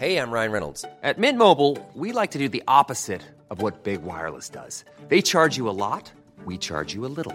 Hey, 0.00 0.16
I'm 0.16 0.32
Ryan 0.32 0.50
Reynolds. 0.52 0.84
At 1.02 1.18
Mint 1.18 1.38
Mobile, 1.38 1.76
we 1.94 2.10
like 2.10 2.32
to 2.32 2.38
do 2.38 2.48
the 2.48 2.62
opposite 2.66 3.20
of 3.50 3.60
what 3.60 3.84
Big 3.84 4.00
Wireless 4.02 4.48
does. 4.48 4.84
They 5.10 5.20
charge 5.20 5.58
you 5.58 5.68
a 5.68 5.76
lot, 5.76 6.10
we 6.46 6.56
charge 6.56 6.94
you 6.94 7.04
a 7.04 7.12
little. 7.16 7.34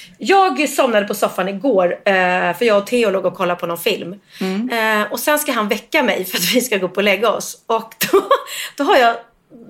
Jag 0.23 0.69
somnade 0.69 1.07
på 1.07 1.15
soffan 1.15 1.49
igår 1.49 1.91
eh, 2.05 2.57
för 2.57 2.63
jag 2.63 2.77
och 2.77 2.87
Theo 2.87 3.09
låg 3.09 3.25
och 3.25 3.35
kollade 3.35 3.59
på 3.59 3.65
någon 3.65 3.77
film. 3.77 4.15
Eh, 4.71 5.11
och 5.11 5.19
sen 5.19 5.39
ska 5.39 5.51
han 5.51 5.67
väcka 5.67 6.03
mig 6.03 6.25
för 6.25 6.37
att 6.37 6.43
vi 6.53 6.61
ska 6.61 6.77
gå 6.77 6.85
upp 6.85 6.97
och 6.97 7.03
lägga 7.03 7.29
oss. 7.29 7.63
Och 7.65 7.95
då, 8.11 8.29
då 8.75 8.83
har 8.83 8.97
jag 8.97 9.17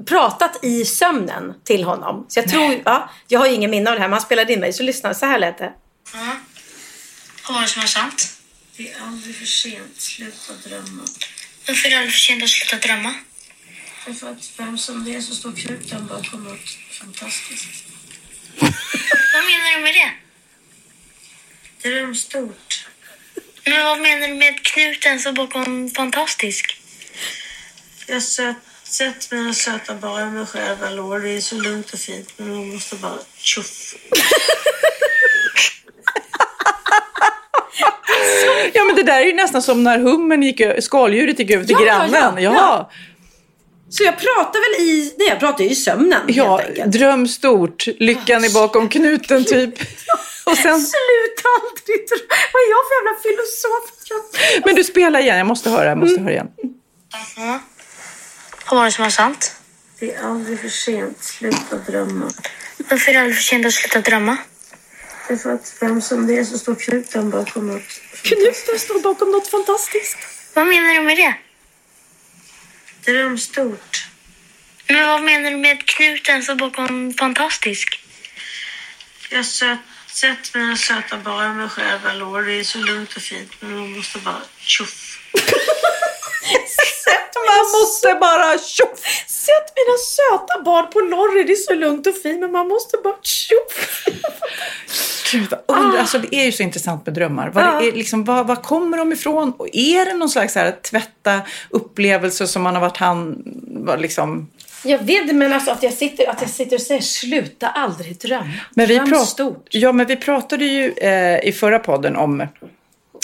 pratat 0.06 0.64
i 0.64 0.86
sömnen 0.86 1.54
till 1.64 1.84
honom. 1.84 2.26
Så 2.30 2.40
jag 2.40 2.50
tror, 2.50 2.82
ja, 2.86 3.10
jag 3.28 3.40
har 3.40 3.48
ju 3.48 3.54
ingen 3.54 3.72
minne 3.72 3.90
av 3.90 3.96
det 3.96 4.02
här 4.02 4.08
men 4.08 4.14
han 4.14 4.22
spelade 4.22 4.54
in 4.54 4.60
mig. 4.60 4.74
Så 4.74 4.84
lyssna, 4.84 5.14
så 5.14 5.26
här 5.26 5.40
lät 5.40 5.58
det. 5.58 5.74
Ja. 6.14 6.36
Vad 7.48 7.56
var 7.56 7.62
det 7.62 7.68
som 7.68 7.82
var 7.82 7.88
sant? 7.88 8.34
Det 8.78 8.92
är 8.92 9.02
aldrig 9.02 9.36
för 9.36 9.46
sent. 9.46 10.02
Sluta 10.02 10.54
drömma. 10.70 11.04
Varför 11.68 11.88
är 11.88 11.92
det 11.92 11.98
aldrig 11.98 12.14
för 12.14 12.20
sent 12.20 12.44
att 12.44 12.50
sluta 12.50 12.88
drömma? 12.88 13.14
Därför 14.06 14.32
att 14.32 14.52
vem 14.58 14.78
som 14.78 15.04
det 15.04 15.16
är 15.16 15.22
så 15.22 15.36
står 15.36 15.52
knuten 15.52 16.08
bakom 16.08 16.44
något 16.44 16.70
fantastiskt. 17.00 17.86
vad 19.34 19.44
menar 19.44 19.78
du 19.78 19.84
med 19.84 19.94
det? 19.94 20.12
Dröm 21.84 22.16
stort. 22.16 22.88
Men 23.66 23.86
vad 23.86 24.00
menar 24.00 24.28
du 24.28 24.34
med 24.34 24.64
knuten 24.66 25.20
så 25.20 25.32
bakom 25.32 25.90
fantastisk? 25.90 26.78
Jag 28.08 28.24
söt, 28.24 28.56
sett 28.84 29.32
mina 29.32 29.54
söta 29.54 29.94
barn 29.96 30.34
med 30.34 30.50
själva 30.50 30.90
lår. 30.90 31.20
Det 31.20 31.30
är 31.30 31.42
så 31.42 31.56
lugnt 31.56 31.94
och 31.94 32.00
fint 32.00 32.34
men 32.38 32.50
man 32.56 32.74
måste 32.74 32.96
bara 32.96 33.18
tjoff. 33.38 33.96
Ja, 38.74 38.84
men 38.84 38.96
det 38.96 39.04
där 39.04 39.22
är 39.22 39.26
ju 39.26 39.34
nästan 39.34 39.62
som 39.62 39.84
när 39.84 40.00
hummen 40.00 40.44
gick, 40.44 40.62
skaldjuret 40.80 41.40
gick 41.40 41.52
över 41.52 41.66
till 41.66 41.76
Ja, 41.80 41.86
ja, 41.86 42.08
grannen. 42.08 42.44
ja, 42.44 42.52
Ja, 42.54 42.54
ja. 42.54 42.92
Så 43.90 44.04
jag 44.04 44.18
pratar 44.20 44.60
väl 44.78 44.88
i, 44.88 45.14
nej 45.18 45.28
jag 45.28 45.40
pratar 45.40 45.64
ju 45.64 45.70
i 45.70 45.76
sömnen 45.76 46.22
ja, 46.28 46.58
helt 46.58 46.70
enkelt. 46.70 46.92
dröm 46.92 47.28
stort, 47.28 47.88
lyckan 48.00 48.44
är 48.44 48.50
bakom 48.54 48.90
knuten 48.90 49.46
typ. 49.46 49.74
Och 50.44 50.58
sen, 50.58 50.82
Sluta 50.82 51.48
aldrig. 51.62 52.08
Vad 52.54 52.62
är 52.64 52.70
jag 52.70 52.82
för 52.88 52.96
jävla 52.96 53.22
filosof? 53.24 53.84
men 54.66 54.76
du 54.76 54.84
spelar 54.84 55.20
igen, 55.20 55.38
jag 55.38 55.48
måste 55.48 55.70
höra, 55.70 55.86
jag 55.86 55.98
måste 55.98 56.22
höra 56.22 56.32
igen. 56.32 56.48
Ja. 57.36 57.60
Vad 58.70 58.78
var 58.80 58.86
det 58.86 58.92
som 58.92 59.04
var 59.04 59.10
sant? 59.10 59.56
Det 60.00 60.14
är 60.14 60.24
aldrig 60.24 60.60
för 60.60 60.70
sent. 60.70 61.24
Sluta 61.24 61.76
drömma. 61.78 62.32
Varför 62.90 63.10
är 63.10 63.14
det 63.14 63.20
aldrig 63.20 63.36
för 63.36 63.44
sent 63.44 63.66
att 63.66 63.74
sluta 63.74 64.02
drömma? 64.02 64.38
Därför 65.28 65.54
att 65.54 65.74
vem 65.82 66.02
som 66.02 66.28
det 66.28 66.38
är 66.38 66.44
så 66.44 66.58
står 66.60 66.76
knuten 66.76 67.30
bakom 67.30 67.68
något. 67.68 68.02
Knuten 68.22 68.80
står 68.80 69.00
bakom 69.02 69.32
något 69.32 69.48
fantastiskt. 69.48 70.18
Vad 70.54 70.68
menar 70.68 70.94
du 70.94 71.02
med 71.02 71.18
det? 71.18 71.36
Dröm 73.12 73.38
stort. 73.38 74.08
Men 74.88 75.08
vad 75.08 75.24
menar 75.24 75.52
du 75.52 75.58
med 75.58 75.88
knuten 75.88 76.44
så 76.44 76.56
bakom 76.56 77.14
fantastisk? 77.14 78.04
Jag 79.30 79.38
har 79.38 79.44
söt, 79.44 79.80
sett 80.14 80.56
mina 80.56 80.76
söta 80.76 81.18
barn 81.18 81.58
med 81.58 81.72
själva 81.72 82.14
lår. 82.14 82.42
Det 82.42 82.60
är 82.60 82.64
så 82.64 82.78
lugnt 82.78 83.16
och 83.16 83.22
fint 83.22 83.52
men 83.60 83.80
man 83.80 83.92
måste 83.92 84.20
bara 84.20 84.42
tjoff. 84.60 85.18
Man 87.52 87.82
måste 87.82 88.18
bara 88.22 88.58
tjoff! 88.58 89.00
Sätt 89.28 89.74
mina 89.76 89.98
söta 89.98 90.64
barn 90.64 90.88
på 90.94 91.00
lorry, 91.00 91.44
det 91.44 91.54
är 91.54 91.56
så 91.56 91.74
lugnt 91.74 92.08
och 92.08 92.16
fint 92.16 92.40
men 92.40 92.52
man 92.52 92.68
måste 92.68 92.98
bara 93.04 93.16
tjoff. 93.22 94.04
Gud, 95.32 95.54
vad 95.68 95.80
undrar, 95.80 96.00
alltså, 96.00 96.20
det 96.20 96.36
är 96.36 96.46
ju 96.46 96.52
så 96.52 96.64
intressant 96.64 97.06
med 97.06 97.16
drömmar. 97.16 97.50
Vad, 97.50 97.64
det 97.64 97.88
är, 97.88 97.92
liksom, 97.92 98.24
vad, 98.24 98.48
vad 98.48 98.64
kommer 98.64 98.98
de 98.98 99.12
ifrån? 99.12 99.54
Och 99.58 99.68
är 99.74 100.06
det 100.06 100.14
någon 100.14 100.30
slags 100.30 100.54
så 100.54 100.60
här, 100.60 100.72
tvätta 100.72 101.42
upplevelse 101.70 102.48
som 102.48 102.62
man 102.62 102.74
har 102.74 102.82
varit 102.82 102.98
han... 102.98 103.44
Var 103.86 103.98
liksom, 103.98 104.48
Jag 104.84 105.00
vet 105.00 105.36
men 105.36 105.54
alltså 105.54 105.72
att 105.72 105.84
jag 105.84 105.94
sitter, 105.94 106.30
att 106.30 106.42
jag 106.42 106.50
sitter 106.50 106.76
och 106.76 106.82
säger 106.82 107.02
sluta 107.02 107.68
aldrig 107.68 108.18
drömma. 108.18 108.50
men 108.76 108.88
vi, 108.88 108.96
Dröm 108.96 109.16
stort. 109.26 109.68
ja, 109.72 109.92
men 109.92 110.08
vi 110.08 110.16
pratade 110.16 110.66
ju 110.66 110.92
eh, 110.92 111.48
i 111.48 111.52
förra 111.52 111.80
podden 111.80 112.16
om 112.16 112.48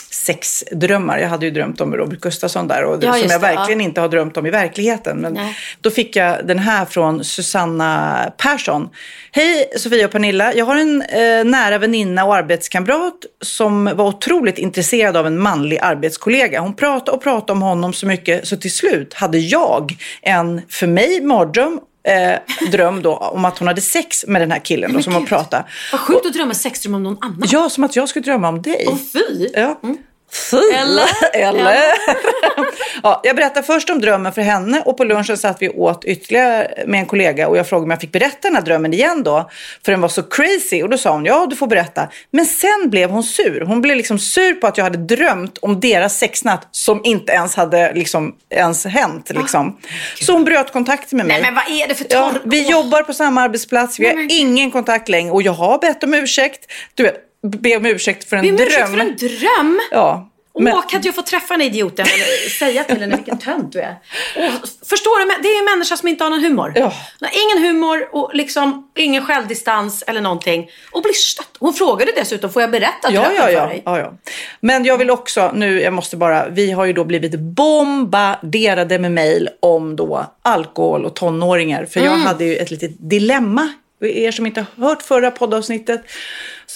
sexdrömmar. 0.09 1.17
Jag 1.17 1.29
hade 1.29 1.45
ju 1.45 1.51
drömt 1.51 1.81
om 1.81 1.95
Robert 1.95 2.19
Gustafsson 2.19 2.67
där 2.67 2.83
och 2.83 3.03
Ja, 3.03 3.13
som 3.13 3.21
jag 3.21 3.29
det, 3.29 3.37
verkligen 3.37 3.81
inte 3.81 4.01
har 4.01 4.09
drömt 4.09 4.37
om 4.37 4.45
i 4.45 4.49
verkligheten. 4.49 5.17
Men 5.17 5.33
Nej. 5.33 5.57
då 5.81 5.89
fick 5.89 6.15
jag 6.15 6.47
den 6.47 6.59
här 6.59 6.85
från 6.85 7.23
Susanna 7.23 8.17
Persson. 8.37 8.89
Hej 9.31 9.69
Sofia 9.77 10.05
och 10.05 10.11
Pernilla. 10.11 10.53
Jag 10.53 10.65
har 10.65 10.75
en 10.75 11.01
eh, 11.01 11.45
nära 11.45 11.77
väninna 11.77 12.25
och 12.25 12.35
arbetskamrat 12.35 13.25
som 13.41 13.85
var 13.85 14.05
otroligt 14.05 14.57
intresserad 14.57 15.17
av 15.17 15.27
en 15.27 15.39
manlig 15.39 15.79
arbetskollega. 15.81 16.59
Hon 16.59 16.75
pratade 16.75 17.11
och 17.11 17.23
pratade 17.23 17.51
om 17.51 17.61
honom 17.61 17.93
så 17.93 18.07
mycket 18.07 18.47
så 18.47 18.57
till 18.57 18.71
slut 18.71 19.13
hade 19.13 19.37
jag 19.37 19.95
en, 20.21 20.61
för 20.69 20.87
mig, 20.87 21.21
mardröm 21.21 21.79
eh, 22.07 22.69
dröm 22.71 23.01
då 23.01 23.15
om 23.15 23.45
att 23.45 23.57
hon 23.59 23.67
hade 23.67 23.81
sex 23.81 24.25
med 24.27 24.41
den 24.41 24.51
här 24.51 24.59
killen 24.59 24.93
då, 24.93 25.01
som 25.01 25.13
hon 25.13 25.25
pratade. 25.25 25.65
Vad 25.91 26.01
sjukt 26.01 26.25
att 26.25 26.33
drömma 26.33 26.53
sexdröm 26.53 26.95
om 26.95 27.03
någon 27.03 27.17
annan. 27.21 27.43
Ja, 27.51 27.69
som 27.69 27.83
att 27.83 27.95
jag 27.95 28.09
skulle 28.09 28.23
drömma 28.23 28.49
om 28.49 28.61
dig. 28.61 28.85
Åh 28.87 28.97
fy! 29.13 29.47
Ja. 29.53 29.79
Fy. 30.31 30.57
Eller? 30.75 31.07
Eller? 31.33 31.77
ja, 33.03 33.21
jag 33.23 33.35
berättar 33.35 33.61
först 33.61 33.89
om 33.89 34.01
drömmen 34.01 34.33
för 34.33 34.41
henne 34.41 34.81
och 34.85 34.97
på 34.97 35.03
lunchen 35.03 35.37
satt 35.37 35.61
vi 35.61 35.69
åt 35.69 36.05
ytterligare 36.05 36.83
med 36.87 36.99
en 36.99 37.05
kollega 37.05 37.47
och 37.47 37.57
jag 37.57 37.67
frågade 37.67 37.83
om 37.83 37.91
jag 37.91 38.01
fick 38.01 38.11
berätta 38.11 38.37
den 38.41 38.55
här 38.55 38.61
drömmen 38.61 38.93
igen 38.93 39.23
då. 39.23 39.49
För 39.85 39.91
den 39.91 40.01
var 40.01 40.09
så 40.09 40.23
crazy 40.23 40.83
och 40.83 40.89
då 40.89 40.97
sa 40.97 41.11
hon 41.11 41.25
ja 41.25 41.45
du 41.49 41.55
får 41.55 41.67
berätta. 41.67 42.07
Men 42.31 42.45
sen 42.45 42.89
blev 42.89 43.09
hon 43.09 43.23
sur. 43.23 43.61
Hon 43.61 43.81
blev 43.81 43.97
liksom 43.97 44.19
sur 44.19 44.53
på 44.53 44.67
att 44.67 44.77
jag 44.77 44.83
hade 44.83 45.15
drömt 45.15 45.57
om 45.57 45.79
deras 45.79 46.17
sexnatt 46.17 46.67
som 46.71 47.01
inte 47.03 47.31
ens 47.31 47.55
hade 47.55 47.93
liksom 47.93 48.35
ens 48.49 48.85
hänt. 48.85 49.29
Liksom. 49.29 49.77
Så 50.21 50.33
hon 50.33 50.43
bröt 50.43 50.73
kontakten 50.73 51.17
med 51.17 51.25
mig. 51.25 51.41
Nej 51.41 51.51
men 51.51 51.55
vad 51.55 51.81
är 51.81 51.87
det 51.87 51.95
för 51.95 52.05
Ja, 52.09 52.31
torr... 52.31 52.41
vi 52.45 52.69
jobbar 52.69 53.03
på 53.03 53.13
samma 53.13 53.41
arbetsplats, 53.41 53.99
vi 53.99 54.07
har 54.07 54.27
ingen 54.29 54.71
kontakt 54.71 55.09
längre 55.09 55.31
och 55.31 55.41
jag 55.41 55.53
har 55.53 55.79
bett 55.79 56.03
om 56.03 56.13
ursäkt. 56.13 56.71
Du 56.95 57.03
vet, 57.03 57.26
be 57.49 57.77
om 57.77 57.85
ursäkt 57.85 58.29
för 58.29 58.37
en 58.37 58.41
Be 58.43 58.49
om 58.49 58.55
dröm. 58.55 58.67
ursäkt 58.67 58.89
för 58.89 58.99
en 58.99 59.15
dröm? 59.15 59.79
Ja. 59.91 60.29
Men, 60.59 60.73
Åh, 60.73 60.81
kan 60.89 60.97
inte 60.97 61.07
jag 61.07 61.15
få 61.15 61.21
träffa 61.21 61.53
den 61.53 61.61
idioten 61.61 62.05
eller 62.05 62.49
säga 62.49 62.83
till 62.83 62.99
henne 63.01 63.15
vilken 63.15 63.37
tönt 63.37 63.73
du 63.73 63.79
är? 63.79 63.95
Åh, 64.35 64.51
förstår 64.89 65.19
du? 65.19 65.41
Det 65.43 65.47
är 65.47 65.59
en 65.59 65.65
människa 65.65 65.97
som 65.97 66.07
inte 66.07 66.23
har 66.23 66.31
någon 66.31 66.39
humor. 66.43 66.73
Ja. 66.75 66.93
Ingen 67.19 67.65
humor 67.67 68.09
och 68.11 68.31
liksom 68.33 68.91
ingen 68.95 69.25
självdistans 69.25 70.03
eller 70.07 70.21
någonting. 70.21 70.69
Och 70.91 71.01
blir 71.01 71.13
stött. 71.13 71.49
Hon 71.59 71.73
frågade 71.73 72.11
dessutom, 72.15 72.49
får 72.49 72.61
jag 72.61 72.71
berätta 72.71 73.11
ja, 73.11 73.21
drömmen 73.21 73.35
ja, 73.35 73.43
för 73.43 73.51
ja, 73.51 73.65
dig? 73.65 73.81
ja, 73.85 73.99
ja. 73.99 74.13
Men 74.59 74.85
jag 74.85 74.97
vill 74.97 75.09
också, 75.09 75.51
nu, 75.55 75.81
jag 75.81 75.93
måste 75.93 76.17
bara, 76.17 76.49
vi 76.49 76.71
har 76.71 76.85
ju 76.85 76.93
då 76.93 77.03
blivit 77.03 77.39
bombarderade 77.39 78.99
med 78.99 79.11
mejl 79.11 79.49
om 79.59 79.95
då 79.95 80.25
alkohol 80.41 81.05
och 81.05 81.15
tonåringar. 81.15 81.85
För 81.85 81.99
jag 81.99 82.11
hade 82.17 82.45
ju 82.45 82.55
ett 82.55 82.71
litet 82.71 82.91
dilemma, 82.97 83.69
er 84.01 84.31
som 84.31 84.45
inte 84.45 84.65
har 84.75 84.87
hört 84.87 85.01
förra 85.01 85.31
poddavsnittet, 85.31 86.01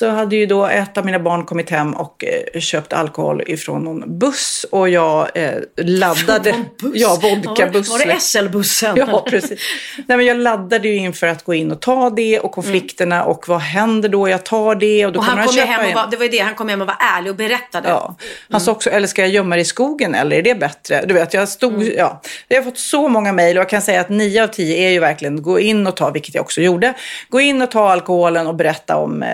så 0.02 0.10
hade 0.10 0.36
ju 0.36 0.46
då 0.46 0.66
ett 0.66 0.98
av 0.98 1.06
mina 1.06 1.20
barn 1.20 1.46
kommit 1.46 1.70
hem 1.70 1.94
och 1.94 2.24
eh, 2.54 2.60
köpt 2.60 2.94
alkohol 2.94 3.44
ifrån 3.48 3.84
någon 3.84 4.20
buss 4.20 4.66
och 4.72 4.90
jag 4.90 5.28
eh, 5.36 5.52
laddade. 5.78 6.52
Någon 6.52 6.66
buss? 6.80 6.92
Ja, 6.96 7.20
vodkabuss. 7.22 7.90
Var 7.90 8.00
var 8.00 8.06
det 8.06 8.20
SL-bussen? 8.20 8.96
Ja, 8.98 9.26
precis. 9.30 9.60
Nej, 10.08 10.18
men 10.18 10.26
jag 10.26 10.38
laddade 10.38 10.88
ju 10.88 10.96
inför 10.96 11.28
att 11.28 11.44
gå 11.44 11.54
in 11.54 11.72
och 11.72 11.82
ta 11.82 12.10
det 12.10 12.40
och 12.40 12.52
konflikterna 12.52 13.24
och 13.24 13.48
vad 13.48 13.60
händer 13.60 14.10
då 14.10 14.30
jag 14.30 14.46
tar 14.46 14.76
det 14.76 15.06
och 15.06 15.12
då 15.12 15.20
Och 15.20 15.26
kommer 15.26 15.38
han 15.42 15.48
ju 15.48 15.54
köpa 15.60 15.72
hem 15.72 15.88
och 15.90 15.96
var, 15.96 16.08
det 16.12 16.18
var 16.18 16.24
ju 16.24 16.32
det, 16.32 16.40
han 16.40 16.56
kom 16.56 16.70
hem 16.70 16.82
och 16.82 16.88
var 16.88 16.98
ärlig 17.18 17.30
och 17.32 17.38
berättade. 17.38 17.90
Ja. 17.90 18.16
Han 18.50 18.62
sa 18.62 18.72
också, 18.72 18.90
eller 18.90 19.08
ska 19.08 19.22
jag 19.22 19.32
gömma 19.32 19.56
det 19.56 19.62
i 19.62 19.66
skogen 19.66 20.16
eller 20.16 20.38
är 20.38 20.42
det 20.42 20.56
bättre? 20.56 21.06
Du 21.06 21.14
vet, 21.14 21.34
jag 21.34 21.50
stod, 21.50 21.74
Mm. 21.74 21.94
ja. 21.98 22.22
Jag 22.48 22.58
har 22.58 22.64
fått 22.64 22.78
så 22.78 23.08
många 23.08 23.34
mejl 23.34 23.58
och 23.58 23.62
jag 23.62 23.70
kan 23.70 23.82
säga 23.82 24.02
att 24.02 24.10
nio 24.10 24.44
av 24.44 24.48
tio 24.48 24.88
är 24.88 24.92
ju 24.92 25.00
verkligen 25.00 25.42
gå 25.42 25.60
in 25.60 25.88
och 25.88 25.96
ta, 25.96 26.10
vilket 26.10 26.36
jag 26.36 26.42
också 26.42 26.62
gjorde, 26.62 26.94
gå 27.30 27.40
in 27.40 27.62
och 27.62 27.72
ta 27.72 27.92
alkoholen 27.92 28.48
och 28.48 28.56
berätta 28.56 28.96
om 28.96 29.24
eh, 29.24 29.30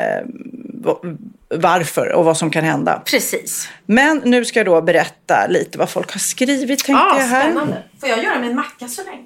varför 1.56 2.12
och 2.12 2.26
vad 2.26 2.38
som 2.38 2.52
kan 2.52 2.64
hända. 2.64 3.02
Precis. 3.06 3.70
Men 3.86 4.22
nu 4.26 4.46
ska 4.46 4.60
jag 4.60 4.66
då 4.66 4.82
berätta 4.82 5.48
lite 5.50 5.78
vad 5.78 5.90
folk 5.90 6.12
har 6.12 6.20
skrivit 6.20 6.80
tänkte 6.80 6.92
Ja, 6.92 7.20
jag 7.20 7.26
här. 7.28 7.42
spännande. 7.42 7.84
Får 8.00 8.10
jag 8.10 8.24
göra 8.24 8.40
min 8.40 8.56
macka 8.56 8.88
så 8.88 9.04
länge? 9.04 9.24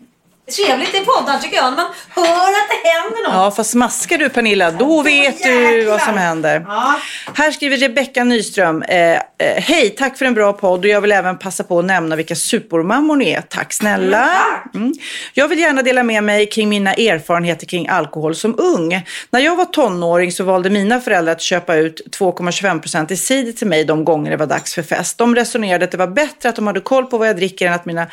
Trevligt 0.50 0.96
i 0.96 1.06
podden 1.06 1.42
tycker 1.42 1.56
jag, 1.58 1.66
när 1.66 1.76
man 1.76 1.86
hör 2.10 2.52
att 2.52 2.70
det 2.70 2.90
händer 2.90 3.24
något. 3.24 3.34
Ja, 3.34 3.52
fast 3.52 3.70
smaskar 3.70 4.18
du 4.18 4.30
Pernilla, 4.30 4.72
då 4.72 5.02
vet 5.02 5.44
du 5.44 5.86
vad 5.86 6.02
som 6.02 6.18
händer. 6.18 6.66
Ja. 6.68 7.00
Här 7.34 7.52
skriver 7.52 7.78
Rebecka 7.78 8.24
Nyström. 8.24 8.82
Eh, 8.82 9.12
eh, 9.12 9.20
Hej, 9.38 9.90
tack 9.90 10.18
för 10.18 10.26
en 10.26 10.34
bra 10.34 10.54
podd 10.54 10.80
och 10.80 10.86
jag 10.86 11.02
vill 11.02 11.12
även 11.12 11.38
passa 11.38 11.64
på 11.64 11.80
att 11.80 11.86
nämna 11.86 12.16
vilka 12.16 12.36
supermammor 12.36 13.16
ni 13.16 13.32
är. 13.32 13.42
Tack 13.42 13.74
snälla. 13.74 14.30
Mm. 14.74 14.94
Jag 15.34 15.48
vill 15.48 15.60
gärna 15.60 15.82
dela 15.82 16.04
med 16.04 16.24
mig 16.24 16.50
kring 16.50 16.70
mina 16.70 16.94
erfarenheter 16.94 17.68
kring 17.68 17.88
alkohol 17.88 18.36
som 18.36 18.60
ung. 18.60 19.06
När 19.30 19.40
jag 19.40 19.56
var 19.56 19.66
tonåring 19.66 20.32
så 20.32 20.44
valde 20.44 20.70
mina 20.70 21.02
föräldrar 21.02 21.32
att 21.32 21.42
köpa 21.42 21.76
ut 21.76 22.18
2,25% 22.20 23.12
i 23.12 23.18
cider 23.18 23.52
till 23.52 23.68
mig 23.68 23.86
de 23.86 24.06
gånger 24.06 24.32
det 24.32 24.38
var 24.38 24.48
dags 24.48 24.74
för 24.74 24.84
fest. 24.84 25.18
De 25.18 25.36
resonerade 25.36 25.86
att 25.86 25.92
det 25.92 25.98
var 25.98 26.08
bättre 26.08 26.50
att 26.50 26.56
de 26.56 26.68
hade 26.68 26.80
koll 26.80 27.06
på 27.06 27.18
vad 27.18 27.28
jag 27.28 27.36
dricker 27.36 27.68
än 27.68 27.74
att 27.74 27.86
mina 27.86 28.08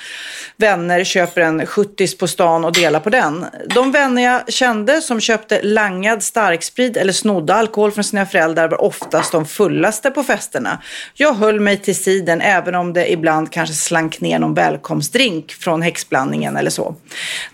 vänner 0.56 1.04
köper 1.04 1.40
en 1.40 1.66
70 1.66 2.17
på 2.18 2.28
stan 2.28 2.64
och 2.64 2.72
dela 2.72 3.00
på 3.00 3.10
den. 3.10 3.46
De 3.74 3.92
vänner 3.92 4.22
jag 4.22 4.52
kände 4.52 5.00
som 5.00 5.20
köpte 5.20 5.62
langad 5.62 6.22
starksprit 6.22 6.96
eller 6.96 7.12
snodde 7.12 7.54
alkohol 7.54 7.92
från 7.92 8.04
sina 8.04 8.26
föräldrar 8.26 8.68
var 8.68 8.80
oftast 8.80 9.32
de 9.32 9.46
fullaste 9.46 10.10
på 10.10 10.22
festerna. 10.22 10.82
Jag 11.14 11.34
höll 11.34 11.60
mig 11.60 11.76
till 11.76 11.96
siden 11.96 12.40
även 12.40 12.74
om 12.74 12.92
det 12.92 13.12
ibland 13.12 13.52
kanske 13.52 13.74
slank 13.74 14.20
ner 14.20 14.38
någon 14.38 14.54
välkomstdrink 14.54 15.52
från 15.52 15.82
häxblandningen 15.82 16.56
eller 16.56 16.70
så. 16.70 16.94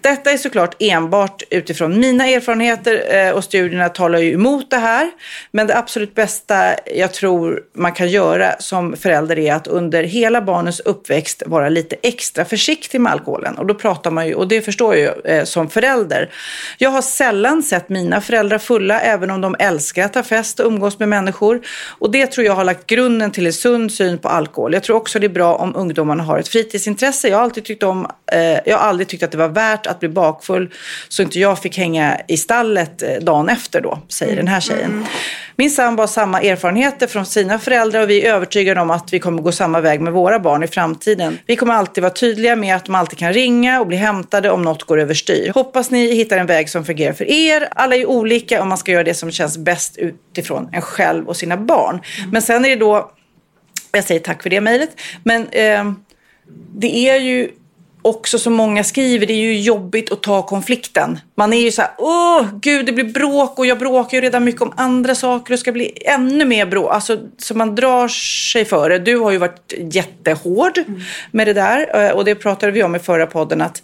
Detta 0.01 0.31
är 0.31 0.37
såklart 0.37 0.77
enbart 0.79 1.43
utifrån 1.51 2.01
mina 2.01 2.27
erfarenheter 2.27 3.17
eh, 3.17 3.31
och 3.31 3.45
studierna 3.45 3.89
talar 3.89 4.19
ju 4.19 4.33
emot 4.33 4.71
det 4.71 4.77
här. 4.77 5.11
Men 5.51 5.67
det 5.67 5.79
absolut 5.79 6.15
bästa 6.15 6.75
jag 6.95 7.13
tror 7.13 7.63
man 7.73 7.93
kan 7.93 8.09
göra 8.09 8.55
som 8.59 8.97
förälder 8.97 9.39
är 9.39 9.55
att 9.55 9.67
under 9.67 10.03
hela 10.03 10.43
barnens 10.43 10.81
uppväxt 10.81 11.43
vara 11.47 11.69
lite 11.69 11.97
extra 12.03 12.45
försiktig 12.45 13.01
med 13.01 13.13
alkoholen. 13.13 13.59
Och 13.59 13.67
då 13.67 13.75
pratar 13.75 14.11
man 14.11 14.27
ju, 14.27 14.35
och 14.35 14.49
det 14.55 14.63
förstår 14.63 14.97
jag 14.97 15.15
eh, 15.25 15.45
som 15.45 15.71
förälder. 15.71 16.31
Jag 16.79 16.91
har 16.91 17.03
sällan 17.03 17.63
sett 17.63 17.89
mina 17.89 18.21
föräldrar 18.21 18.59
fulla, 18.59 19.01
även 19.01 19.31
om 19.31 19.41
de 19.41 19.57
älskar 19.59 20.05
att 20.05 20.15
ha 20.15 20.23
fest 20.23 20.61
och 20.61 20.67
umgås 20.67 20.99
med 20.99 21.09
människor. 21.09 21.61
Och 21.99 22.11
det 22.11 22.27
tror 22.27 22.47
jag 22.47 22.55
har 22.55 22.65
lagt 22.65 22.87
grunden 22.87 23.31
till 23.31 23.47
en 23.47 23.53
sund 23.53 23.93
syn 23.93 24.19
på 24.19 24.29
alkohol. 24.29 24.73
Jag 24.73 24.83
tror 24.83 24.97
också 24.97 25.19
det 25.19 25.27
är 25.27 25.29
bra 25.29 25.55
om 25.55 25.77
ungdomarna 25.77 26.23
har 26.23 26.39
ett 26.39 26.49
fritidsintresse. 26.49 27.29
Jag 27.29 27.37
har 27.37 27.43
alltid 27.43 27.65
tyckt 27.65 27.83
om, 27.83 28.07
eh, 28.33 28.41
jag 28.41 28.79
har 28.79 28.89
aldrig 28.89 29.09
tyckt 29.09 29.23
att 29.23 29.31
det 29.31 29.39
var 29.39 29.49
värt 29.49 29.87
att 29.87 30.01
bli 30.01 30.09
bakfull 30.09 30.71
så 31.09 31.23
inte 31.23 31.41
jag 31.41 31.59
fick 31.59 31.79
hänga 31.79 32.21
i 32.29 32.37
stallet 32.37 33.03
eh, 33.03 33.09
dagen 33.21 33.49
efter 33.49 33.81
då, 33.81 33.99
säger 34.09 34.37
den 34.37 34.49
här 34.49 34.61
tjejen. 34.61 35.07
Min 35.57 35.71
sambo 35.71 36.03
har 36.03 36.07
samma 36.07 36.41
erfarenheter 36.41 37.07
från 37.07 37.27
sina 37.27 37.59
föräldrar 37.59 38.01
och 38.01 38.11
vi 38.11 38.27
är 38.27 38.35
övertygade 38.35 38.81
om 38.81 38.91
att 38.91 39.13
vi 39.13 39.19
kommer 39.19 39.43
gå 39.43 39.53
samma 39.53 39.81
väg 39.81 40.01
med 40.01 40.13
våra 40.13 40.39
barn 40.39 40.63
i 40.63 40.67
framtiden. 40.67 41.39
Vi 41.47 41.57
kommer 41.57 41.75
alltid 41.75 42.03
vara 42.03 42.13
tydliga 42.13 42.57
med 42.57 42.77
att 42.77 42.85
de 42.85 42.95
alltid 42.95 43.19
kan 43.19 43.33
ringa 43.33 43.81
och 43.81 43.87
bli 43.87 43.97
hämtade 43.97 44.44
om 44.51 44.63
något 44.63 44.83
går 44.83 45.01
överstyr. 45.01 45.53
Hoppas 45.55 45.91
ni 45.91 46.15
hittar 46.15 46.39
en 46.39 46.47
väg 46.47 46.69
som 46.69 46.85
fungerar 46.85 47.13
för 47.13 47.31
er. 47.31 47.69
Alla 47.71 47.97
är 47.97 48.07
olika 48.07 48.61
och 48.61 48.67
man 48.67 48.79
ska 48.79 48.93
göra 48.93 49.05
det 49.05 49.15
som 49.15 49.31
känns 49.31 49.59
bäst 49.59 49.97
utifrån 49.97 50.69
en 50.73 50.83
själv 50.83 51.29
och 51.29 51.37
sina 51.37 51.57
barn. 51.57 52.01
Men 52.33 52.43
sen 52.43 52.65
är 52.65 52.69
det 52.69 52.77
då, 52.77 53.13
jag 53.93 54.05
säger 54.05 54.21
tack 54.21 54.43
för 54.43 54.51
det 54.51 54.61
mejlet, 54.61 55.01
men 55.23 55.49
eh, 55.49 55.93
det 56.75 57.09
är 57.09 57.21
ju 57.21 57.51
också 58.05 58.39
som 58.39 58.53
många 58.53 58.85
skriver, 58.85 59.27
det 59.27 59.33
är 59.33 59.43
ju 59.43 59.61
jobbigt 59.61 60.13
att 60.13 60.23
ta 60.23 60.43
konflikten. 60.43 61.19
Man 61.35 61.53
är 61.53 61.61
ju 61.61 61.73
så 61.73 61.83
här, 61.83 61.91
åh 61.99 62.47
gud 62.61 62.87
det 62.87 62.93
blir 62.93 63.05
bråk 63.05 63.59
och 63.59 63.67
jag 63.67 63.79
bråkar 63.79 64.17
ju 64.17 64.21
redan 64.21 64.45
mycket 64.45 64.63
om 64.63 64.73
andra 64.77 65.15
saker 65.15 65.55
och 65.55 65.61
ska 65.61 65.73
bli 65.73 65.93
ännu 66.07 66.45
mer 66.45 66.67
bråk. 66.67 66.93
Alltså, 66.93 67.19
så 67.39 67.55
man 67.55 67.75
drar 67.75 68.09
sig 68.53 68.65
för 68.65 68.91
det. 68.91 68.99
Du 68.99 69.17
har 69.17 69.31
ju 69.31 69.39
varit 69.39 69.73
jättehård 69.79 70.79
med 71.31 71.47
det 71.47 71.53
där 71.53 72.05
eh, 72.05 72.11
och 72.11 72.25
det 72.25 72.35
pratade 72.35 72.73
vi 72.73 72.83
om 72.83 72.95
i 72.95 72.99
förra 72.99 73.27
podden 73.27 73.61
att 73.61 73.83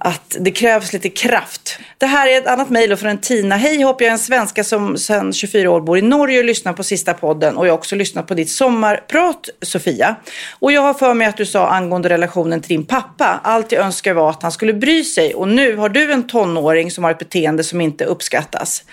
att 0.00 0.36
det 0.40 0.50
krävs 0.50 0.92
lite 0.92 1.08
kraft. 1.08 1.78
Det 1.98 2.06
här 2.06 2.28
är 2.28 2.38
ett 2.38 2.46
annat 2.46 2.70
mejl 2.70 2.96
från 2.96 3.18
Tina. 3.18 3.56
Hej 3.56 3.82
hopp, 3.82 4.00
jag 4.00 4.08
är 4.08 4.12
en 4.12 4.18
svenska 4.18 4.64
som 4.64 4.98
sedan 4.98 5.32
24 5.32 5.70
år 5.70 5.80
bor 5.80 5.98
i 5.98 6.02
Norge 6.02 6.38
och 6.38 6.44
lyssnar 6.44 6.72
på 6.72 6.82
sista 6.82 7.14
podden 7.14 7.56
och 7.56 7.66
jag 7.66 7.72
har 7.72 7.78
också 7.78 7.96
lyssnat 7.96 8.26
på 8.26 8.34
ditt 8.34 8.50
sommarprat 8.50 9.48
Sofia. 9.62 10.16
Och 10.58 10.72
jag 10.72 10.82
har 10.82 10.94
för 10.94 11.14
mig 11.14 11.26
att 11.26 11.36
du 11.36 11.46
sa 11.46 11.68
angående 11.68 12.08
relationen 12.08 12.60
till 12.60 12.68
din 12.68 12.86
pappa. 12.86 13.40
Allt 13.44 13.72
jag 13.72 13.84
önskar 13.84 14.14
var 14.14 14.30
att 14.30 14.42
han 14.42 14.52
skulle 14.52 14.72
bry 14.72 15.04
sig 15.04 15.34
och 15.34 15.48
nu 15.48 15.76
har 15.76 15.88
du 15.88 16.12
en 16.12 16.26
tonåring 16.26 16.90
som 16.90 17.04
har 17.04 17.10
ett 17.10 17.18
beteende 17.18 17.64
som 17.64 17.80
inte 17.80 18.04
uppskattas. 18.04 18.84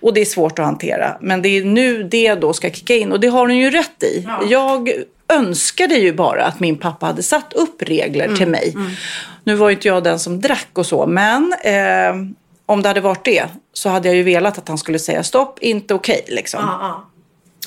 Och 0.00 0.14
det 0.14 0.20
är 0.20 0.24
svårt 0.24 0.58
att 0.58 0.64
hantera. 0.64 1.16
Men 1.20 1.42
det 1.42 1.48
är 1.48 1.64
nu 1.64 2.02
det 2.02 2.34
då 2.34 2.52
ska 2.52 2.70
kicka 2.70 2.94
in 2.94 3.12
och 3.12 3.20
det 3.20 3.28
har 3.28 3.40
hon 3.40 3.56
ju 3.56 3.70
rätt 3.70 4.02
i. 4.02 4.28
Jag 4.48 4.90
önskade 5.32 5.94
ju 5.94 6.12
bara 6.12 6.44
att 6.44 6.60
min 6.60 6.76
pappa 6.78 7.06
hade 7.06 7.22
satt 7.22 7.52
upp 7.52 7.82
regler 7.82 8.36
till 8.36 8.48
mig. 8.48 8.76
Nu 9.44 9.54
var 9.54 9.68
ju 9.68 9.74
inte 9.74 9.88
jag 9.88 10.04
den 10.04 10.18
som 10.18 10.40
drack 10.40 10.68
och 10.72 10.86
så, 10.86 11.06
men 11.06 11.54
eh, 11.64 12.14
om 12.66 12.82
det 12.82 12.88
hade 12.88 13.00
varit 13.00 13.24
det 13.24 13.44
så 13.72 13.88
hade 13.88 14.08
jag 14.08 14.16
ju 14.16 14.22
velat 14.22 14.58
att 14.58 14.68
han 14.68 14.78
skulle 14.78 14.98
säga 14.98 15.22
stopp, 15.22 15.58
inte 15.58 15.94
okej 15.94 16.24
liksom. 16.28 16.60
Ja, 16.62 16.78
ja. 16.80 17.04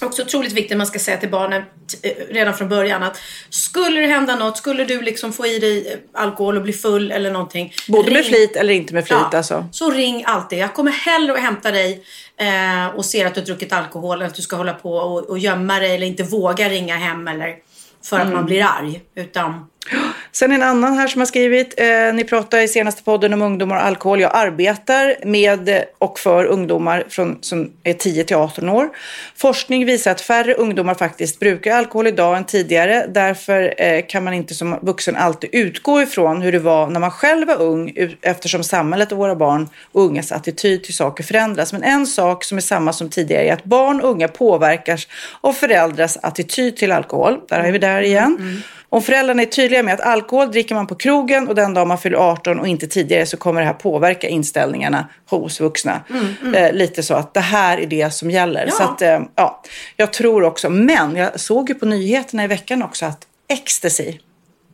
Också 0.06 0.22
otroligt 0.22 0.52
viktigt 0.54 0.72
att 0.72 0.78
man 0.78 0.88
ska 0.88 1.00
säga 1.00 1.18
till 1.18 1.30
barnen 1.30 1.64
eh, 2.02 2.12
redan 2.30 2.54
från 2.54 2.70
början 2.70 3.04
att 3.04 3.20
skulle 3.50 4.00
det 4.02 4.08
hända 4.08 4.36
något, 4.36 4.58
skulle 4.58 4.86
du 4.86 5.02
liksom 5.02 5.34
få 5.34 5.46
i 5.48 5.60
dig 5.60 5.88
eh, 5.94 6.22
alkohol 6.22 6.56
och 6.58 6.62
bli 6.64 6.74
full 6.74 7.12
eller 7.12 7.32
någonting. 7.32 7.74
Både 7.88 8.12
med 8.12 8.22
ring- 8.22 8.26
flit 8.34 8.56
eller 8.56 8.74
inte 8.74 8.94
med 8.94 9.08
flit 9.08 9.34
alltså. 9.34 9.66
Så 9.72 9.92
ring 9.92 10.24
alltid. 10.28 10.60
Jag 10.60 10.74
kommer 10.74 10.92
hellre 10.92 11.34
att 11.34 11.40
hämta 11.40 11.72
dig 11.72 12.04
eh, 12.38 12.88
och 12.96 13.06
ser 13.06 13.26
att 13.26 13.34
du 13.36 13.42
har 13.42 13.46
druckit 13.46 13.74
alkohol 13.74 14.22
än 14.22 14.28
att 14.28 14.36
du 14.36 14.42
ska 14.42 14.56
hålla 14.56 14.74
på 14.74 14.94
och, 14.94 15.30
och 15.30 15.40
gömma 15.40 15.80
dig 15.80 15.96
eller 15.96 16.08
inte 16.08 16.24
våga 16.24 16.70
ringa 16.70 16.96
hem 16.96 17.28
eller 17.28 17.56
för 18.04 18.16
Mm. 18.16 18.28
att 18.28 18.34
man 18.34 18.46
blir 18.46 18.64
arg. 18.64 19.02
Utan 19.16 19.66
Sen 20.38 20.52
en 20.52 20.64
annan 20.64 20.98
här 20.98 21.08
som 21.08 21.22
har 21.22 21.26
skrivit, 21.26 21.74
eh, 21.78 22.14
ni 22.14 22.24
pratar 22.24 22.60
i 22.60 22.68
senaste 22.68 23.04
podden 23.04 23.34
om 23.34 23.42
ungdomar 23.42 23.76
och 23.76 23.84
alkohol. 23.84 24.20
Jag 24.20 24.32
arbetar 24.34 25.16
med 25.26 25.86
och 25.98 26.20
för 26.20 26.46
ungdomar 26.46 27.06
från, 27.10 27.38
som 27.42 27.72
är 27.84 27.94
10 27.94 28.24
till 28.24 28.36
18 28.36 28.70
år. 28.70 28.90
Forskning 29.36 29.86
visar 29.86 30.12
att 30.12 30.22
färre 30.22 30.54
ungdomar 30.54 30.96
faktiskt 30.96 31.40
brukar 31.40 31.78
alkohol 31.78 32.08
idag 32.08 32.38
än 32.38 32.46
tidigare. 32.46 33.06
Därför 33.10 33.74
eh, 33.78 34.06
kan 34.10 34.24
man 34.24 34.34
inte 34.34 34.56
som 34.56 34.80
vuxen 34.82 35.16
alltid 35.16 35.50
utgå 35.54 36.02
ifrån 36.02 36.42
hur 36.42 36.52
det 36.52 36.60
var 36.60 36.88
när 36.88 37.00
man 37.00 37.12
själv 37.12 37.48
var 37.48 37.62
ung 37.62 37.94
eftersom 38.22 38.64
samhället 38.64 39.12
och 39.12 39.18
våra 39.18 39.36
barn 39.36 39.70
och 39.92 40.02
ungas 40.02 40.32
attityd 40.32 40.84
till 40.84 40.96
saker 40.96 41.24
förändras. 41.24 41.74
Men 41.74 41.84
en 41.84 42.08
sak 42.08 42.44
som 42.44 42.58
är 42.58 42.62
samma 42.62 42.94
som 42.94 43.10
tidigare 43.10 43.44
är 43.44 43.54
att 43.54 43.64
barn 43.64 44.02
och 44.02 44.10
unga 44.10 44.28
påverkas 44.28 45.08
av 45.42 45.54
föräldrars 45.54 46.18
attityd 46.22 46.78
till 46.78 46.92
alkohol. 46.92 47.40
Där 47.50 47.60
är 47.60 47.72
vi 47.72 47.80
där 47.80 48.02
igen. 48.02 48.36
Mm, 48.40 48.50
mm. 48.50 48.62
Om 48.90 49.02
föräldrarna 49.02 49.42
är 49.42 49.46
tydliga 49.46 49.84
med 49.84 49.94
att 49.94 50.02
alkohol 50.02 50.52
dricker 50.52 50.76
man 50.76 50.88
på 50.88 50.96
krogen 50.96 51.48
och 51.48 51.56
den 51.56 51.74
dag 51.74 51.88
man 51.88 51.98
fyller 51.98 52.18
18 52.18 52.60
och 52.60 52.68
inte 52.68 52.88
tidigare 52.88 53.26
så 53.26 53.38
kommer 53.38 53.62
det 53.62 53.68
här 53.68 53.74
påverka 53.74 54.28
inställningarna 54.28 55.08
hos 55.30 55.60
vuxna. 55.60 56.02
Eh, 56.56 56.74
lite 56.74 57.04
så 57.04 57.14
att 57.14 57.34
det 57.34 57.40
här 57.40 57.78
är 57.78 57.86
det 57.86 58.14
som 58.14 58.32
gäller. 58.32 58.66
Ja. 58.66 58.72
Så 58.72 58.84
att, 58.84 59.02
eh, 59.02 59.20
ja, 59.36 59.64
jag 59.96 60.14
tror 60.14 60.44
också, 60.44 60.70
men 60.70 61.16
jag 61.16 61.40
såg 61.40 61.70
ju 61.70 61.76
på 61.76 61.86
nyheterna 61.86 62.44
i 62.44 62.48
veckan 62.48 62.84
också 62.84 63.06
att 63.06 63.28
ecstasy, 63.48 64.14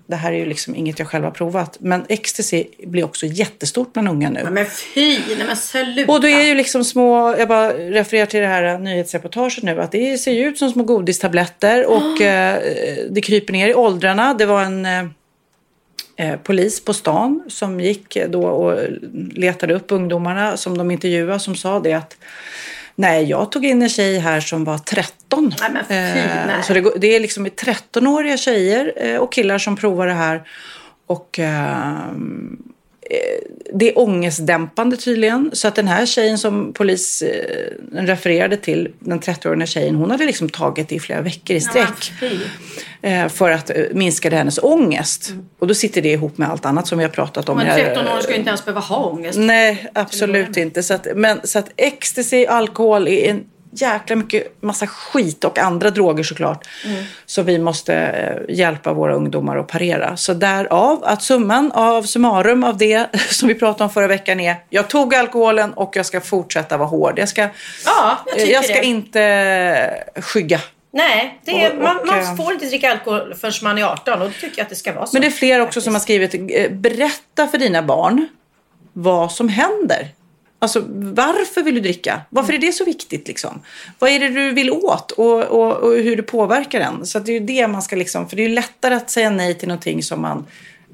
det 0.05 0.15
här 0.15 0.31
är 0.31 0.37
ju 0.37 0.45
liksom 0.45 0.75
inget 0.75 0.99
jag 0.99 1.07
själv 1.07 1.23
har 1.23 1.31
provat, 1.31 1.77
men 1.79 2.05
ecstasy 2.09 2.65
blir 2.83 3.03
också 3.03 3.25
jättestort 3.25 3.93
bland 3.93 4.09
unga 4.09 4.29
nu. 4.29 4.47
Men 4.51 4.65
fy, 4.65 5.19
nej 5.37 5.47
men 5.47 5.57
sluta. 5.57 6.11
Och 6.11 6.21
då 6.21 6.27
är 6.27 6.43
ju 6.43 6.55
liksom 6.55 6.83
små, 6.83 7.35
jag 7.37 7.47
bara 7.47 7.73
refererar 7.73 8.25
till 8.25 8.39
det 8.39 8.47
här 8.47 8.77
nyhetsreportaget 8.77 9.63
nu, 9.63 9.81
att 9.81 9.91
det 9.91 10.17
ser 10.17 10.31
ju 10.31 10.47
ut 10.47 10.57
som 10.57 10.71
små 10.71 10.83
godistabletter 10.83 11.85
och 11.85 12.21
eh, 12.21 12.59
det 13.09 13.21
kryper 13.21 13.53
ner 13.53 13.67
i 13.67 13.73
åldrarna. 13.73 14.33
Det 14.33 14.45
var 14.45 14.61
en 14.61 14.85
eh, 14.85 15.05
eh, 16.15 16.35
polis 16.43 16.85
på 16.85 16.93
stan 16.93 17.43
som 17.47 17.79
gick 17.79 18.17
då 18.29 18.43
och 18.43 18.79
letade 19.33 19.73
upp 19.73 19.91
ungdomarna 19.91 20.57
som 20.57 20.77
de 20.77 20.91
intervjuade 20.91 21.39
som 21.39 21.55
sa 21.55 21.79
det 21.79 21.93
att 21.93 22.17
Nej, 22.95 23.23
jag 23.23 23.51
tog 23.51 23.65
in 23.65 23.81
en 23.81 23.89
tjej 23.89 24.19
här 24.19 24.39
som 24.39 24.63
var 24.63 24.77
13. 24.77 25.53
Nej, 25.59 25.69
men 25.73 25.85
fy, 25.85 25.93
Eh, 25.93 26.45
nej. 26.47 26.63
Så 26.63 26.73
det, 26.73 26.93
det 26.97 27.15
är 27.15 27.19
liksom 27.19 27.47
13-åriga 27.47 28.37
tjejer 28.37 28.93
eh, 28.97 29.17
och 29.17 29.33
killar 29.33 29.57
som 29.57 29.75
provar 29.75 30.07
det 30.07 30.13
här. 30.13 30.43
Och 31.05 31.39
eh, 31.39 31.97
det 33.74 33.89
är 33.89 33.99
ångestdämpande 33.99 34.97
tydligen. 34.97 35.49
Så 35.53 35.67
att 35.67 35.76
den 35.76 35.88
här 35.88 36.05
tjejen 36.05 36.38
som 36.38 36.74
polisen 36.74 37.30
eh, 37.93 38.03
refererade 38.03 38.57
till, 38.57 38.91
den 38.99 39.19
30-åriga 39.19 39.65
tjejen, 39.65 39.95
hon 39.95 40.11
hade 40.11 40.26
liksom 40.26 40.49
tagit 40.49 40.89
det 40.89 40.95
i 40.95 40.99
flera 40.99 41.21
veckor 41.21 41.55
i 41.55 41.61
sträck. 41.61 42.13
eh, 43.01 43.28
för 43.28 43.51
att 43.51 43.69
eh, 43.69 43.76
minska 43.91 44.30
hennes 44.30 44.59
ångest. 44.63 45.34
Och 45.59 45.67
då 45.67 45.74
sitter 45.74 46.01
det 46.01 46.11
ihop 46.11 46.38
med 46.38 46.49
allt 46.49 46.65
annat 46.65 46.88
som 46.88 46.97
vi 46.97 47.03
har 47.03 47.11
pratat 47.11 47.49
om. 47.49 47.57
Men 47.57 47.65
i 47.65 47.69
det 47.69 47.76
här, 47.76 47.95
13 47.95 48.07
år 48.07 48.19
ska 48.21 48.32
ju 48.32 48.38
inte 48.38 48.49
ens 48.49 48.65
behöva 48.65 48.82
ha 48.82 49.09
ångest. 49.09 49.39
Nej, 49.39 49.88
absolut 49.93 50.57
inte. 50.57 50.84
Så 50.84 50.93
att, 50.93 51.07
men, 51.15 51.39
så 51.43 51.59
att 51.59 51.71
ecstasy, 51.78 52.45
alkohol 52.45 53.07
är 53.07 53.30
en 53.30 53.43
jäkla 53.76 54.15
mycket 54.15 54.61
massa 54.63 54.88
skit 54.88 55.43
och 55.43 55.59
andra 55.59 55.89
droger 55.89 56.24
såklart. 56.24 56.67
Så 57.26 57.41
vi 57.41 57.59
måste 57.59 57.95
eh, 57.95 58.55
hjälpa 58.55 58.93
våra 58.93 59.15
ungdomar 59.15 59.57
att 59.57 59.67
parera. 59.67 60.17
Så 60.17 60.34
därav 60.34 61.03
att 61.05 61.24
summan 61.24 61.71
av 61.71 62.03
summarum 62.03 62.63
av 62.63 62.78
det 62.78 63.07
som 63.32 63.47
vi 63.47 63.55
pratade 63.55 63.84
om 63.84 63.89
förra 63.89 64.07
veckan 64.07 64.39
är 64.39 64.55
jag 64.69 64.88
tog 64.88 65.15
alkoholen 65.15 65.74
och 65.74 65.95
jag 65.95 66.05
ska 66.05 66.21
fortsätta 66.21 66.78
vara 66.78 66.89
hård. 66.89 67.19
Jag 67.19 67.30
ska, 67.30 67.41
Ja, 67.86 68.17
jag 68.26 68.36
tycker 68.36 68.53
jag 68.53 68.63
ska 68.65 68.74
det. 68.74 68.86
inte 68.86 70.03
skygga. 70.21 70.59
Nej, 70.95 71.39
är, 71.45 71.69
Och- 71.71 71.84
man, 71.84 71.97
och, 71.99 72.07
man 72.07 72.19
eh, 72.19 72.36
får 72.36 72.53
inte 72.53 72.65
dricka 72.65 72.91
alkohol 72.91 73.36
förrän 73.39 73.53
man 73.63 73.78
är 73.78 73.84
18 73.84 74.13
och 74.21 74.28
då 74.28 74.34
tycker 74.41 74.57
jag 74.57 74.63
att 74.63 74.69
det 74.69 74.76
ska 74.76 74.93
vara 74.93 75.05
så. 75.05 75.15
Men 75.15 75.21
det 75.21 75.28
är 75.28 75.32
fler 75.32 75.59
också 75.59 75.82
som 75.82 75.93
har 75.93 75.99
skrivit, 76.01 76.34
eh, 76.34 76.71
berätta 76.71 77.47
för 77.47 77.57
dina 77.57 77.82
barn 77.84 78.28
vad 78.93 79.32
som 79.32 79.49
händer. 79.49 80.07
Alltså 80.64 80.84
varför 80.89 81.64
vill 81.64 81.76
du 81.76 81.82
dricka? 81.82 82.22
Varför 82.30 82.53
är 82.53 82.57
det 82.57 82.72
så 82.72 82.86
viktigt 82.86 83.28
liksom? 83.28 83.61
Vad 83.99 84.09
är 84.09 84.20
det 84.20 84.30
du 84.30 84.51
vill 84.51 84.72
åt 84.72 85.11
och, 85.11 85.41
och, 85.41 85.78
och 85.78 85.93
hur 85.93 86.16
det 86.16 86.24
påverkar 86.24 86.80
en? 86.80 87.05
Så 87.05 87.18
att 87.18 87.26
det 87.26 87.32
är 87.32 87.39
ju 87.39 87.45
det 87.45 87.68
man 87.68 87.82
ska 87.82 87.95
liksom, 87.95 88.30
för 88.30 88.36
det 88.36 88.43
är 88.43 88.47
ju 88.47 88.55
lättare 88.55 88.95
att 88.95 89.09
säga 89.09 89.30
nej 89.30 89.53
till 89.53 89.68
någonting 89.68 90.03
som 90.03 90.22
man 90.22 90.45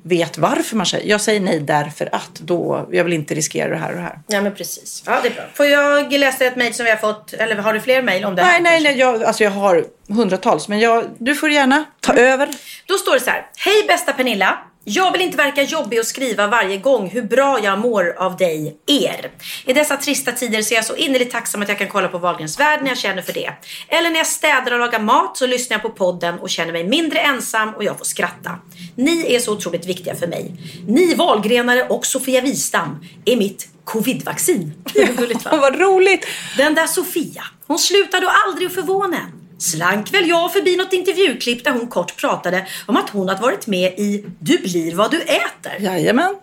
vet 0.04 0.38
varför 0.38 0.76
man 0.76 0.86
säger. 0.86 1.10
Jag 1.10 1.22
säger 1.22 1.40
nej 1.40 1.60
därför 1.60 2.10
att 2.16 2.40
då, 2.40 2.88
jag 2.92 3.04
vill 3.04 3.14
inte 3.14 3.34
riskera 3.34 3.70
det 3.70 3.78
här 3.78 3.90
och 3.90 3.96
det 3.96 4.02
här. 4.02 4.20
Ja 4.28 4.42
men 4.42 4.56
precis. 4.56 5.04
Ja 5.06 5.20
det 5.24 5.30
är 5.30 5.34
bra. 5.34 5.44
Får 5.54 5.66
jag 5.66 6.14
läsa 6.14 6.46
ett 6.46 6.56
mejl 6.56 6.74
som 6.74 6.86
vi 6.86 6.92
har 6.92 6.98
fått? 6.98 7.34
Eller 7.34 7.56
har 7.56 7.74
du 7.74 7.82
fler 7.82 8.02
mejl 8.02 8.26
om 8.26 8.36
det 8.36 8.42
här? 8.42 8.52
Nej, 8.52 8.62
nej, 8.62 8.72
kanske? 8.72 8.90
nej, 8.90 9.00
jag, 9.00 9.24
alltså 9.24 9.44
jag 9.44 9.52
har 9.52 9.86
hundratals, 10.08 10.68
men 10.68 10.80
jag, 10.80 11.06
du 11.18 11.36
får 11.36 11.50
gärna 11.50 11.86
ta 12.00 12.14
över. 12.14 12.50
Då 12.86 12.98
står 12.98 13.14
det 13.14 13.20
så 13.20 13.30
här. 13.30 13.46
Hej 13.58 13.84
bästa 13.88 14.14
Pernilla. 14.14 14.58
Jag 14.92 15.12
vill 15.12 15.22
inte 15.22 15.38
verka 15.38 15.64
jobbig 15.64 16.00
och 16.00 16.06
skriva 16.06 16.48
varje 16.48 16.78
gång 16.78 17.10
hur 17.10 17.22
bra 17.22 17.60
jag 17.64 17.80
mår 17.80 18.16
av 18.18 18.38
dig, 18.38 18.78
er. 18.88 19.32
I 19.66 19.74
dessa 19.74 19.98
trista 19.98 20.32
tider 20.32 20.62
så 20.62 20.74
är 20.74 20.76
jag 20.76 20.86
så 20.86 20.96
innerligt 20.96 21.32
tacksam 21.32 21.62
att 21.62 21.70
jag 21.70 21.78
kan 21.78 21.88
kolla 21.88 22.08
på 22.08 22.18
Wahlgrens 22.18 22.60
värld 22.60 22.80
när 22.82 22.90
jag 22.90 22.98
känner 22.98 23.22
för 23.22 23.34
det. 23.34 23.52
Eller 23.88 24.10
när 24.10 24.18
jag 24.18 24.28
städar 24.28 24.72
och 24.72 24.80
lagar 24.80 25.00
mat 25.00 25.38
så 25.38 25.48
lyssnar 25.48 25.76
jag 25.76 25.82
på 25.82 25.90
podden 25.90 26.40
och 26.40 26.50
känner 26.50 26.72
mig 26.72 26.88
mindre 26.88 27.20
ensam 27.20 27.74
och 27.76 27.84
jag 27.84 27.98
får 27.98 28.06
skratta. 28.06 28.52
Ni 28.96 29.36
är 29.36 29.40
så 29.40 29.54
otroligt 29.54 29.86
viktiga 29.86 30.16
för 30.16 30.28
mig. 30.28 30.56
Ni 30.88 31.16
Wahlgrenare 31.16 31.84
och 31.84 32.06
Sofia 32.06 32.42
Wistam 32.42 33.06
är 33.26 33.36
mitt 33.36 33.68
covidvaccin. 33.84 34.74
Va? 35.44 35.58
Vad 35.58 35.80
roligt! 35.80 36.28
Den 36.58 36.76
där 36.76 36.88
Sofia, 36.88 37.44
hon 37.68 37.80
slutade 37.80 38.28
aldrig 38.48 38.68
att 38.68 38.74
förvåna 38.74 39.18
en. 39.18 39.39
Slank 39.60 40.14
väl 40.14 40.30
jag 40.30 40.54
förbi 40.54 40.76
något 40.76 40.94
intervjuklipp 40.94 41.64
där 41.64 41.72
hon 41.72 41.88
kort 41.88 42.18
pratade 42.18 42.68
om 42.86 42.98
att 42.98 43.10
hon 43.10 43.30
hade 43.30 43.42
varit 43.42 43.68
med 43.68 44.00
i 44.00 44.26
Du 44.40 44.58
blir 44.58 44.96
vad 44.96 45.12
du 45.12 45.22
äter. 45.22 45.80
Jajamän. 45.80 46.36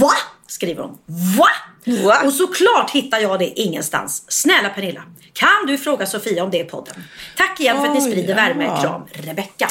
Va? 0.00 0.12
skriver 0.46 0.82
hon. 0.82 0.98
Va? 1.38 1.48
Va? 2.04 2.22
Och 2.24 2.32
såklart 2.32 2.90
hittar 2.90 3.18
jag 3.18 3.38
det 3.38 3.60
ingenstans. 3.60 4.24
Snälla 4.28 4.68
Pernilla, 4.68 5.02
kan 5.32 5.66
du 5.66 5.78
fråga 5.78 6.06
Sofia 6.06 6.44
om 6.44 6.50
det 6.50 6.58
i 6.58 6.64
podden? 6.64 6.94
Tack 7.36 7.60
igen 7.60 7.76
för 7.80 7.86
att 7.86 7.94
ni 7.94 8.00
sprider 8.00 8.28
ja. 8.28 8.36
värme. 8.36 8.80
Kram, 8.80 9.02
Rebecka. 9.12 9.68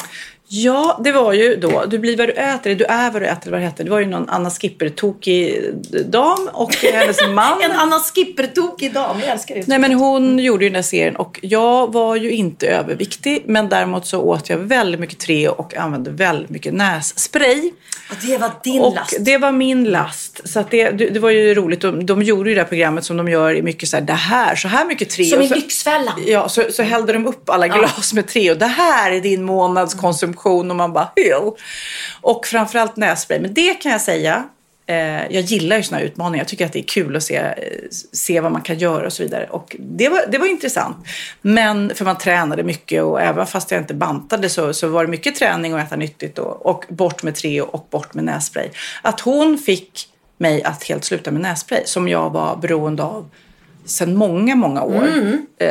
Ja, 0.48 1.00
det 1.04 1.12
var 1.12 1.32
ju 1.32 1.56
då. 1.56 1.84
Du 1.86 1.98
blir 1.98 2.16
vad 2.16 2.28
du 2.28 2.32
äter. 2.32 2.74
Du 2.74 2.84
är 2.84 3.10
vad 3.10 3.22
du 3.22 3.26
äter. 3.26 3.50
Vad 3.50 3.60
det 3.60 3.64
hette. 3.64 3.84
Det 3.84 3.90
var 3.90 4.00
ju 4.00 4.06
någon 4.06 4.28
Anna 4.28 4.50
Skipper-tokig 4.50 5.60
dam 6.06 6.48
och 6.52 6.74
hennes 6.92 7.28
man. 7.28 7.62
En 7.62 7.72
Anna 7.72 7.98
Skipper-tokig 7.98 8.92
dam. 8.92 9.20
Jag 9.20 9.28
älskar 9.28 9.54
det. 9.54 9.66
Nej, 9.66 9.78
men 9.78 9.92
hon 9.92 10.38
gjorde 10.38 10.64
ju 10.64 10.70
den 10.70 10.74
här 10.74 10.82
serien 10.82 11.16
och 11.16 11.40
jag 11.42 11.92
var 11.92 12.16
ju 12.16 12.30
inte 12.30 12.66
överviktig. 12.66 13.42
Men 13.46 13.68
däremot 13.68 14.06
så 14.06 14.20
åt 14.20 14.48
jag 14.48 14.58
väldigt 14.58 15.00
mycket 15.00 15.18
Treo 15.18 15.50
och 15.50 15.76
använde 15.76 16.10
väldigt 16.10 16.50
mycket 16.50 16.74
nässpray. 16.74 17.72
Och 18.10 18.16
det 18.26 18.38
var 18.38 18.50
din 18.64 18.80
och 18.82 18.94
last. 18.94 19.16
det 19.20 19.38
var 19.38 19.52
min 19.52 19.84
last. 19.84 20.23
Så 20.44 20.60
att 20.60 20.70
det, 20.70 20.90
det 20.90 21.20
var 21.20 21.30
ju 21.30 21.54
roligt. 21.54 21.80
De, 21.80 22.06
de 22.06 22.22
gjorde 22.22 22.48
ju 22.48 22.54
det 22.54 22.60
här 22.60 22.68
programmet 22.68 23.04
som 23.04 23.16
de 23.16 23.28
gör 23.28 23.54
i 23.54 23.62
mycket 23.62 23.88
så 23.88 23.96
här, 23.96 24.04
det 24.04 24.12
här, 24.12 24.56
så 24.56 24.68
här 24.68 24.84
mycket 24.84 25.10
Treo. 25.10 25.30
Som 25.30 25.42
i 25.42 25.48
Lyxfällan. 25.48 26.22
Ja, 26.26 26.48
så, 26.48 26.62
så 26.70 26.82
hällde 26.82 27.12
de 27.12 27.26
upp 27.26 27.50
alla 27.50 27.68
glas 27.68 28.12
med 28.12 28.28
Treo. 28.28 28.54
Det 28.54 28.66
här 28.66 29.12
är 29.12 29.20
din 29.20 29.42
månadskonsumtion 29.42 30.70
och 30.70 30.76
man 30.76 30.92
bara, 30.92 31.08
Ew. 31.16 31.50
Och 32.20 32.46
framförallt 32.46 32.96
nässpray. 32.96 33.40
Men 33.40 33.54
det 33.54 33.74
kan 33.74 33.92
jag 33.92 34.00
säga. 34.00 34.44
Eh, 34.86 35.26
jag 35.34 35.42
gillar 35.42 35.76
ju 35.76 35.82
såna 35.82 36.00
utmaningar. 36.00 36.40
Jag 36.40 36.48
tycker 36.48 36.66
att 36.66 36.72
det 36.72 36.78
är 36.78 36.82
kul 36.88 37.16
att 37.16 37.22
se, 37.22 37.36
eh, 37.36 37.52
se 38.12 38.40
vad 38.40 38.52
man 38.52 38.62
kan 38.62 38.78
göra 38.78 39.06
och 39.06 39.12
så 39.12 39.22
vidare. 39.22 39.46
Och 39.50 39.76
det 39.78 40.08
var, 40.08 40.24
det 40.28 40.38
var 40.38 40.46
intressant. 40.46 40.96
Men, 41.42 41.92
för 41.94 42.04
man 42.04 42.18
tränade 42.18 42.62
mycket 42.62 43.02
och 43.02 43.20
även 43.20 43.46
fast 43.46 43.70
jag 43.70 43.80
inte 43.80 43.94
bantade 43.94 44.48
så, 44.48 44.74
så 44.74 44.88
var 44.88 45.04
det 45.04 45.10
mycket 45.10 45.34
träning 45.34 45.74
och 45.74 45.80
äta 45.80 45.96
nyttigt 45.96 46.38
och, 46.38 46.66
och 46.66 46.84
bort 46.88 47.22
med 47.22 47.34
Treo 47.34 47.64
och 47.64 47.86
bort 47.90 48.14
med 48.14 48.24
nässpray. 48.24 48.68
Att 49.02 49.20
hon 49.20 49.58
fick 49.58 50.08
mig 50.38 50.62
att 50.62 50.84
helt 50.84 51.04
sluta 51.04 51.30
med 51.30 51.42
nässpray 51.42 51.82
som 51.84 52.08
jag 52.08 52.30
var 52.30 52.56
beroende 52.56 53.02
av 53.02 53.30
sedan 53.86 54.16
många, 54.16 54.54
många 54.54 54.82
år. 54.82 55.08
Eh, 55.60 55.68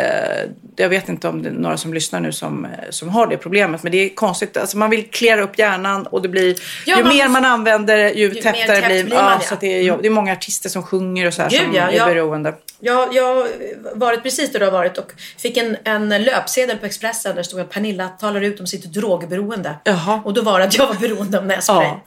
jag 0.76 0.89
vet 0.89 1.09
inte 1.09 1.28
om 1.28 1.43
det 1.43 1.49
är 1.49 1.53
några 1.53 1.78
som 1.78 1.93
lyssnar 1.93 2.20
nu 2.20 2.32
som, 2.32 2.66
eh, 2.66 2.72
som 2.89 3.09
har 3.09 3.28
det 3.28 3.38
problemet, 3.38 3.84
men 3.84 3.91
det 3.91 3.97
är 3.97 4.16
konstigt. 4.16 4.57
Alltså 4.57 4.78
man 4.78 4.89
vill 4.89 5.09
klära 5.09 5.41
upp 5.41 5.59
hjärnan 5.59 6.07
och 6.07 6.22
det 6.22 6.30
blir, 6.30 6.55
Ja, 6.86 6.97
ju 6.97 7.03
man 7.03 7.16
mer 7.16 7.28
måste- 7.28 7.41
man 7.41 7.45
använder 7.51 8.09
ju, 8.14 8.30
tättare 8.34 8.66
täppt 8.66 8.88
blir, 8.88 9.03
blir 9.03 9.16
man, 9.16 9.24
ja, 9.24 9.38
ja. 9.41 9.47
så 9.47 9.55
det, 9.59 9.68
är, 9.68 9.97
det 9.97 10.07
är 10.07 10.09
många 10.09 10.32
artister 10.32 10.70
som 10.70 10.84
sjunger 10.84 11.28
och 11.28 11.34
så 11.34 11.41
här 11.41 11.49
Gud, 11.49 11.59
som 11.59 11.74
ja, 11.74 11.89
är 11.89 11.97
ja. 11.97 12.05
beroende. 12.05 12.53
Jag, 12.80 13.16
jag 13.16 13.47
varit 13.95 14.24
precis 14.24 14.51
där 14.51 14.59
du 14.59 14.66
har 14.66 14.72
varit 14.72 14.97
och 14.97 15.11
fick 15.38 15.57
en, 15.57 15.78
en 15.84 16.09
löpsedel 16.24 16.78
på 16.78 16.86
Expressen 16.86 17.32
där 17.32 17.38
det 17.38 17.43
stod 17.43 17.59
att 17.59 17.70
Pernilla 17.70 18.07
talar 18.07 18.41
ut 18.41 18.59
om 18.59 18.68
sitt 18.68 18.84
drogberoende. 18.84 19.76
Jaha. 19.84 20.22
Och 20.26 20.34
då 20.34 20.41
var 20.41 20.59
det 20.59 20.66
att 20.66 20.78
jag 20.78 20.88
var 20.88 20.95
beroende 20.95 21.38
av 21.38 21.45
nässpray. 21.45 21.86
Ja. 21.88 22.01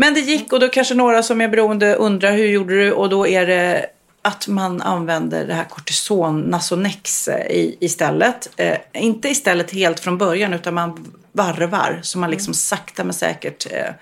Men 0.00 0.14
det 0.14 0.20
gick 0.20 0.52
och 0.52 0.60
då 0.60 0.68
kanske 0.68 0.94
några 0.94 1.22
som 1.22 1.40
är 1.40 1.48
beroende 1.48 1.94
undrar 1.94 2.32
hur 2.32 2.46
gjorde 2.46 2.84
du? 2.84 2.92
Och 2.92 3.08
då 3.08 3.26
är 3.26 3.46
det 3.46 3.86
att 4.22 4.48
man 4.48 4.82
använder 4.82 5.46
det 5.46 5.54
här 5.54 5.64
kortison, 5.64 6.40
Nasonex 6.40 7.28
i, 7.28 7.76
istället. 7.80 8.50
Eh, 8.56 8.76
inte 8.92 9.28
istället 9.28 9.70
helt 9.70 10.00
från 10.00 10.18
början 10.18 10.52
utan 10.52 10.74
man 10.74 11.12
varvar 11.32 12.00
så 12.02 12.18
man 12.18 12.30
liksom 12.30 12.54
sakta 12.54 13.04
men 13.04 13.14
säkert 13.14 13.72
eh, 13.72 13.92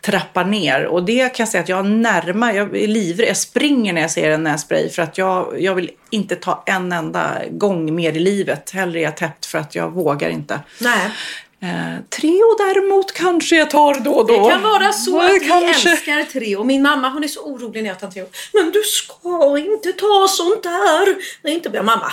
trappar 0.00 0.44
ner. 0.44 0.86
Och 0.86 1.04
det 1.04 1.28
kan 1.28 1.44
jag 1.44 1.48
säga 1.48 1.62
att 1.62 1.68
jag 1.68 1.86
närmar, 1.86 2.52
jag 2.52 2.76
är 2.76 2.88
livrädd, 2.88 3.28
jag 3.28 3.36
springer 3.36 3.92
när 3.92 4.00
jag 4.00 4.10
ser 4.10 4.30
en 4.30 4.42
nässpray 4.42 4.88
för 4.88 5.02
att 5.02 5.18
jag, 5.18 5.60
jag 5.60 5.74
vill 5.74 5.90
inte 6.10 6.36
ta 6.36 6.62
en 6.66 6.92
enda 6.92 7.42
gång 7.50 7.94
mer 7.94 8.12
i 8.12 8.20
livet. 8.20 8.70
Hellre 8.70 9.00
är 9.00 9.04
jag 9.04 9.16
täppt 9.16 9.46
för 9.46 9.58
att 9.58 9.74
jag 9.74 9.90
vågar 9.90 10.28
inte. 10.28 10.60
Nej. 10.80 11.10
Eh, 11.62 11.94
Treo 12.08 12.56
däremot 12.58 13.12
kanske 13.12 13.56
jag 13.56 13.70
tar 13.70 13.94
då 13.94 14.12
och 14.12 14.26
då. 14.26 14.44
Det 14.44 14.50
kan 14.50 14.62
vara 14.62 14.92
så 14.92 15.20
att 15.20 15.30
vi 15.32 15.40
kanske. 15.40 15.90
älskar 15.90 16.24
Treo. 16.24 16.64
Min 16.64 16.82
mamma 16.82 17.08
hon 17.10 17.24
är 17.24 17.28
så 17.28 17.40
orolig 17.40 17.82
när 17.82 17.90
jag 17.90 18.00
tar 18.00 18.08
Treo. 18.10 18.26
Men 18.52 18.70
du 18.70 18.82
ska 18.82 19.58
inte 19.58 19.92
ta 19.92 20.26
sånt 20.28 20.62
där. 20.62 21.14
Det 21.42 21.48
är 21.48 21.52
inte 21.52 21.70
bra. 21.70 21.82
Mamma. 21.82 22.12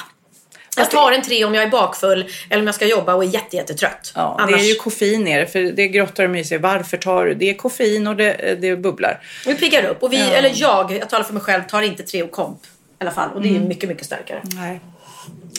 Jag 0.77 0.91
tar 0.91 1.11
en 1.11 1.21
Treo 1.21 1.47
om 1.47 1.55
jag 1.55 1.63
är 1.63 1.69
bakfull 1.69 2.25
eller 2.49 2.61
om 2.61 2.65
jag 2.65 2.75
ska 2.75 2.85
jobba 2.85 3.13
och 3.15 3.23
är 3.23 3.27
jätte, 3.27 3.55
jättetrött. 3.55 4.11
Ja, 4.15 4.35
Annars... 4.39 4.55
Det 4.55 4.61
är 4.61 4.69
ju 4.69 4.75
koffein 4.75 5.27
i 5.27 5.39
det, 5.39 5.47
för 5.47 5.59
det 5.59 5.87
grottar 5.87 6.23
de 6.23 6.35
i 6.35 6.43
sig. 6.43 6.57
Varför 6.57 6.97
tar 6.97 7.25
du? 7.25 7.33
Det 7.33 7.49
är 7.49 7.53
koffein 7.53 8.07
och 8.07 8.15
det, 8.15 8.57
det 8.61 8.75
bubblar. 8.75 9.21
Vi 9.45 9.55
piggar 9.55 9.83
upp. 9.85 10.03
Och 10.03 10.13
vi, 10.13 10.17
Ja. 10.19 10.25
eller 10.25 10.51
jag, 10.55 10.91
jag 10.91 11.09
talar 11.09 11.23
för 11.23 11.33
mig 11.33 11.43
själv, 11.43 11.61
tar 11.63 11.81
inte 11.81 12.03
Treo 12.03 12.27
komp. 12.27 12.59
I 12.65 12.67
alla 12.99 13.11
fall. 13.11 13.29
Och 13.35 13.41
det 13.41 13.47
är 13.47 13.55
Mm. 13.55 13.67
mycket, 13.67 13.89
mycket 13.89 14.05
starkare. 14.05 14.41
Nej. 14.55 14.79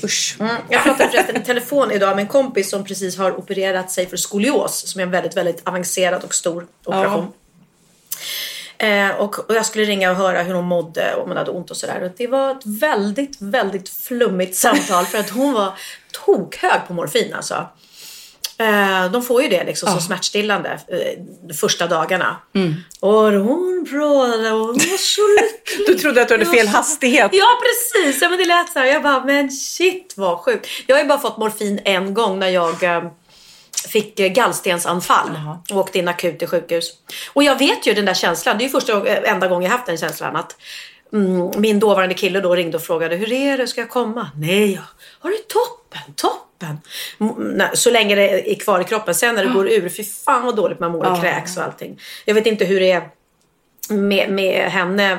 Usch. 0.05 0.37
Mm. 0.41 0.57
Jag 0.69 0.83
pratade 0.83 1.11
förresten 1.11 1.37
i 1.37 1.45
telefon 1.45 1.91
idag 1.91 2.17
med 2.17 2.23
en 2.23 2.29
kompis 2.29 2.71
som 2.71 2.85
precis 2.85 3.19
har 3.19 3.39
opererat 3.39 3.91
sig 3.91 4.07
för 4.07 4.17
skolios. 4.17 4.87
Som 4.87 5.01
är 5.01 5.03
en 5.03 5.11
väldigt, 5.11 5.37
väldigt 5.37 5.69
avancerad 5.69 6.25
och 6.25 6.35
stor 6.35 6.67
operation. 6.85 7.33
Eh, 8.79 9.11
och, 9.11 9.51
och 9.51 9.55
jag 9.55 9.67
skulle 9.67 9.85
ringa 9.85 10.11
och 10.11 10.17
höra 10.17 10.43
hur 10.43 10.55
hon 10.55 10.65
mådde 10.65 11.15
och 11.15 11.23
om 11.23 11.29
hon 11.29 11.37
hade 11.37 11.51
ont 11.51 11.71
och 11.71 11.77
sådär. 11.77 12.13
Det 12.17 12.27
var 12.27 12.51
ett 12.51 12.67
väldigt, 12.67 13.37
väldigt 13.41 13.89
flummigt 13.89 14.57
samtal 14.57 15.07
för 15.07 15.19
att 15.19 15.31
hon 15.31 15.53
var 15.53 15.73
tokhög 16.13 16.81
på 16.87 16.95
morfin 16.95 17.35
alltså. 17.35 17.67
Eh, 18.61 19.11
de 19.11 19.23
får 19.23 19.43
ju 19.43 19.49
det 19.49 19.65
liksom 19.65 19.89
som 19.89 20.01
smärtstillande 20.01 20.81
eh, 20.89 21.23
de 21.49 21.55
första 21.55 21.87
dagarna. 21.87 22.37
Och 23.01 23.33
hon 23.33 23.87
pratade 23.91 24.51
och 24.51 24.59
hon 24.59 24.75
var 24.75 24.99
så 24.99 25.21
lycklig. 25.43 25.87
Du 25.87 26.03
trodde 26.03 26.23
att 26.23 26.29
du 26.29 26.35
hade 26.35 26.47
fel 26.47 26.69
hastighet. 26.69 27.31
Ja 27.33 27.47
precis, 27.63 28.23
ja, 28.23 28.29
men 28.29 28.39
det 28.39 28.45
lät 28.45 28.73
så 28.73 28.79
här. 28.79 28.87
Jag 28.87 29.03
bara, 29.03 29.25
men 29.25 29.51
shit 29.51 30.15
vad 30.17 30.39
sjukt. 30.39 30.67
Jag 30.87 30.97
har 30.97 31.03
ju 31.03 31.09
bara 31.09 31.19
fått 31.19 31.37
morfin 31.37 31.81
en 31.85 32.15
gång 32.15 32.39
när 32.39 32.49
jag 32.49 32.83
eh, 32.83 33.03
fick 33.89 34.21
eh, 34.21 34.29
gallstensanfall 34.29 35.31
och 35.71 35.77
åkte 35.77 35.99
in 35.99 36.09
akut 36.09 36.39
till 36.39 36.49
sjukhus. 36.49 36.93
Och 37.33 37.43
jag 37.43 37.59
vet 37.59 37.87
ju 37.87 37.95
den 37.95 38.05
där 38.05 38.15
känslan, 38.15 38.59
det 38.59 38.65
är 38.65 38.67
ju 38.67 38.71
första 38.73 39.07
eh, 39.07 39.33
enda 39.33 39.49
gången 39.49 39.63
jag 39.63 39.71
haft 39.71 39.87
den 39.87 39.99
känslan 39.99 40.37
att 40.37 40.57
mm, 41.13 41.51
min 41.57 41.81
dåvarande 41.81 42.15
kille 42.15 42.41
då 42.41 42.55
ringde 42.55 42.77
och 42.77 42.83
frågade 42.83 43.17
hur 43.17 43.33
är 43.33 43.59
det, 43.59 43.67
ska 43.67 43.81
jag 43.81 43.91
komma? 43.91 44.31
Nej, 44.37 44.81
har 45.21 45.31
det 45.31 45.49
toppen, 45.49 46.15
toppen. 46.17 46.50
Nej, 47.39 47.71
Så 47.75 47.91
länge 47.91 48.15
det 48.15 48.53
är 48.53 48.55
kvar 48.55 48.81
i 48.81 48.85
kroppen, 48.85 49.15
sen 49.15 49.35
när 49.35 49.45
det 49.45 49.51
går 49.51 49.69
ur, 49.69 49.89
fy 49.89 50.05
fan 50.05 50.45
vad 50.45 50.57
dåligt 50.57 50.81
man 50.81 50.93
mår 50.93 51.07
och 51.07 51.21
kräks 51.21 51.57
och 51.57 51.63
allting. 51.63 52.01
Jag 52.25 52.35
vet 52.35 52.47
inte 52.47 52.65
hur 52.65 52.81
det 52.81 52.91
är 52.91 53.03
med, 53.89 54.31
med 54.31 54.71
henne 54.71 55.13
eh, 55.13 55.19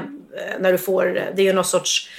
när 0.59 0.71
du 0.71 0.77
får, 0.77 1.05
det 1.05 1.41
är 1.41 1.45
ju 1.45 1.53
någon 1.53 1.65
sorts, 1.65 2.09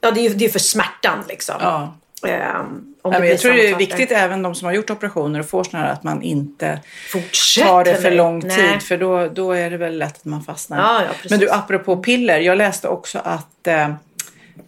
ja 0.00 0.10
det 0.10 0.20
är 0.20 0.28
ju 0.28 0.34
det 0.34 0.44
är 0.44 0.48
för 0.48 0.58
smärtan 0.58 1.24
liksom. 1.28 1.54
Ja. 1.60 1.96
Ehm, 2.26 2.94
om 3.02 3.20
blir 3.20 3.30
jag 3.30 3.38
tror 3.38 3.52
det 3.52 3.70
är 3.70 3.76
viktigt 3.76 4.10
även 4.10 4.42
de 4.42 4.54
som 4.54 4.66
har 4.66 4.72
gjort 4.72 4.90
operationer 4.90 5.40
och 5.40 5.48
får 5.48 5.64
såna 5.64 5.82
här 5.82 5.92
att 5.92 6.02
man 6.02 6.22
inte 6.22 6.80
Fortsätt 7.12 7.66
tar 7.66 7.84
det 7.84 7.94
för 7.94 8.10
lång 8.10 8.38
Nej. 8.46 8.56
tid 8.56 8.82
för 8.82 8.96
då, 8.96 9.28
då 9.28 9.52
är 9.52 9.70
det 9.70 9.76
väl 9.76 9.98
lätt 9.98 10.16
att 10.16 10.24
man 10.24 10.42
fastnar. 10.42 10.78
Ja, 10.78 11.02
ja, 11.02 11.28
men 11.30 11.40
du, 11.40 11.50
apropå 11.50 11.96
piller. 11.96 12.40
Jag 12.40 12.58
läste 12.58 12.88
också 12.88 13.18
att 13.24 13.66
eh, 13.66 13.92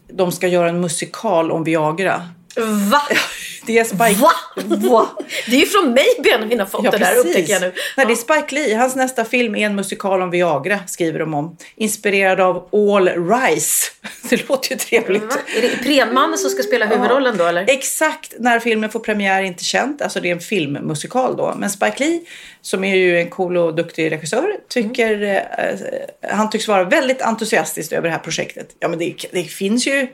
de 0.09 0.33
ska 0.33 0.49
göra 0.49 0.69
en 0.69 0.81
musikal 0.81 1.51
om 1.51 1.65
Viagra. 1.65 2.29
Va? 2.91 3.03
Det 3.67 3.79
är 3.79 3.85
Spike... 3.85 4.21
Va? 4.21 4.33
Va? 4.77 5.09
Det 5.47 5.57
är 5.57 5.61
ju 5.61 5.67
från 5.67 5.93
mig 5.93 6.07
Benjamin 6.23 6.59
har 6.59 6.67
fått 6.67 6.93
det 6.93 6.99
där 6.99 7.17
upptäcker 7.17 7.53
jag 7.53 7.61
nu. 7.61 7.73
Nej, 7.97 8.07
det 8.07 8.13
är 8.13 8.17
Spike 8.17 8.55
Lee. 8.55 8.77
Hans 8.77 8.97
nästa 8.97 9.25
film 9.25 9.57
är 9.57 9.67
en 9.67 9.75
musikal 9.75 10.23
om 10.23 10.31
Viagra, 10.31 10.79
skriver 10.87 11.19
de 11.19 11.35
om. 11.35 11.57
Inspirerad 11.77 12.41
av 12.41 12.69
All 12.73 13.09
Rise. 13.09 13.91
Det 14.31 14.49
låter 14.49 14.71
ju 14.71 14.77
trevligt. 14.77 15.23
Va? 15.23 15.37
Är 15.57 15.63
det 15.63 15.77
Prenmannen 15.83 16.39
som 16.39 16.51
ska 16.51 16.63
spela 16.63 16.87
huvudrollen 16.87 17.37
då 17.37 17.47
eller? 17.47 17.65
Exakt 17.69 18.35
när 18.39 18.61
filmen 18.61 18.91
får 18.91 19.01
premiär 19.01 19.41
är 19.41 19.45
inte 19.45 19.65
känt. 19.65 20.03
Alltså 20.03 20.21
det 20.21 20.29
är 20.29 20.33
en 20.33 20.41
filmmusikal 20.41 21.37
då. 21.37 21.55
Men 21.59 21.71
Spike 21.71 22.05
Lee, 22.05 22.21
som 22.61 22.85
är 22.85 22.97
ju 22.97 23.19
en 23.19 23.31
cool 23.31 23.57
och 23.57 23.75
duktig 23.75 24.13
regissör, 24.13 24.57
tycker, 24.69 25.23
eh, 25.23 26.31
han 26.31 26.51
tycks 26.51 26.69
vara 26.69 26.85
väldigt 26.85 27.23
entusiastisk 27.23 27.93
över 27.93 28.09
det 28.09 28.15
här 28.15 28.19
projektet. 28.19 28.69
Ja 28.79 28.89
men 28.89 28.99
det, 28.99 29.15
det 29.33 29.43
finns 29.45 29.87
ju, 29.87 30.09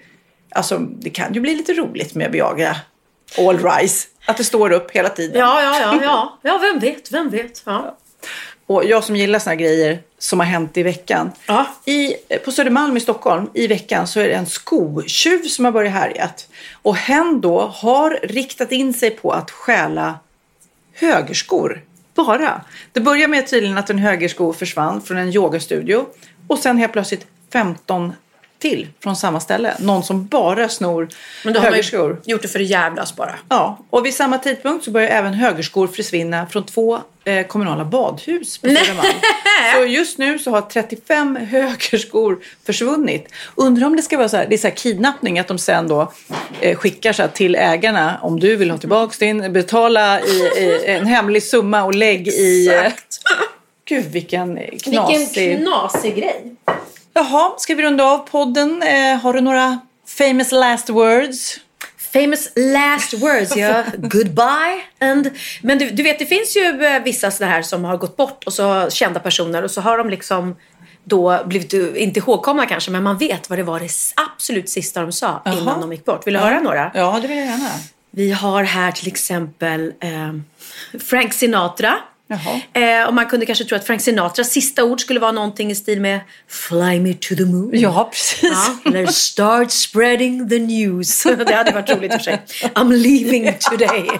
alltså 0.50 0.78
det 0.78 1.10
kan 1.10 1.34
ju 1.34 1.40
bli 1.40 1.54
lite 1.54 1.72
roligt 1.72 2.14
med 2.14 2.32
Viagra. 2.32 2.76
All 3.38 3.58
Rise. 3.58 4.08
Att 4.26 4.36
det 4.36 4.44
står 4.44 4.72
upp 4.72 4.90
hela 4.90 5.08
tiden. 5.08 5.40
Ja, 5.40 5.62
ja, 5.62 5.80
ja, 5.80 5.98
ja. 6.02 6.38
Ja, 6.42 6.58
vem 6.58 6.78
vet, 6.78 7.12
vem 7.12 7.30
vet. 7.30 7.62
Ja. 7.66 7.96
Och 8.66 8.84
jag 8.84 9.04
som 9.04 9.16
gillar 9.16 9.38
såna 9.38 9.50
här 9.50 9.60
grejer 9.60 9.98
som 10.18 10.40
har 10.40 10.46
hänt 10.46 10.76
i 10.76 10.82
veckan. 10.82 11.30
Ja. 11.46 11.66
I, 11.84 12.14
på 12.44 12.52
Södermalm 12.52 12.96
i 12.96 13.00
Stockholm 13.00 13.50
i 13.54 13.66
veckan 13.66 14.06
så 14.06 14.20
är 14.20 14.24
det 14.28 14.34
en 14.34 14.46
skotjuv 14.46 15.42
som 15.42 15.64
har 15.64 15.72
börjat 15.72 15.92
härjat. 15.92 16.48
Och 16.72 16.96
hen 16.96 17.40
då 17.40 17.60
har 17.60 18.18
riktat 18.22 18.72
in 18.72 18.94
sig 18.94 19.10
på 19.10 19.30
att 19.30 19.50
stjäla 19.50 20.18
högerskor. 20.94 21.82
Bara. 22.14 22.60
Det 22.92 23.00
börjar 23.00 23.28
med 23.28 23.46
tydligen 23.46 23.78
att 23.78 23.90
en 23.90 23.98
högersko 23.98 24.52
försvann 24.52 25.02
från 25.02 25.18
en 25.18 25.32
yogastudio. 25.32 26.06
Och 26.46 26.58
sen 26.58 26.78
helt 26.78 26.92
plötsligt 26.92 27.26
15 27.52 28.12
till 28.58 28.88
från 29.02 29.16
samma 29.16 29.40
ställe. 29.40 29.74
Någon 29.78 30.02
som 30.02 30.26
bara 30.26 30.68
snor 30.68 31.08
Men 31.44 31.54
då 31.54 31.60
har 31.60 31.64
man 31.64 31.72
högerskor. 31.72 32.20
ju 32.24 32.32
gjort 32.32 32.42
det 32.42 32.48
för 32.48 32.60
att 32.60 32.66
jävlas 32.66 33.16
bara. 33.16 33.34
Ja, 33.48 33.78
och 33.90 34.06
vid 34.06 34.14
samma 34.14 34.38
tidpunkt 34.38 34.84
så 34.84 34.90
börjar 34.90 35.08
även 35.08 35.34
högerskor 35.34 35.86
försvinna 35.86 36.46
från 36.46 36.66
två 36.66 36.98
eh, 37.24 37.46
kommunala 37.46 37.84
badhus 37.84 38.58
på 38.58 38.68
Södermalm. 38.68 39.08
Så 39.74 39.84
just 39.84 40.18
nu 40.18 40.38
så 40.38 40.50
har 40.50 40.60
35 40.60 41.36
högerskor 41.36 42.38
försvunnit. 42.66 43.28
Undrar 43.54 43.86
om 43.86 43.96
det 43.96 44.02
ska 44.02 44.16
vara 44.16 44.28
så 44.28 44.36
här, 44.36 44.46
det 44.48 44.54
är 44.54 44.58
så 44.58 44.68
här 44.68 44.74
kidnappning, 44.74 45.38
att 45.38 45.48
de 45.48 45.58
sen 45.58 45.88
då 45.88 46.12
eh, 46.60 46.76
skickar 46.76 47.12
så 47.12 47.22
här 47.22 47.28
till 47.28 47.54
ägarna, 47.54 48.18
om 48.22 48.40
du 48.40 48.56
vill 48.56 48.70
ha 48.70 48.78
tillbaks 48.78 49.18
din, 49.18 49.52
betala 49.52 50.20
i, 50.20 50.38
i 50.56 50.82
en 50.86 51.06
hemlig 51.06 51.42
summa 51.42 51.84
och 51.84 51.94
lägg 51.94 52.28
i... 52.28 52.68
Eh, 52.68 52.92
gud 53.84 54.04
vilken 54.04 54.56
knasig... 54.82 55.28
Vilken 55.34 55.64
knasig 55.64 56.16
grej. 56.16 56.56
Jaha, 57.14 57.54
ska 57.58 57.74
vi 57.74 57.82
runda 57.82 58.04
av 58.04 58.18
podden? 58.18 58.82
Eh, 58.82 59.20
har 59.20 59.32
du 59.32 59.40
några 59.40 59.80
famous 60.18 60.52
last 60.52 60.90
words? 60.90 61.60
Famous 62.12 62.48
last 62.56 63.14
words, 63.14 63.56
ja. 63.56 63.84
Goodbye. 63.96 64.82
And, 65.00 65.30
men 65.62 65.78
du, 65.78 65.90
du 65.90 66.02
vet, 66.02 66.18
det 66.18 66.26
finns 66.26 66.56
ju 66.56 66.84
eh, 66.84 67.02
vissa 67.02 67.30
sådana 67.30 67.52
här 67.52 67.62
som 67.62 67.84
har 67.84 67.96
gått 67.96 68.16
bort 68.16 68.44
och 68.44 68.52
så 68.52 68.90
kända 68.90 69.20
personer 69.20 69.62
och 69.62 69.70
så 69.70 69.80
har 69.80 69.98
de 69.98 70.10
liksom 70.10 70.56
då 71.04 71.44
blivit, 71.44 71.74
eh, 71.74 72.02
inte 72.02 72.20
ihågkomna 72.20 72.66
kanske, 72.66 72.90
men 72.90 73.02
man 73.02 73.18
vet 73.18 73.50
vad 73.50 73.58
det 73.58 73.62
var 73.62 73.80
det 73.80 73.90
absolut 74.34 74.68
sista 74.68 75.02
de 75.02 75.12
sa 75.12 75.42
Jaha. 75.44 75.58
innan 75.58 75.80
de 75.80 75.92
gick 75.92 76.04
bort. 76.04 76.26
Vill 76.26 76.34
du 76.34 76.40
höra 76.40 76.60
några? 76.60 76.90
Ja, 76.94 77.18
det 77.22 77.28
vill 77.28 77.36
jag 77.36 77.46
gärna. 77.46 77.70
Vi 78.10 78.32
har 78.32 78.64
här 78.64 78.92
till 78.92 79.08
exempel 79.08 79.92
eh, 80.00 80.32
Frank 81.00 81.32
Sinatra. 81.32 81.94
Eh, 82.72 83.06
och 83.06 83.14
man 83.14 83.26
kunde 83.26 83.46
kanske 83.46 83.64
tro 83.64 83.76
att 83.76 83.86
Frank 83.86 84.00
Sinatras 84.00 84.50
sista 84.50 84.84
ord 84.84 85.00
skulle 85.00 85.20
vara 85.20 85.32
någonting 85.32 85.70
i 85.70 85.74
stil 85.74 86.00
med 86.00 86.20
Fly 86.48 87.00
me 87.00 87.14
to 87.14 87.34
the 87.36 87.44
moon. 87.44 87.70
Ja, 87.72 88.08
precis. 88.12 88.42
Ja, 88.42 88.76
eller 88.90 89.06
start 89.06 89.70
spreading 89.70 90.48
the 90.48 90.58
news. 90.58 91.22
Det 91.46 91.54
hade 91.54 91.72
varit 91.72 91.90
roligt 91.90 92.12
i 92.12 92.16
och 92.16 92.20
för 92.20 92.24
sig. 92.24 92.42
I'm 92.74 92.92
leaving 92.96 93.52
today. 93.60 94.10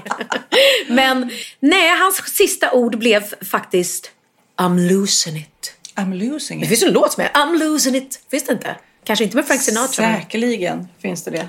Men 0.88 1.30
nej, 1.60 1.98
hans 1.98 2.16
sista 2.36 2.72
ord 2.72 2.98
blev 2.98 3.24
faktiskt 3.50 4.10
I'm 4.56 4.88
losing 4.92 5.36
it. 5.36 5.72
I'm 5.96 6.14
losing 6.30 6.60
Det 6.60 6.64
it. 6.64 6.68
finns 6.68 6.82
en 6.82 6.92
låt 6.92 7.12
som 7.12 7.22
är 7.24 7.28
I'm 7.28 7.58
losing 7.58 7.94
it. 7.96 8.20
Finns 8.30 8.44
det 8.44 8.52
inte? 8.52 8.76
Kanske 9.04 9.24
inte 9.24 9.36
med 9.36 9.46
Frank 9.46 9.62
Sinatra. 9.62 10.14
Säkerligen 10.16 10.88
finns 11.02 11.24
det 11.24 11.30
det. 11.30 11.48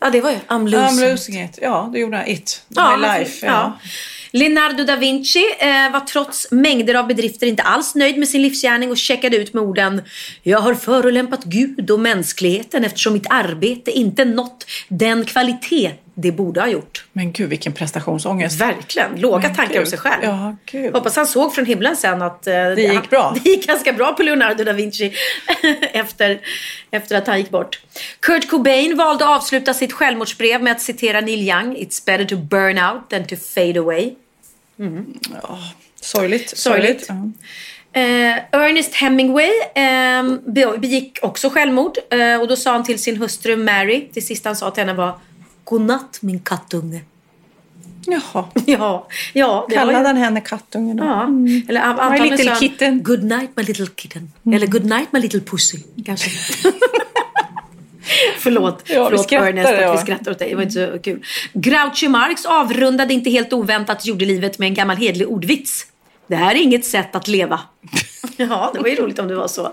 Ja, 0.00 0.10
det 0.10 0.20
var 0.20 0.30
ju 0.30 0.36
I'm 0.48 0.68
losing, 0.68 0.80
I'm 0.98 1.04
it. 1.04 1.10
losing 1.10 1.44
it. 1.44 1.58
Ja, 1.62 1.90
det 1.92 1.98
gjorde 1.98 2.16
han. 2.16 2.26
It. 2.26 2.62
My 2.68 3.06
life. 3.18 3.46
ja. 3.46 3.52
Ja. 3.52 3.78
Leonardo 4.32 4.84
da 4.84 4.96
Vinci 4.96 5.44
eh, 5.58 5.92
var 5.92 6.00
trots 6.00 6.50
mängder 6.50 6.94
av 6.94 7.06
bedrifter 7.06 7.46
inte 7.46 7.62
alls 7.62 7.94
nöjd 7.94 8.18
med 8.18 8.28
sin 8.28 8.42
livsgärning 8.42 8.90
och 8.90 8.96
checkade 8.96 9.36
ut 9.36 9.54
med 9.54 9.62
orden 9.62 10.02
Jag 10.42 10.58
har 10.58 10.74
förolämpat 10.74 11.44
Gud 11.44 11.90
och 11.90 12.00
mänskligheten 12.00 12.84
eftersom 12.84 13.12
mitt 13.12 13.26
arbete 13.30 13.90
inte 13.90 14.24
nått 14.24 14.66
den 14.88 15.24
kvalitet 15.24 15.92
det 16.20 16.32
borde 16.32 16.60
ha 16.60 16.68
gjort. 16.68 17.04
Men 17.12 17.32
gud, 17.32 17.48
vilken 17.50 17.72
prestationsångest. 17.72 18.60
Verkligen. 18.60 19.20
Låga 19.20 19.48
Men 19.48 19.56
tankar 19.56 19.72
gud. 19.74 19.82
om 19.82 19.86
sig 19.86 19.98
själv. 19.98 20.24
Ja, 20.24 20.56
gud. 20.66 20.92
Hoppas 20.94 21.16
han 21.16 21.26
såg 21.26 21.54
från 21.54 21.66
himlen 21.66 21.96
sen 21.96 22.22
att 22.22 22.46
eh, 22.46 22.52
det 22.52 22.82
gick 22.82 23.10
bra. 23.10 23.36
Det 23.44 23.50
gick 23.50 23.66
ganska 23.66 23.92
bra 23.92 24.12
på 24.12 24.22
Leonardo 24.22 24.64
da 24.64 24.72
Vinci 24.72 25.12
efter, 25.92 26.40
efter 26.90 27.16
att 27.16 27.26
han 27.26 27.38
gick 27.38 27.50
bort. 27.50 27.80
Kurt 28.20 28.48
Cobain 28.50 28.96
valde 28.96 29.24
att 29.24 29.36
avsluta 29.36 29.74
sitt 29.74 29.92
självmordsbrev 29.92 30.62
med 30.62 30.72
att 30.72 30.80
citera 30.80 31.20
Neil 31.20 31.48
Young. 31.48 31.76
It's 31.76 32.06
better 32.06 32.24
to 32.24 32.36
burn 32.36 32.78
out 32.78 33.10
than 33.10 33.24
to 33.26 33.36
fade 33.54 33.80
away. 33.80 34.14
Sorgligt. 36.00 36.58
Sorgligt. 36.58 37.06
Ja. 37.08 37.14
Eh, 38.00 38.36
Ernest 38.52 38.94
Hemingway 38.94 39.50
eh, 39.74 40.22
be- 40.46 40.78
begick 40.78 41.18
också 41.22 41.50
självmord. 41.50 41.98
Eh, 42.10 42.40
och 42.40 42.48
då 42.48 42.56
sa 42.56 42.72
han 42.72 42.84
till 42.84 42.98
sin 42.98 43.16
hustru 43.16 43.56
Mary, 43.56 44.08
det 44.12 44.20
sista 44.20 44.48
han 44.48 44.56
sa 44.56 44.70
till 44.70 44.80
henne 44.82 44.94
var 44.94 45.18
Godnatt 45.68 46.18
min 46.22 46.40
kattunge. 46.40 47.00
Jaha. 48.06 48.44
Ja, 48.66 49.06
ja. 49.32 49.66
Kallade 49.70 50.06
han 50.06 50.16
henne 50.16 50.40
kattungen 50.40 50.96
då? 50.96 51.04
Ja. 51.04 51.22
Eller 51.68 51.80
an- 51.80 51.98
antagligen 51.98 52.28
little 52.30 52.44
sa 52.44 52.50
han, 52.50 52.60
kitten. 52.60 52.88
Mm. 52.88 53.02
Good 53.02 53.24
night 53.24 53.50
my 53.56 53.62
little 53.62 53.86
kitten. 53.96 54.32
Eller 54.54 54.66
good 54.66 54.84
night 54.84 55.12
my 55.12 55.20
little 55.20 55.40
pussy. 55.40 55.78
Kanske. 56.06 56.30
förlåt, 58.38 58.82
Ja, 58.86 59.06
förlåt 59.10 59.32
Ernest 59.32 59.68
att 59.68 59.80
ja. 59.80 59.92
vi 59.92 59.98
skrattar 59.98 60.30
åt 60.30 60.38
dig. 60.38 60.48
Det 60.48 60.54
var 60.54 60.62
inte 60.62 60.92
så 60.92 60.98
kul. 61.02 61.24
Groucho 61.52 62.08
Marx 62.08 62.44
avrundade 62.44 63.14
inte 63.14 63.30
helt 63.30 63.52
oväntat 63.52 64.06
jordelivet 64.06 64.58
med 64.58 64.68
en 64.68 64.74
gammal 64.74 64.96
hedlig 64.96 65.28
ordvits. 65.28 65.86
Det 66.26 66.36
här 66.36 66.54
är 66.54 66.62
inget 66.62 66.84
sätt 66.84 67.16
att 67.16 67.28
leva. 67.28 67.60
Ja, 68.50 68.70
det 68.74 68.80
var 68.80 68.88
ju 68.88 68.94
roligt 68.94 69.18
om 69.18 69.28
det 69.28 69.36
var 69.36 69.48
så. 69.48 69.72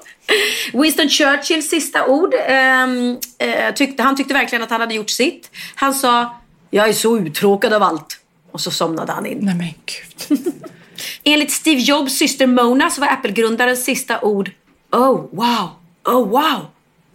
Winston 0.74 1.10
Churchills 1.10 1.70
sista 1.70 2.06
ord. 2.06 2.34
ehm, 2.48 3.18
eh, 3.38 3.74
tyckte, 3.74 4.04
han 4.04 4.16
tyckte 4.16 4.34
verkligen 4.34 4.64
att 4.64 4.70
han 4.70 4.82
hade 4.82 4.94
gjort 4.94 5.10
sitt. 5.10 5.52
Han 5.76 5.94
sa, 5.94 6.36
jag 6.70 6.90
är 6.90 6.94
så 6.94 7.18
uttråkad 7.18 7.74
av 7.74 7.84
allt. 7.84 8.20
Och 8.52 8.62
så 8.62 8.72
somnade 8.72 9.12
han 9.12 9.26
in. 9.26 9.38
Nej 9.42 9.56
men 9.56 9.68
gud. 9.86 10.54
Enligt 11.24 11.52
Steve 11.52 11.82
Jobs 11.82 12.14
syster 12.14 12.48
Mona 12.48 12.90
så 12.90 13.02
var 13.02 13.08
Apple-grundarens 13.08 13.84
sista 13.84 14.22
ord 14.22 14.52
Oh 14.92 15.26
wow, 15.32 15.70
oh 16.08 16.28
wow, 16.28 16.66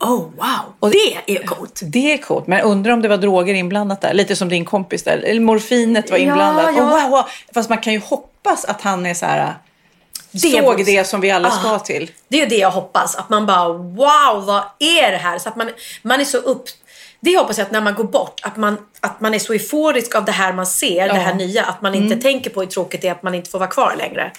oh 0.01 0.18
wow. 0.20 0.74
Och 0.80 0.90
det 0.90 1.16
är 1.26 1.46
coolt. 1.46 1.80
Det 1.84 2.12
är 2.12 2.18
coolt. 2.18 2.46
Men 2.46 2.61
undrar 2.61 2.92
om 2.92 3.03
det 3.03 3.09
var 3.09 3.16
droger 3.16 3.55
inblandat 3.55 4.01
där. 4.01 4.14
Lite 4.14 4.36
som 4.36 4.48
din 4.48 4.64
kompis 4.64 5.03
där. 5.03 5.18
Eller 5.18 5.40
morfinet 5.40 6.11
var 6.11 6.18
Ja, 6.18 6.24
inblandat. 6.24 6.70
ja. 6.76 6.82
Oh, 6.82 7.03
wow, 7.03 7.11
wow. 7.11 7.24
Fast 7.55 7.68
man 7.68 7.78
kan 7.78 7.92
ju 7.92 7.98
hoppas 7.98 8.64
att 8.64 8.80
han 8.82 9.07
är 9.07 9.14
så 9.14 9.26
här. 9.26 9.55
Det 10.32 10.38
såg 10.38 10.62
var- 10.64 10.84
det 10.84 11.06
som 11.06 11.20
vi 11.20 11.30
alla 11.30 11.48
Ah. 11.48 11.50
ska 11.50 11.78
till. 11.78 12.10
Det 12.28 12.36
är 12.36 12.40
ju 12.40 12.46
det 12.48 12.56
jag 12.56 12.70
hoppas. 12.70 13.16
Att 13.16 13.28
man 13.30 13.46
bara 13.46 13.68
wow, 13.72 14.44
vad 14.46 14.62
är 14.78 15.10
det 15.12 15.18
här? 15.18 15.38
Så 15.38 15.48
att 15.48 15.56
man, 15.56 15.70
man 16.02 16.20
är 16.20 16.24
så 16.24 16.38
upp... 16.38 16.64
Det 17.22 17.38
hoppas 17.38 17.58
jag 17.58 17.64
att 17.64 17.70
när 17.72 17.80
man 17.80 17.94
går 17.94 18.04
bort, 18.04 18.40
att 18.42 18.56
man, 18.56 18.76
att 19.00 19.20
man 19.20 19.34
är 19.34 19.38
så 19.38 19.52
euforisk 19.52 20.14
av 20.14 20.24
det 20.24 20.32
här 20.32 20.52
man 20.52 20.66
ser, 20.66 21.08
det 21.08 21.14
här 21.14 21.34
nya. 21.34 21.64
Att 21.64 21.82
man 21.82 21.94
inte 21.94 22.16
tänker 22.16 22.50
på 22.50 22.60
hur 22.60 22.66
tråkigt 22.66 23.02
det 23.02 23.08
är 23.08 23.12
att 23.12 23.22
man 23.22 23.34
inte 23.34 23.50
får 23.50 23.58
vara 23.58 23.68
kvar 23.68 23.94
längre. 23.98 24.32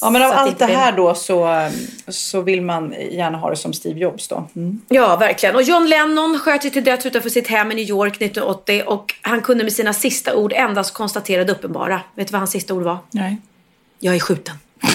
Ja 0.00 0.10
men 0.10 0.22
av 0.22 0.32
allt 0.32 0.58
det 0.58 0.64
här 0.66 0.92
då 0.92 1.14
så, 1.14 1.68
så 2.08 2.40
vill 2.40 2.62
man 2.62 2.94
gärna 3.10 3.38
ha 3.38 3.50
det 3.50 3.56
som 3.56 3.72
Steve 3.72 4.00
Jobs 4.00 4.28
då. 4.28 4.48
Mm. 4.56 4.80
Ja, 4.88 5.16
verkligen. 5.16 5.54
Och 5.56 5.62
John 5.62 5.88
Lennon 5.88 6.38
sköt 6.38 6.62
sig 6.62 6.70
till 6.70 6.84
döds 6.84 7.06
utanför 7.06 7.30
sitt 7.30 7.48
hem 7.48 7.72
i 7.72 7.74
New 7.74 7.84
York 7.88 8.12
1980 8.22 8.82
och 8.86 9.14
han 9.22 9.40
kunde 9.40 9.64
med 9.64 9.72
sina 9.72 9.92
sista 9.92 10.34
ord 10.34 10.52
endast 10.52 10.94
konstatera 10.94 11.44
det 11.44 11.52
uppenbara. 11.52 12.00
Vet 12.14 12.26
du 12.28 12.32
vad 12.32 12.40
hans 12.40 12.50
sista 12.50 12.74
ord 12.74 12.82
var? 12.82 12.98
Nej. 13.10 13.36
Jag 13.98 14.14
är 14.14 14.20
skjuten. 14.20 14.54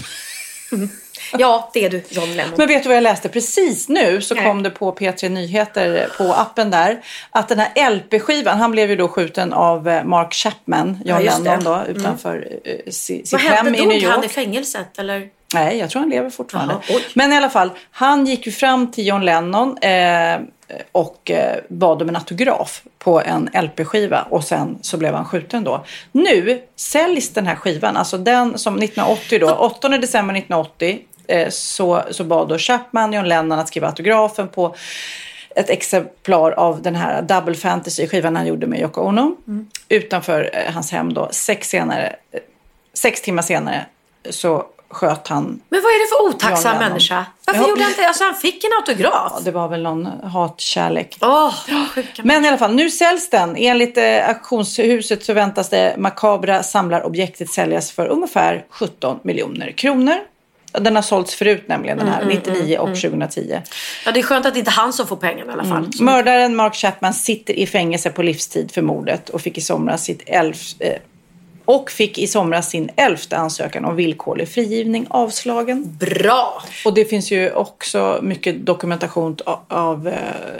Mm. 0.73 0.89
Ja, 1.37 1.69
det 1.73 1.85
är 1.85 1.89
du, 1.89 2.03
John 2.09 2.33
Lennon. 2.35 2.53
Men 2.57 2.67
vet 2.67 2.83
du 2.83 2.89
vad 2.89 2.95
jag 2.95 3.01
läste 3.01 3.29
precis 3.29 3.89
nu? 3.89 4.21
Så 4.21 4.35
Nej. 4.35 4.43
kom 4.45 4.63
det 4.63 4.69
på 4.69 4.91
P3 4.95 5.29
Nyheter 5.29 6.09
på 6.17 6.33
appen 6.33 6.71
där. 6.71 7.01
Att 7.29 7.47
den 7.47 7.59
här 7.59 7.89
LP-skivan, 7.89 8.57
han 8.57 8.71
blev 8.71 8.89
ju 8.89 8.95
då 8.95 9.07
skjuten 9.07 9.53
av 9.53 9.89
eh, 9.89 10.03
Mark 10.03 10.33
Chapman, 10.33 10.97
John 11.05 11.23
Ja. 11.25 11.37
Lennon 11.39 11.63
då, 11.63 11.73
Mm. 11.73 11.95
utanför 11.97 12.47
eh, 12.65 12.75
si- 12.85 12.91
sitt 12.91 13.31
vad 13.31 13.41
hem 13.41 13.65
hände? 13.65 13.79
i 13.79 13.85
New 13.85 14.01
Dog 14.01 14.09
han 14.11 14.19
i 14.19 14.23
York. 14.23 14.31
fängelset 14.31 14.99
eller? 14.99 15.27
Nej, 15.53 15.77
jag 15.77 15.89
tror 15.89 15.99
han 15.99 16.09
lever 16.09 16.29
fortfarande. 16.29 16.73
Jaha, 16.87 16.97
oj. 16.97 17.03
Men 17.13 17.33
i 17.33 17.37
alla 17.37 17.49
fall, 17.49 17.69
han 17.91 18.25
gick 18.25 18.45
ju 18.45 18.51
fram 18.51 18.91
till 18.91 19.07
John 19.07 19.25
Lennon 19.25 19.77
eh, 19.77 20.39
och 20.91 21.31
eh, 21.31 21.57
bad 21.67 22.01
om 22.01 22.09
en 22.09 22.15
autograf 22.15 22.83
på 22.99 23.21
en 23.21 23.49
LP-skiva 23.53 24.21
och 24.29 24.43
sen 24.43 24.77
så 24.81 24.97
blev 24.97 25.13
han 25.13 25.25
skjuten 25.25 25.63
då. 25.63 25.85
Nu 26.11 26.61
säljs 26.75 27.29
den 27.29 27.47
här 27.47 27.55
skivan, 27.55 27.97
alltså 27.97 28.17
den 28.17 28.57
som 28.57 28.77
1980 28.77 29.39
då, 29.39 29.53
8 29.53 29.89
december 29.89 30.33
1980 30.35 30.99
eh, 31.27 31.49
så, 31.49 32.03
så 32.11 32.23
bad 32.23 32.49
då 32.49 32.57
Chapman 32.57 33.13
John 33.13 33.27
Lennon 33.27 33.59
att 33.59 33.67
skriva 33.67 33.87
autografen 33.87 34.47
på 34.47 34.75
ett 35.55 35.69
exemplar 35.69 36.51
av 36.51 36.81
den 36.81 36.95
här 36.95 37.21
Double 37.21 37.55
Fantasy-skivan 37.55 38.35
han 38.35 38.47
gjorde 38.47 38.67
med 38.67 38.79
Yoko 38.79 39.01
Ono 39.01 39.35
utanför 39.89 40.49
eh, 40.53 40.73
hans 40.73 40.91
hem 40.91 41.13
då. 41.13 41.29
Sex, 41.31 41.69
senare, 41.69 42.15
eh, 42.31 42.39
sex 42.93 43.21
timmar 43.21 43.41
senare 43.41 43.85
så 44.29 44.65
sköt 44.93 45.27
han 45.27 45.43
Men 45.69 45.81
vad 45.81 45.91
är 45.91 45.99
det 46.05 46.31
för 46.31 46.35
otacksam 46.35 46.77
människa? 46.77 47.25
Varför 47.45 47.61
Ja. 47.61 47.69
gjorde 47.69 47.81
han 47.81 47.91
inte... 47.91 48.07
Alltså 48.07 48.23
han 48.23 48.35
fick 48.35 48.63
en 48.63 48.69
autograf. 48.77 49.31
Ja, 49.35 49.39
det 49.43 49.51
var 49.51 49.67
väl 49.67 49.81
någon 49.83 50.05
hatkärlek. 50.23 51.17
Sjuka 51.95 52.21
Men 52.23 52.45
i 52.45 52.47
alla 52.47 52.57
fall, 52.57 52.75
nu 52.75 52.89
säljs 52.89 53.29
den. 53.29 53.55
Enligt 53.57 53.97
eh, 53.97 54.29
auktionshuset 54.29 55.23
så 55.25 55.33
väntas 55.33 55.69
det 55.69 55.95
makabra 55.97 56.63
samlarobjektet 56.63 57.49
säljas 57.49 57.91
för 57.91 58.07
ungefär 58.07 58.65
17 58.69 59.19
miljoner 59.23 59.71
kronor. 59.71 60.15
Den 60.79 60.95
har 60.95 61.03
sålts 61.03 61.35
förut 61.35 61.63
nämligen, 61.67 61.97
den 61.97 62.07
här 62.07 62.25
99 62.25 62.77
och 62.77 62.87
2010. 62.87 63.61
Ja, 64.05 64.11
det 64.11 64.19
är 64.19 64.23
skönt 64.23 64.45
att 64.45 64.53
det 64.53 64.59
inte 64.59 64.71
är 64.71 64.73
han 64.73 64.93
som 64.93 65.07
får 65.07 65.15
pengarna 65.15 65.51
i 65.51 65.53
alla 65.53 65.63
fall. 65.63 65.89
Mördaren 65.99 66.55
Mark 66.55 66.75
Chapman 66.75 67.13
sitter 67.13 67.53
i 67.53 67.67
fängelse 67.67 68.09
på 68.09 68.21
livstid 68.23 68.71
för 68.71 68.81
mordet 68.81 69.29
och 69.29 69.41
fick 69.41 69.57
i 69.57 69.61
somras 69.61 70.03
sitt 70.03 70.23
elf, 70.25 70.59
eh, 70.79 70.93
och 71.65 71.91
fick 71.91 72.17
i 72.17 72.27
somras 72.27 72.69
sin 72.69 72.89
elfte 72.95 73.37
ansökan 73.37 73.85
om 73.85 73.95
villkorlig 73.95 74.49
frigivning 74.49 75.07
avslagen. 75.09 75.97
Bra! 75.99 76.63
Och 76.85 76.93
det 76.93 77.05
finns 77.05 77.31
ju 77.31 77.51
också 77.51 78.19
mycket 78.21 78.65
dokumentation 78.65 79.37
av 79.67 80.07
eh, 80.07 80.13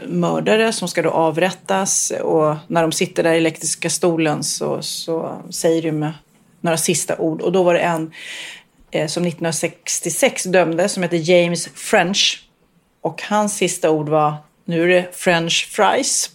mördare 0.08 0.74
som 0.74 0.88
ska 0.88 1.01
då 1.01 1.10
avrättas. 1.10 2.14
Och 2.22 2.56
när 2.68 2.82
de 2.82 2.91
sitter 2.91 3.24
där 3.24 3.34
i 3.34 3.38
elektriska 3.38 3.89
stolen 3.89 4.43
så, 4.43 4.82
så 4.82 5.43
säger 5.49 5.82
de 5.82 6.12
några 6.62 6.78
sista 6.78 7.18
ord. 7.18 7.41
Och 7.41 7.51
då 7.51 7.64
var 7.64 7.74
det 7.74 7.80
en 7.80 8.12
eh, 8.91 9.08
som 9.08 9.24
1966 9.24 10.43
dömde 10.43 10.89
som 10.89 11.04
heter 11.04 11.30
James 11.30 11.68
French. 11.68 12.47
Och 13.01 13.22
hans 13.22 13.58
sista 13.58 13.91
ord 13.91 14.10
var 14.10 14.36
nu 14.66 14.84
är 14.84 14.88
det 14.88 15.16
French 15.16 15.70
fries. 15.72 16.30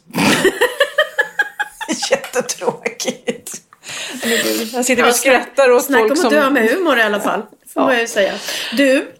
Jättetråkigt. 2.10 3.67
Jag 4.72 4.84
sitter 4.84 5.08
och 5.08 5.14
skrattar 5.14 5.70
åt 5.70 5.84
Snacka 5.84 6.00
folk 6.00 6.10
om 6.10 6.16
som... 6.16 6.26
att 6.26 6.32
dö 6.32 6.50
med 6.50 6.70
humor 6.70 6.98
i 6.98 7.02
alla 7.02 7.20
fall. 7.20 7.42
Får 7.78 7.84
man 7.86 7.98
ju 8.00 8.06
säga. 8.06 8.32
Du, 8.76 9.12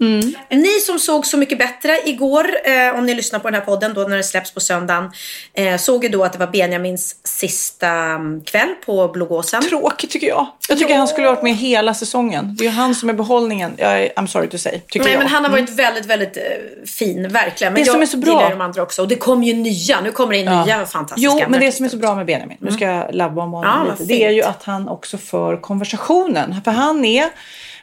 ni 0.50 0.80
som 0.86 0.98
såg 0.98 1.26
Så 1.26 1.36
mycket 1.36 1.58
bättre 1.58 1.98
igår, 2.04 2.46
eh, 2.64 2.98
om 2.98 3.06
ni 3.06 3.14
lyssnar 3.14 3.38
på 3.38 3.48
den 3.50 3.54
här 3.54 3.66
podden 3.66 3.94
då 3.94 4.00
när 4.00 4.16
det 4.16 4.22
släpps 4.24 4.54
på 4.54 4.60
söndagen, 4.60 5.10
eh, 5.54 5.76
såg 5.76 6.04
ju 6.04 6.10
då 6.10 6.24
att 6.24 6.32
det 6.32 6.38
var 6.38 6.46
Benjamins 6.46 7.16
sista 7.26 7.88
mm, 7.88 8.40
kväll 8.44 8.68
på 8.86 9.08
Blågåsen. 9.08 9.62
Tråkigt 9.62 10.10
tycker 10.10 10.26
jag. 10.26 10.46
Jag 10.68 10.78
tycker 10.78 10.96
han 10.96 11.08
skulle 11.08 11.26
ha 11.26 11.34
varit 11.34 11.42
med 11.42 11.56
hela 11.56 11.94
säsongen. 11.94 12.54
Det 12.58 12.64
är 12.64 12.68
ju 12.68 12.74
han 12.74 12.94
som 12.94 13.08
är 13.08 13.12
behållningen. 13.12 13.72
Jag 13.76 14.02
är, 14.02 14.08
I'm 14.08 14.26
sorry 14.26 14.48
to 14.48 14.58
say, 14.58 14.80
tycker 14.80 15.00
Nej, 15.04 15.12
jag. 15.12 15.18
men 15.18 15.28
han 15.28 15.44
har 15.44 15.50
varit 15.50 15.70
väldigt, 15.70 16.06
väldigt 16.06 16.36
eh, 16.36 16.42
fin, 16.86 17.28
verkligen. 17.28 17.72
Men 17.72 17.82
Det 17.82 17.86
jag 17.86 17.92
som 17.92 18.02
är 18.02 18.06
så 18.06 18.16
bra- 18.16 18.32
gillar 18.32 18.50
de 18.50 18.60
andra 18.60 18.82
också. 18.82 19.02
Och 19.02 19.08
det 19.08 19.16
kommer 19.16 19.46
ju 19.46 19.52
nya. 19.54 20.00
Nu 20.00 20.12
kommer 20.12 20.32
det 20.32 20.38
in 20.38 20.46
Ja. 20.46 20.64
nya 20.64 20.86
fantastiska. 20.86 21.38
Jo, 21.40 21.50
men 21.50 21.60
det 21.60 21.72
som 21.72 21.84
är 21.84 21.88
så 21.88 21.96
bra 21.96 22.14
med 22.14 22.26
Benjamin, 22.26 22.56
nu 22.60 22.70
ska 22.72 22.84
jag 22.84 23.14
labba 23.14 23.42
om 23.42 23.52
honom 23.52 23.84
Ja, 23.86 23.92
lite, 23.92 24.04
det 24.04 24.24
är 24.24 24.30
ju 24.30 24.42
att 24.42 24.62
han 24.64 24.88
också 24.88 25.18
för 25.18 25.56
konversationen. 25.60 26.54
För 26.64 26.70
han 26.70 27.04
är 27.04 27.28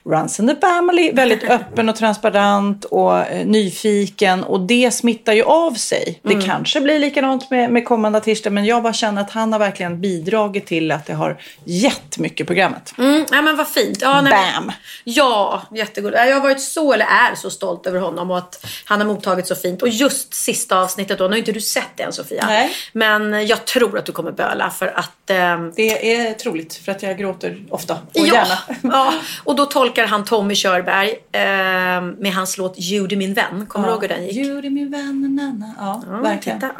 runs 0.09 0.39
in 0.39 0.47
the 0.47 0.55
family, 0.61 1.11
väldigt 1.13 1.43
öppen 1.49 1.89
och 1.89 1.95
transparent 1.95 2.85
och 2.85 3.17
eh, 3.19 3.45
nyfiken 3.47 4.43
och 4.43 4.59
det 4.59 4.91
smittar 4.91 5.33
ju 5.33 5.43
av 5.43 5.73
sig. 5.73 6.19
Mm. 6.23 6.39
Det 6.39 6.45
kanske 6.45 6.81
blir 6.81 6.99
likadant 6.99 7.51
med, 7.51 7.69
med 7.71 7.85
kommande 7.85 8.17
artister 8.17 8.49
men 8.49 8.65
jag 8.65 8.83
bara 8.83 8.93
känner 8.93 9.21
att 9.21 9.31
han 9.31 9.51
har 9.53 9.59
verkligen 9.59 10.01
bidragit 10.01 10.65
till 10.67 10.91
att 10.91 11.05
det 11.05 11.13
har 11.13 11.37
gett 11.63 12.17
mycket 12.17 12.47
programmet. 12.47 12.93
Mm, 12.97 13.25
ja, 13.31 13.41
men 13.41 13.55
vad 13.57 13.67
fint. 13.67 13.97
Ja, 14.01 14.21
nej, 14.21 14.31
Bam! 14.55 14.71
Ja, 15.03 15.61
jättegod. 15.71 16.13
Jag 16.13 16.33
har 16.33 16.41
varit 16.41 16.61
så, 16.61 16.93
eller 16.93 17.05
är 17.05 17.35
så 17.35 17.49
stolt 17.49 17.87
över 17.87 17.99
honom 17.99 18.31
och 18.31 18.37
att 18.37 18.65
han 18.85 18.99
har 18.99 19.07
mottagit 19.07 19.47
så 19.47 19.55
fint. 19.55 19.81
Och 19.81 19.89
just 19.89 20.33
sista 20.33 20.79
avsnittet 20.79 21.17
då, 21.17 21.23
nu 21.23 21.29
har 21.29 21.37
inte 21.37 21.51
du 21.51 21.61
sett 21.61 21.89
det 21.95 22.03
än 22.03 22.13
Sofia. 22.13 22.43
Nej. 22.47 22.71
Men 22.93 23.47
jag 23.47 23.65
tror 23.65 23.97
att 23.97 24.05
du 24.05 24.11
kommer 24.11 24.31
böla 24.31 24.69
för 24.69 24.87
att... 24.87 25.29
ehm, 25.29 25.71
Det 25.75 26.15
är 26.15 26.33
troligt 26.33 26.75
för 26.75 26.91
att 26.91 27.03
jag 27.03 27.17
gråter 27.17 27.57
ofta 27.69 27.93
och 27.93 27.99
ja, 28.13 28.25
gärna. 28.25 28.57
ja, 28.83 29.13
och 29.43 29.55
då 29.55 29.65
tolkar 29.65 29.94
han 30.03 30.25
Tommy 30.25 30.55
Körberg 30.55 31.13
ehm, 31.31 32.09
med 32.09 32.33
hans 32.33 32.57
låt 32.57 32.73
Judy 32.79 33.15
min 33.15 33.33
vän. 33.33 33.65
Kommer 33.67 33.87
du 33.87 33.93
ihåg 33.93 34.01
hur 34.01 34.09
den 34.09 34.25
gick? 34.25 34.33
Judy 34.35 34.69
min 34.69 34.91
vän, 34.91 35.35
Nanna. 35.35 35.73
Ja, 35.79 36.03
Ja, 36.11 36.17
verkligen. 36.17 36.59
Titta, 36.59 36.73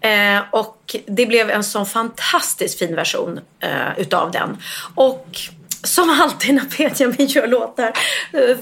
ja. 0.00 0.08
Eh, 0.08 0.42
och 0.50 0.96
det 1.06 1.26
blev 1.26 1.50
en 1.50 1.64
sån 1.64 1.86
fantastiskt 1.86 2.78
fin 2.78 2.94
version 2.96 3.40
eh, 3.60 3.98
utav 4.00 4.30
den. 4.30 4.56
Och 4.94 5.26
som 5.84 6.10
alltid 6.20 6.54
när 6.54 6.64
Benjamin 6.78 7.26
gör 7.26 7.46
låtar, 7.46 7.92
eh, 8.32 8.56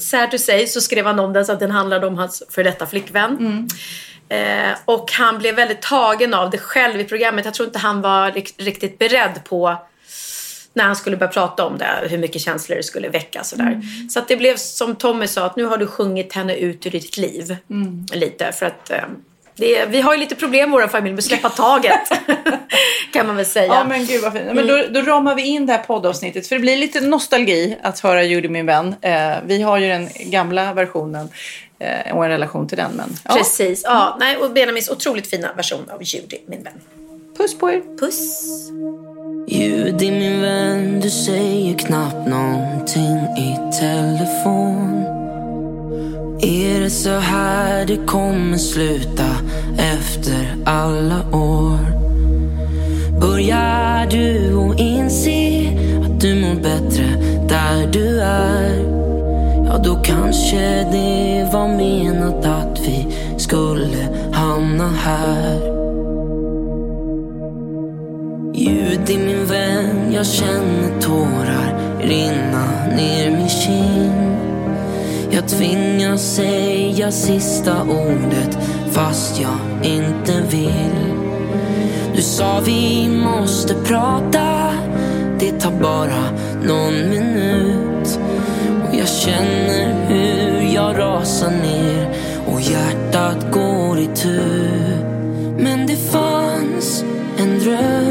sad 0.00 0.30
to 0.30 0.38
say, 0.38 0.66
så 0.66 0.80
skrev 0.80 1.06
han 1.06 1.18
om 1.18 1.32
den 1.32 1.46
så 1.46 1.52
att 1.52 1.60
den 1.60 1.70
handlade 1.70 2.06
om 2.06 2.18
hans 2.18 2.42
för 2.50 2.64
detta 2.64 2.86
flickvän. 2.86 3.68
Eh, 4.28 4.78
och 4.84 5.12
han 5.12 5.38
blev 5.38 5.54
väldigt 5.54 5.82
tagen 5.82 6.34
av 6.34 6.50
det 6.50 6.58
själv 6.58 7.00
i 7.00 7.04
programmet. 7.04 7.44
Jag 7.44 7.54
tror 7.54 7.66
inte 7.66 7.78
han 7.78 8.00
var 8.02 8.30
rik- 8.30 8.54
riktigt 8.58 8.98
beredd 8.98 9.40
på 9.44 9.76
när 10.76 10.84
han 10.84 10.96
skulle 10.96 11.16
börja 11.16 11.32
prata 11.32 11.64
om 11.64 11.78
det, 11.78 12.08
hur 12.08 12.18
mycket 12.18 12.42
känslor 12.42 12.76
det 12.76 12.82
skulle 12.82 13.08
väcka. 13.08 13.44
Sådär. 13.44 13.80
Så 14.10 14.18
att 14.18 14.28
det 14.28 14.36
blev 14.36 14.56
som 14.56 14.96
Tommy 14.96 15.26
sa, 15.26 15.46
att 15.46 15.56
nu 15.56 15.64
har 15.64 15.76
du 15.76 15.86
sjungit 15.86 16.32
henne 16.32 16.56
ut 16.56 16.86
ur 16.86 16.90
ditt 16.90 17.16
liv. 17.16 17.56
Lite, 18.12 18.52
för 18.52 18.66
att 18.66 18.90
eh, 18.90 19.04
är, 19.64 19.86
vi 19.86 20.00
har 20.00 20.14
ju 20.14 20.20
lite 20.20 20.34
problem 20.34 20.68
i 20.68 20.72
vår 20.72 20.88
familj 20.88 21.12
med 21.12 21.18
att 21.18 21.24
släppa 21.24 21.48
taget. 21.48 22.00
kan 23.12 23.26
man 23.26 23.36
väl 23.36 23.46
säga. 23.46 23.66
Ja 23.66 23.84
men 23.84 24.06
gud 24.06 24.22
vad 24.22 24.32
fint. 24.32 24.44
Men 24.52 24.66
då, 24.66 24.82
då 24.90 25.00
ramar 25.00 25.34
vi 25.34 25.42
in 25.42 25.66
det 25.66 25.72
här 25.72 25.82
poddavsnittet. 25.82 26.46
För 26.46 26.56
det 26.56 26.60
blir 26.60 26.76
lite 26.76 27.00
nostalgi 27.00 27.76
att 27.82 28.00
höra 28.00 28.22
Judy 28.22 28.48
min 28.48 28.66
vän. 28.66 28.94
Eh, 29.00 29.34
vi 29.44 29.62
har 29.62 29.78
ju 29.78 29.88
den 29.88 30.08
gamla 30.20 30.72
versionen 30.72 31.28
eh, 31.78 32.16
och 32.16 32.24
en 32.24 32.30
relation 32.30 32.68
till 32.68 32.78
den. 32.78 32.92
Men 32.92 33.16
ja, 33.24 33.34
Precis. 33.34 33.82
Ja, 33.84 34.16
nej, 34.20 34.36
och 34.36 34.52
Benjamins 34.52 34.88
otroligt 34.88 35.26
fina 35.26 35.52
version 35.52 35.90
av 35.90 36.02
Judy, 36.02 36.38
min 36.46 36.62
vän. 36.62 36.80
Puss 37.36 37.54
på 37.58 37.70
er. 37.70 37.82
Puss! 38.00 38.46
Judy 39.48 40.10
min 40.10 40.40
vän, 40.40 41.00
du 41.00 41.10
säger 41.10 41.78
knappt 41.78 42.28
någonting 42.28 43.16
i 43.38 43.56
telefon 43.80 45.04
Är 46.40 46.80
det 46.80 46.90
så 46.90 47.10
här 47.10 47.86
det 47.86 48.06
kommer 48.06 48.56
sluta 48.56 49.36
efter 49.78 50.56
alla 50.64 51.20
år? 51.32 51.78
Börjar 53.20 54.06
du 54.10 54.54
att 54.54 54.80
inse 54.80 55.68
att 56.04 56.20
du 56.20 56.40
mår 56.40 56.54
bättre 56.54 57.06
där 57.48 57.86
du 57.92 58.20
är? 58.20 58.96
Ja, 59.66 59.78
då 59.84 59.94
kanske 60.04 60.88
det 60.92 61.48
var 61.52 61.68
menat 61.68 62.46
att 62.46 62.80
vi 62.80 63.06
skulle 63.38 64.08
hamna 64.32 64.88
här 64.88 65.75
jag 70.16 70.26
känner 70.26 71.00
tårar 71.00 71.98
rinna 72.00 72.86
ner 72.96 73.30
min 73.30 73.48
kind. 73.48 74.36
Jag 75.30 75.48
tvingas 75.48 76.34
säga 76.34 77.10
sista 77.10 77.82
ordet 77.82 78.58
fast 78.90 79.40
jag 79.40 79.86
inte 79.86 80.42
vill. 80.50 81.14
Du 82.14 82.22
sa 82.22 82.60
vi 82.64 83.08
måste 83.08 83.74
prata, 83.74 84.72
det 85.38 85.52
tar 85.60 85.72
bara 85.80 86.30
någon 86.62 87.10
minut. 87.10 88.18
Och 88.88 88.96
jag 88.96 89.08
känner 89.08 90.08
hur 90.08 90.74
jag 90.74 90.98
rasar 90.98 91.50
ner 91.50 92.08
och 92.46 92.60
hjärtat 92.60 93.52
går 93.52 93.98
i 93.98 94.06
tur. 94.06 94.96
Men 95.58 95.86
det 95.86 95.96
fanns 95.96 97.04
en 97.38 97.58
dröm 97.58 98.05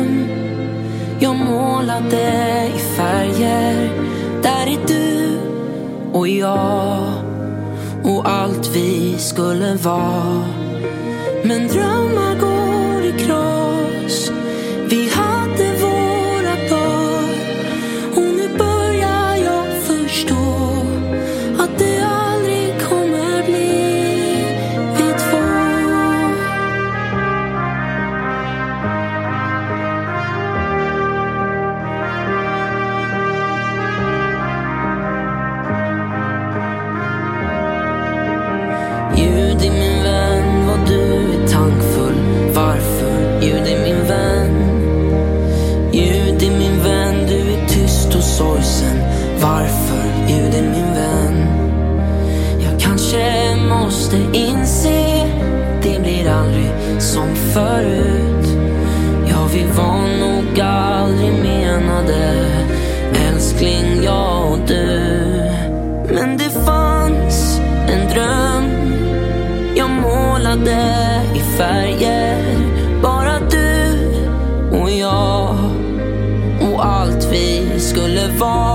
jag 1.25 1.35
målade 1.35 2.71
i 2.75 2.79
färger. 2.79 3.89
Där 4.43 4.67
är 4.67 4.87
du 4.87 5.39
och 6.13 6.27
jag 6.27 7.13
och 8.03 8.29
allt 8.29 8.69
vi 8.75 9.17
skulle 9.17 9.75
vara. 9.75 10.43
Men 11.43 11.67
drömmar 11.67 12.39
går 12.39 13.05
i 13.05 13.25
kras 13.25 13.44
förut. 57.55 58.47
Ja, 59.29 59.47
vi 59.53 59.63
var 59.77 60.01
nog 60.19 60.59
aldrig 60.59 61.33
menade. 61.33 62.45
Älskling, 63.27 64.03
jag 64.03 64.51
och 64.51 64.59
du. 64.67 64.99
Men 66.13 66.37
det 66.37 66.49
fanns 66.65 67.59
en 67.87 68.09
dröm. 68.09 68.93
Jag 69.75 69.89
målade 69.89 70.77
i 71.35 71.39
färger. 71.57 72.43
Bara 73.03 73.39
du 73.39 73.97
och 74.77 74.91
jag. 74.91 75.55
Och 76.61 76.85
allt 76.85 77.27
vi 77.31 77.79
skulle 77.79 78.27
vara. 78.39 78.74